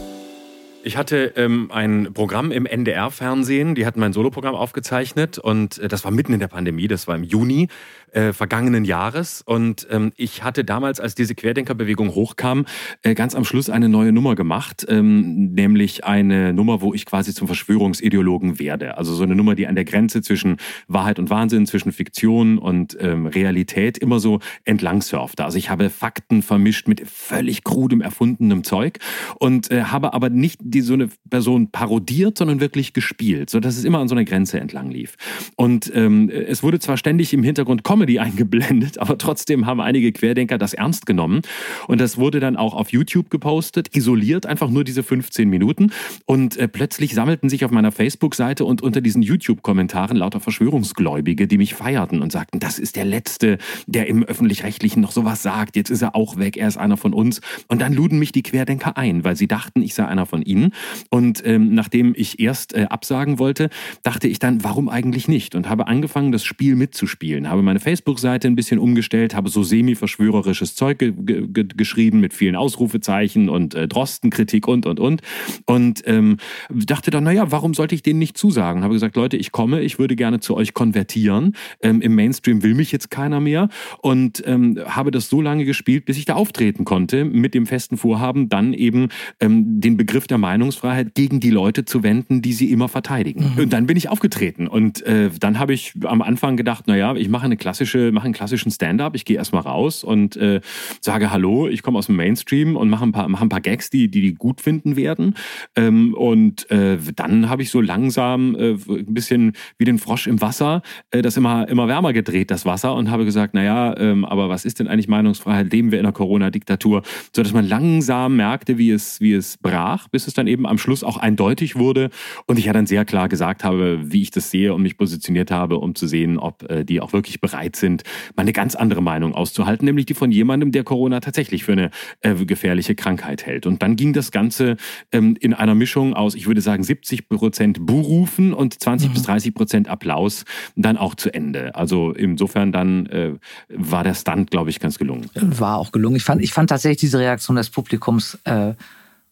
Ich 0.85 0.97
hatte 0.97 1.33
ähm, 1.37 1.71
ein 1.73 2.15
Programm 2.15 2.53
im 2.53 2.65
NDR-Fernsehen, 2.65 3.75
die 3.75 3.85
hatten 3.85 3.99
mein 3.99 4.13
Soloprogramm 4.13 4.55
aufgezeichnet 4.55 5.37
und 5.37 5.79
äh, 5.79 5.89
das 5.89 6.05
war 6.05 6.13
mitten 6.13 6.33
in 6.33 6.41
der 6.41 6.49
Pandemie, 6.49 6.87
das 6.87 7.09
war 7.09 7.17
im 7.17 7.25
Juni 7.25 7.69
äh, 8.13 8.33
vergangenen 8.33 8.85
Jahres. 8.85 9.43
Und 9.43 9.87
ähm, 9.91 10.13
ich 10.17 10.43
hatte 10.43 10.65
damals, 10.65 11.01
als 11.01 11.15
diese 11.15 11.35
Querdenkerbewegung 11.35 12.15
hochkam, 12.15 12.67
äh, 13.03 13.15
ganz 13.15 13.35
am 13.35 13.45
Schluss 13.45 13.71
eine 13.71 13.89
neue 13.89 14.13
Nummer 14.13 14.35
gemacht, 14.35 14.87
ähm, 14.89 15.53
nämlich 15.53 16.05
eine 16.05 16.53
Nummer, 16.53 16.81
wo 16.81 16.95
ich 16.95 17.07
quasi 17.07 17.35
zum 17.35 17.47
Verschwörungsideologen 17.47 18.59
werde. 18.59 18.97
Also 18.97 19.15
so 19.15 19.25
eine 19.25 19.35
Nummer, 19.35 19.55
die 19.55 19.67
an 19.67 19.75
der 19.75 19.85
Grenze 19.85 20.23
zwischen 20.23 20.57
Wahrheit 20.87 21.19
und 21.19 21.31
Wahnsinn, 21.31 21.67
zwischen 21.67 21.93
Fiktion 21.93 22.59
und 22.59 22.97
ähm, 23.01 23.27
Realität 23.27 23.99
immer 23.99 24.21
so 24.21 24.41
entlang 24.65 25.03
surfte. 25.03 25.45
Also 25.45 25.59
ich 25.59 25.71
habe 25.71 25.91
Fakten 25.91 26.43
vermischt 26.43 26.89
mit 26.89 27.09
völlig 27.09 27.65
krudem 27.65 28.01
erfundenem 28.01 28.65
Zeug 28.65 28.99
und 29.39 29.71
äh, 29.71 29.83
habe 29.85 30.15
aber 30.15 30.31
nicht 30.31 30.61
die 30.71 30.81
so 30.81 30.95
eine 30.95 31.09
Person 31.31 31.71
parodiert, 31.71 32.39
sondern 32.39 32.61
wirklich 32.61 32.93
gespielt, 32.93 33.51
so 33.51 33.61
dass 33.61 33.77
es 33.77 33.85
immer 33.85 33.99
an 33.99 34.09
so 34.09 34.15
einer 34.15 34.25
Grenze 34.25 34.61
entlang 34.61 34.91
lief. 34.91 35.17
Und 35.57 35.91
ähm, 35.95 36.31
es 36.31 36.63
wurde 36.63 36.79
zwar 36.79 36.97
ständig 36.97 37.33
im 37.33 37.43
Hintergrund 37.43 37.85
Comedy 37.85 38.19
eingeblendet, 38.19 38.99
aber 38.99 39.19
trotzdem 39.19 39.67
haben 39.67 39.81
einige 39.81 40.13
Querdenker 40.13 40.59
das 40.59 40.75
ernst 40.75 41.07
genommen. 41.07 41.43
Und 41.87 42.01
das 42.01 42.19
wurde 42.19 42.41
dann 42.41 42.57
auch 42.57 42.75
auf 42.75 42.93
YouTube 42.93 43.31
gepostet, 43.31 43.97
isoliert 43.97 44.47
einfach 44.47 44.71
nur 44.71 44.85
diese 44.85 45.03
15 45.03 45.49
Minuten. 45.49 45.93
Und 46.27 46.57
äh, 46.57 46.69
plötzlich 46.69 47.15
sammelten 47.15 47.49
sich 47.49 47.65
auf 47.65 47.71
meiner 47.71 47.93
Facebook-Seite 47.93 48.65
und 48.65 48.83
unter 48.83 49.01
diesen 49.01 49.23
YouTube-Kommentaren 49.23 50.17
lauter 50.17 50.41
Verschwörungsgläubige, 50.41 51.47
die 51.47 51.59
mich 51.59 51.75
feierten 51.75 52.23
und 52.23 52.33
sagten, 52.33 52.59
das 52.59 52.79
ist 52.79 52.97
der 52.97 53.05
Letzte, 53.05 53.59
der 53.87 54.07
im 54.07 54.23
öffentlich-rechtlichen 54.25 55.01
noch 55.01 55.13
sowas 55.13 55.43
sagt, 55.43 55.77
jetzt 55.77 55.91
ist 55.91 56.03
er 56.03 56.15
auch 56.15 56.37
weg, 56.37 56.57
er 56.57 56.69
ist 56.69 56.77
einer 56.77 56.97
von 56.97 57.13
uns. 57.13 57.41
Und 57.69 57.81
dann 57.81 57.93
luden 57.93 58.19
mich 58.19 58.33
die 58.33 58.43
Querdenker 58.43 58.97
ein, 58.97 59.25
weil 59.25 59.37
sie 59.37 59.49
dachten, 59.49 59.83
ich 59.83 59.95
sei 59.95 60.05
einer 60.05 60.27
von 60.27 60.43
ihnen 60.43 60.58
Ihnen. 60.59 60.73
Und 61.11 61.43
ähm, 61.45 61.75
nachdem 61.75 62.15
ich 62.17 62.41
erst 62.41 62.75
äh, 62.75 62.87
absagen 62.91 63.39
wollte, 63.39 63.71
dachte 64.03 64.29
ich 64.29 64.39
dann, 64.39 64.65
warum 64.65 64.89
eigentlich 64.89 65.29
nicht? 65.29 65.55
Und 65.55 65.69
habe 65.69 65.87
angefangen, 65.87 66.33
das 66.33 66.45
Spiel 66.45 66.77
mitzuspielen. 66.77 67.49
Habe 67.49 67.63
meine 67.63 67.81
Facebook-Seite 67.81 68.49
ein 68.49 68.57
bisschen 68.57 68.79
umgestellt, 68.79 69.35
habe 69.35 69.49
so 69.49 69.63
semi-verschwörerisches 69.63 70.75
Zeug 70.75 70.99
ge 70.99 71.13
ge 71.17 71.67
geschrieben 71.77 72.21
mit 72.21 72.35
vielen 72.35 72.57
Ausrufezeichen 72.57 73.49
und 73.49 73.75
äh, 73.75 73.89
Drostenkritik 73.89 74.67
und, 74.69 74.87
und, 74.87 75.01
und. 75.01 75.23
Und 75.67 76.03
ähm, 76.07 76.39
dachte 76.71 77.11
dann, 77.11 77.25
naja, 77.25 77.51
warum 77.51 77.75
sollte 77.75 77.95
ich 77.95 78.03
denen 78.03 78.19
nicht 78.19 78.37
zusagen? 78.37 78.83
Habe 78.83 78.95
gesagt, 78.95 79.17
Leute, 79.17 79.37
ich 79.37 79.53
komme, 79.53 79.81
ich 79.83 79.99
würde 79.99 80.17
gerne 80.17 80.41
zu 80.41 80.57
euch 80.57 80.75
konvertieren. 80.75 81.55
Ähm, 81.83 82.01
Im 82.01 82.15
Mainstream 82.15 82.63
will 82.63 82.75
mich 82.75 82.93
jetzt 82.93 83.11
keiner 83.11 83.41
mehr. 83.41 83.69
Und 84.03 84.43
ähm, 84.47 84.79
habe 84.87 85.11
das 85.11 85.29
so 85.29 85.41
lange 85.41 85.65
gespielt, 85.65 86.05
bis 86.05 86.19
ich 86.19 86.25
da 86.25 86.35
auftreten 86.35 86.85
konnte, 86.85 87.25
mit 87.25 87.55
dem 87.55 87.67
festen 87.67 87.97
Vorhaben, 87.97 88.49
dann 88.49 88.73
eben 88.73 89.09
ähm, 89.41 89.81
den 89.81 89.97
Begriff 89.97 90.27
der 90.27 90.39
Meinungsfreiheit 90.49 91.15
gegen 91.15 91.41
die 91.41 91.51
Leute 91.51 91.85
zu 91.85 92.03
wenden, 92.03 92.41
die 92.41 92.55
sie 92.55 92.73
immer 92.73 92.89
verteidigen. 92.89 93.53
Mhm. 93.53 93.65
Und 93.65 93.73
dann 93.75 93.87
bin 93.87 93.99
ich 93.99 94.09
aufgetreten. 94.09 94.67
Und 94.67 95.03
äh, 95.03 95.29
dann 95.39 95.59
habe 95.59 95.75
ich 95.75 95.93
am 96.05 96.23
Anfang 96.23 96.57
gedacht, 96.57 96.87
naja, 96.87 97.15
ich 97.17 97.29
mache 97.29 97.45
eine 97.45 97.59
klassische, 97.59 98.13
mache 98.13 98.25
einen 98.25 98.33
klassischen 98.33 98.71
Stand-up, 98.71 99.15
ich 99.15 99.27
gehe 99.27 99.37
erstmal 99.37 99.63
raus 99.63 100.05
und 100.05 100.37
äh, 100.39 100.63
sage 101.03 101.31
Hallo, 101.31 101.69
ich 101.69 101.83
komme 101.83 101.99
aus 101.99 102.07
dem 102.07 102.17
Mainstream 102.17 102.77
und 102.77 102.89
mache 102.89 103.05
ein 103.05 103.13
paar, 103.13 103.29
mache 103.29 103.45
ein 103.45 103.51
paar 103.51 103.61
Gags, 103.61 103.91
die, 103.91 104.11
die 104.11 104.23
die 104.23 104.35
gut 104.35 104.63
finden 104.63 104.97
werden. 104.97 105.35
Ähm, 105.77 106.15
und 106.15 106.71
äh, 106.71 106.97
dann 107.15 107.51
habe 107.51 107.63
ich 107.63 107.71
so 107.71 107.83
langsam 107.83 108.55
äh, 108.55 108.71
ein 108.89 109.13
bisschen 109.13 109.53
wie 109.77 109.85
den 109.85 109.99
Frosch 109.99 110.27
im 110.27 110.41
Wasser, 110.41 110.81
äh, 111.11 111.21
das 111.21 111.37
immer, 111.37 111.69
immer 111.69 111.89
wärmer 111.89 112.15
gedreht, 112.15 112.51
das 112.51 112.65
Wasser, 112.65 112.95
und 112.95 113.11
habe 113.11 113.27
gesagt, 113.27 113.53
naja, 113.53 113.95
ähm, 113.99 114.25
aber 114.25 114.49
was 114.49 114.65
ist 114.65 114.79
denn 114.79 114.89
eigentlich 114.89 115.09
Meinungsfreiheit? 115.09 115.71
Leben 115.71 115.93
wir 115.93 116.01
in 116.01 116.07
einer 116.07 116.15
Corona-Diktatur? 116.15 117.03
So 117.37 117.43
dass 117.43 117.53
man 117.53 117.69
langsam 117.69 118.37
merkte, 118.37 118.79
wie 118.79 118.93
es, 118.93 119.21
wie 119.21 119.35
es 119.35 119.59
brach, 119.59 120.09
bis 120.09 120.27
es 120.27 120.38
dann 120.39 120.47
eben 120.47 120.67
am 120.67 120.79
Schluss 120.79 121.05
auch 121.05 121.17
eindeutig 121.17 121.77
wurde 121.77 122.11
und 122.47 122.59
ich 122.59 122.67
ja 122.67 122.73
dann 122.73 122.87
sehr 122.87 123.05
klar 123.05 123.29
gesagt 123.29 123.65
habe, 123.65 124.01
wie 124.05 124.23
ich 124.23 124.31
das 124.31 124.51
sehe 124.51 124.73
und 124.75 124.83
mich 124.83 124.97
positioniert 124.97 125.51
habe, 125.51 125.79
um 125.79 125.95
zu 125.95 126.07
sehen, 126.07 126.39
ob 126.39 126.69
äh, 126.71 126.85
die 126.85 127.01
auch 127.01 127.13
wirklich 127.13 127.41
bereit 127.41 127.77
sind, 127.77 128.03
mal 128.37 128.43
eine 128.43 128.53
ganz 128.53 128.75
andere 128.75 129.03
Meinung 129.03 129.35
auszuhalten, 129.35 129.85
nämlich 129.85 130.07
die 130.07 130.15
von 130.15 130.31
jemandem, 130.31 130.73
der 130.73 130.85
Corona 130.85 131.21
tatsächlich 131.21 131.65
für 131.65 131.73
eine 131.73 131.91
äh, 132.21 132.35
gefährliche 132.35 132.95
Krankheit 132.95 133.47
hält. 133.47 133.67
Und 133.67 133.83
dann 133.83 133.97
ging 133.97 134.13
das 134.13 134.31
Ganze 134.31 134.77
ähm, 135.13 135.37
in 135.41 135.55
einer 135.55 135.75
Mischung 135.75 136.15
aus, 136.15 136.35
ich 136.35 136.47
würde 136.47 136.61
sagen, 136.61 136.83
70 136.83 137.29
Prozent 137.29 137.85
Buhrufen 137.85 138.53
und 138.53 138.81
20 138.81 139.09
mhm. 139.09 139.15
bis 139.15 139.23
30 139.25 139.55
Prozent 139.55 139.89
Applaus 139.89 140.45
dann 140.77 140.97
auch 140.97 141.15
zu 141.15 141.33
Ende. 141.33 141.75
Also 141.75 142.13
insofern 142.13 142.73
dann 142.73 143.07
äh, 143.07 143.33
war 143.69 144.05
der 144.05 144.15
Stunt, 144.15 144.51
glaube 144.51 144.71
ich, 144.71 144.81
ganz 144.81 144.99
gelungen. 144.99 145.31
War 145.35 145.79
auch 145.79 145.93
gelungen. 145.93 146.17
Ich 146.17 146.25
fand, 146.25 146.43
ich 146.43 146.53
fand 146.53 146.71
tatsächlich 146.71 147.01
diese 147.01 147.19
Reaktion 147.19 147.57
des 147.57 147.71
Publikums 147.71 148.39
äh, 148.45 148.75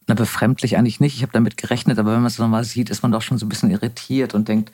na, 0.06 0.14
befremdlich 0.14 0.76
eigentlich 0.76 1.00
nicht. 1.00 1.16
Ich 1.16 1.22
habe 1.22 1.32
damit 1.32 1.56
gerechnet, 1.56 1.98
aber 1.98 2.12
wenn 2.12 2.20
man 2.20 2.26
es 2.26 2.38
nochmal 2.38 2.64
sieht, 2.64 2.90
ist 2.90 3.02
man 3.02 3.12
doch 3.12 3.22
schon 3.22 3.38
so 3.38 3.46
ein 3.46 3.48
bisschen 3.48 3.70
irritiert 3.70 4.34
und 4.34 4.48
denkt, 4.48 4.72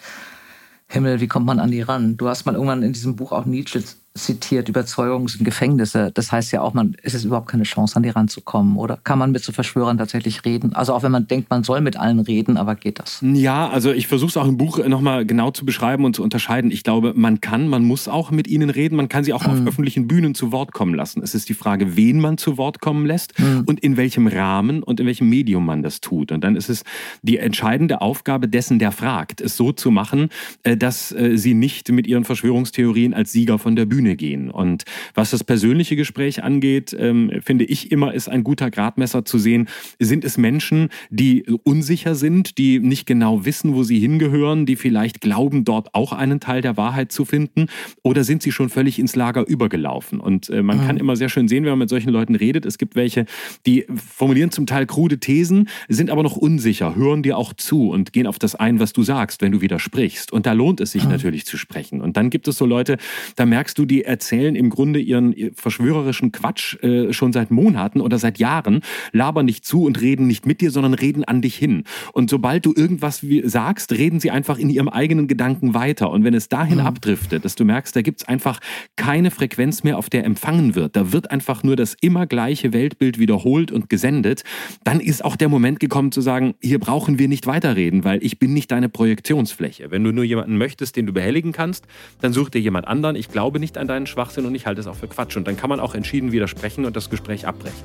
Himmel, 0.88 1.20
wie 1.20 1.28
kommt 1.28 1.46
man 1.46 1.58
an 1.58 1.70
die 1.70 1.80
ran? 1.80 2.16
Du 2.18 2.28
hast 2.28 2.44
mal 2.44 2.54
irgendwann 2.54 2.82
in 2.82 2.92
diesem 2.92 3.16
Buch 3.16 3.32
auch 3.32 3.46
Nietzsche 3.46 3.82
zitiert, 4.14 4.68
Überzeugung 4.68 5.28
sind 5.28 5.44
Gefängnisse. 5.44 6.10
Das 6.12 6.32
heißt 6.32 6.52
ja 6.52 6.60
auch, 6.60 6.74
man 6.74 6.94
ist 7.02 7.14
es 7.14 7.24
überhaupt 7.24 7.48
keine 7.48 7.62
Chance, 7.62 7.96
an 7.96 8.02
die 8.02 8.10
ranzukommen. 8.10 8.76
Oder 8.76 8.98
kann 9.02 9.18
man 9.18 9.32
mit 9.32 9.42
so 9.42 9.52
Verschwörern 9.52 9.96
tatsächlich 9.96 10.44
reden? 10.44 10.74
Also 10.74 10.92
auch 10.92 11.02
wenn 11.02 11.12
man 11.12 11.26
denkt, 11.26 11.48
man 11.48 11.64
soll 11.64 11.80
mit 11.80 11.96
allen 11.96 12.20
reden, 12.20 12.56
aber 12.58 12.74
geht 12.74 12.98
das? 12.98 13.20
Ja, 13.22 13.68
also 13.70 13.90
ich 13.90 14.08
versuche 14.08 14.28
es 14.28 14.36
auch 14.36 14.46
im 14.46 14.58
Buch 14.58 14.84
nochmal 14.86 15.24
genau 15.24 15.50
zu 15.50 15.64
beschreiben 15.64 16.04
und 16.04 16.14
zu 16.14 16.22
unterscheiden. 16.22 16.70
Ich 16.70 16.82
glaube, 16.82 17.14
man 17.16 17.40
kann, 17.40 17.68
man 17.68 17.84
muss 17.84 18.06
auch 18.06 18.30
mit 18.30 18.48
ihnen 18.48 18.68
reden. 18.68 18.96
Man 18.96 19.08
kann 19.08 19.24
sie 19.24 19.32
auch 19.32 19.46
mhm. 19.46 19.50
auf 19.50 19.66
öffentlichen 19.66 20.08
Bühnen 20.08 20.34
zu 20.34 20.52
Wort 20.52 20.72
kommen 20.72 20.94
lassen. 20.94 21.22
Es 21.22 21.34
ist 21.34 21.48
die 21.48 21.54
Frage, 21.54 21.96
wen 21.96 22.20
man 22.20 22.36
zu 22.36 22.58
Wort 22.58 22.80
kommen 22.80 23.06
lässt 23.06 23.38
mhm. 23.38 23.62
und 23.64 23.80
in 23.80 23.96
welchem 23.96 24.26
Rahmen 24.26 24.82
und 24.82 25.00
in 25.00 25.06
welchem 25.06 25.30
Medium 25.30 25.64
man 25.64 25.82
das 25.82 26.02
tut. 26.02 26.32
Und 26.32 26.44
dann 26.44 26.56
ist 26.56 26.68
es 26.68 26.84
die 27.22 27.38
entscheidende 27.38 28.02
Aufgabe 28.02 28.46
dessen, 28.46 28.78
der 28.78 28.92
fragt, 28.92 29.40
es 29.40 29.56
so 29.56 29.72
zu 29.72 29.90
machen, 29.90 30.28
äh, 30.64 30.76
dass 30.76 31.12
äh, 31.12 31.38
sie 31.38 31.54
nicht 31.54 31.90
mit 31.90 32.06
ihren 32.06 32.24
Verschwörungstheorien 32.24 33.14
als 33.14 33.32
Sieger 33.32 33.58
von 33.58 33.74
der 33.74 33.86
Bühne 33.86 34.01
Bühne 34.03 34.16
gehen. 34.16 34.50
Und 34.50 34.84
was 35.14 35.30
das 35.30 35.44
persönliche 35.44 35.96
Gespräch 35.96 36.42
angeht, 36.42 36.94
ähm, 36.98 37.30
finde 37.44 37.64
ich 37.64 37.92
immer 37.92 38.12
ist 38.12 38.28
ein 38.28 38.42
guter 38.42 38.70
Gradmesser 38.70 39.24
zu 39.24 39.38
sehen, 39.38 39.68
sind 39.98 40.24
es 40.24 40.36
Menschen, 40.36 40.88
die 41.11 41.44
unsicher 41.62 42.14
sind, 42.14 42.59
die 42.59 42.80
nicht 42.80 43.07
genau 43.07 43.44
wissen, 43.44 43.74
wo 43.74 43.84
sie 43.84 43.98
hingehören, 44.00 44.66
die 44.66 44.76
vielleicht 44.76 45.20
glauben, 45.20 45.64
dort 45.64 45.94
auch 45.94 46.12
einen 46.12 46.40
Teil 46.40 46.62
der 46.62 46.76
Wahrheit 46.76 47.12
zu 47.12 47.24
finden, 47.24 47.66
oder 48.03 48.24
sind 48.24 48.42
sie 48.42 48.53
schon 48.53 48.68
völlig 48.68 48.98
ins 48.98 49.14
Lager 49.14 49.46
übergelaufen? 49.46 50.18
Und 50.20 50.50
äh, 50.50 50.62
man 50.62 50.78
mhm. 50.78 50.86
kann 50.86 50.96
immer 50.96 51.16
sehr 51.16 51.28
schön 51.28 51.48
sehen, 51.48 51.64
wenn 51.64 51.72
man 51.72 51.80
mit 51.80 51.88
solchen 51.88 52.11
Leuten 52.11 52.34
redet, 52.34 52.66
es 52.66 52.78
gibt 52.78 52.96
welche, 52.96 53.26
die 53.66 53.86
formulieren 53.94 54.50
zum 54.50 54.66
Teil 54.66 54.86
krude 54.86 55.18
Thesen, 55.18 55.68
sind 55.88 56.11
aber 56.11 56.22
noch 56.22 56.36
unsicher, 56.36 56.96
hören 56.96 57.22
dir 57.22 57.38
auch 57.38 57.53
zu 57.53 57.90
und 57.90 58.12
gehen 58.12 58.26
auf 58.26 58.38
das 58.38 58.55
ein, 58.55 58.80
was 58.80 58.92
du 58.92 59.03
sagst, 59.03 59.42
wenn 59.42 59.53
du 59.53 59.61
widersprichst. 59.61 60.32
Und 60.32 60.46
da 60.46 60.53
lohnt 60.53 60.80
es 60.80 60.92
sich 60.92 61.05
mhm. 61.05 61.11
natürlich 61.11 61.46
zu 61.46 61.57
sprechen. 61.57 62.00
Und 62.00 62.16
dann 62.16 62.30
gibt 62.30 62.48
es 62.48 62.57
so 62.57 62.66
Leute, 62.66 62.96
da 63.36 63.46
merkst 63.46 63.78
du, 63.78 63.84
die 63.93 64.05
erzählen 64.05 64.57
im 64.57 64.70
Grunde 64.70 65.01
ihren 65.01 65.34
verschwörerischen 65.55 66.32
Quatsch 66.32 66.82
äh, 66.82 67.12
schon 67.12 67.34
seit 67.34 67.51
Monaten 67.51 68.01
oder 68.01 68.18
seit 68.18 68.38
Jahren, 68.38 68.80
labern 69.12 69.45
nicht 69.45 69.66
zu 69.66 69.84
und 69.84 70.01
reden 70.01 70.26
nicht 70.26 70.47
mit 70.47 70.62
dir, 70.62 70.70
sondern 70.70 70.95
reden 70.95 71.24
an 71.24 71.43
dich 71.43 71.57
hin. 71.57 71.84
Und 72.14 72.30
sobald 72.30 72.64
du 72.64 72.72
irgendwas 72.74 73.22
sagst, 73.45 73.93
reden 73.93 74.18
sie 74.18 74.30
einfach 74.30 74.57
in 74.57 74.70
ihrem 74.70 74.88
eigenen 74.88 75.28
Gedanken 75.28 75.74
weiter. 75.74 76.11
Und 76.11 76.24
wenn 76.24 76.32
es 76.32 76.49
dahin 76.49 76.78
mhm. 76.78 76.86
abdriftet, 76.86 77.45
dass 77.45 77.55
du 77.55 77.66
merkst, 77.66 77.95
da 77.95 78.01
gibt 78.01 78.22
es 78.22 78.28
einfach 78.28 78.61
keine 78.97 79.30
Frequenz 79.30 79.84
mehr, 79.84 79.99
auf 79.99 80.09
der 80.09 80.24
empfangen 80.24 80.74
wird, 80.74 80.97
da 80.97 81.12
wird 81.12 81.30
einfach 81.30 81.62
nur 81.62 81.76
das 81.76 81.95
immer 82.01 82.26
gleiche 82.26 82.72
Weltbild 82.72 83.18
wiederholt 83.18 83.70
und 83.70 83.90
gesendet, 83.90 84.43
dann 84.84 85.01
ist 85.01 85.22
auch 85.22 85.36
der 85.36 85.51
Moment 85.51 85.80
gekommen 85.80 86.12
zu 86.12 86.22
sagen, 86.22 86.55
hier 86.62 86.78
brauchen 86.78 87.18
wir 87.18 87.28
nicht 87.28 87.47
weiterreden, 87.47 88.05
weil 88.05 88.24
ich 88.24 88.38
bin 88.38 88.55
nicht 88.55 88.70
deine 88.70 88.88
Projektionsfläche. 88.88 89.90
Wenn 89.90 90.03
du 90.03 90.12
nur 90.12 90.24
jemanden 90.24 90.57
möchtest, 90.57 90.97
den 90.97 91.05
du 91.05 91.12
behelligen 91.12 91.53
kannst, 91.53 91.86
dann 92.22 92.32
such 92.32 92.49
dir 92.49 92.61
jemand 92.61 92.88
anderen. 92.88 93.16
Ich 93.16 93.28
glaube 93.28 93.61
nicht 93.61 93.76
an 93.82 93.88
deinen 93.88 94.06
Schwachsinn 94.06 94.46
und 94.46 94.54
ich 94.54 94.66
halte 94.66 94.80
es 94.80 94.86
auch 94.86 94.96
für 94.96 95.08
Quatsch. 95.08 95.36
Und 95.36 95.46
dann 95.46 95.56
kann 95.56 95.68
man 95.68 95.80
auch 95.80 95.94
entschieden 95.94 96.32
widersprechen 96.32 96.86
und 96.86 96.96
das 96.96 97.10
Gespräch 97.10 97.46
abbrechen. 97.46 97.82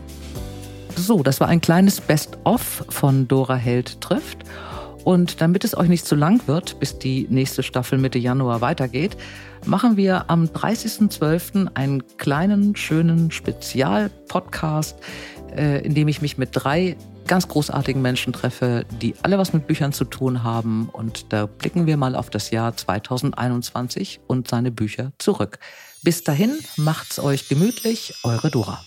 So, 0.95 1.21
das 1.21 1.39
war 1.39 1.47
ein 1.47 1.61
kleines 1.61 2.01
Best-of 2.01 2.85
von 2.89 3.27
Dora 3.27 3.55
Held 3.55 4.01
trifft. 4.01 4.39
Und 5.03 5.41
damit 5.41 5.63
es 5.63 5.77
euch 5.77 5.87
nicht 5.87 6.05
zu 6.05 6.15
lang 6.15 6.41
wird, 6.47 6.79
bis 6.79 6.99
die 6.99 7.27
nächste 7.29 7.63
Staffel 7.63 7.97
Mitte 7.97 8.19
Januar 8.19 8.61
weitergeht, 8.61 9.15
machen 9.65 9.95
wir 9.95 10.29
am 10.29 10.45
30.12. 10.45 11.69
einen 11.75 12.03
kleinen, 12.17 12.75
schönen 12.75 13.31
Spezialpodcast, 13.31 14.97
äh, 15.55 15.85
in 15.85 15.93
dem 15.93 16.07
ich 16.07 16.21
mich 16.21 16.37
mit 16.37 16.49
drei 16.51 16.97
ganz 17.27 17.47
großartigen 17.47 18.01
Menschen 18.01 18.33
treffe, 18.33 18.85
die 19.01 19.13
alle 19.21 19.37
was 19.37 19.53
mit 19.53 19.67
Büchern 19.67 19.93
zu 19.93 20.05
tun 20.05 20.43
haben. 20.43 20.89
Und 20.91 21.31
da 21.31 21.45
blicken 21.45 21.85
wir 21.85 21.97
mal 21.97 22.15
auf 22.15 22.29
das 22.29 22.51
Jahr 22.51 22.75
2021 22.75 24.21
und 24.27 24.47
seine 24.47 24.71
Bücher 24.71 25.11
zurück. 25.19 25.59
Bis 26.07 26.23
dahin, 26.23 26.57
macht's 26.77 27.19
euch 27.19 27.49
gemütlich, 27.49 28.13
eure 28.23 28.49
Dora. 28.49 28.81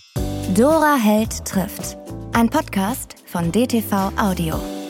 Dora 0.55 0.95
Held 0.95 1.45
trifft. 1.45 1.95
Ein 2.33 2.49
Podcast 2.49 3.13
von 3.27 3.51
DTV 3.51 4.11
Audio. 4.17 4.80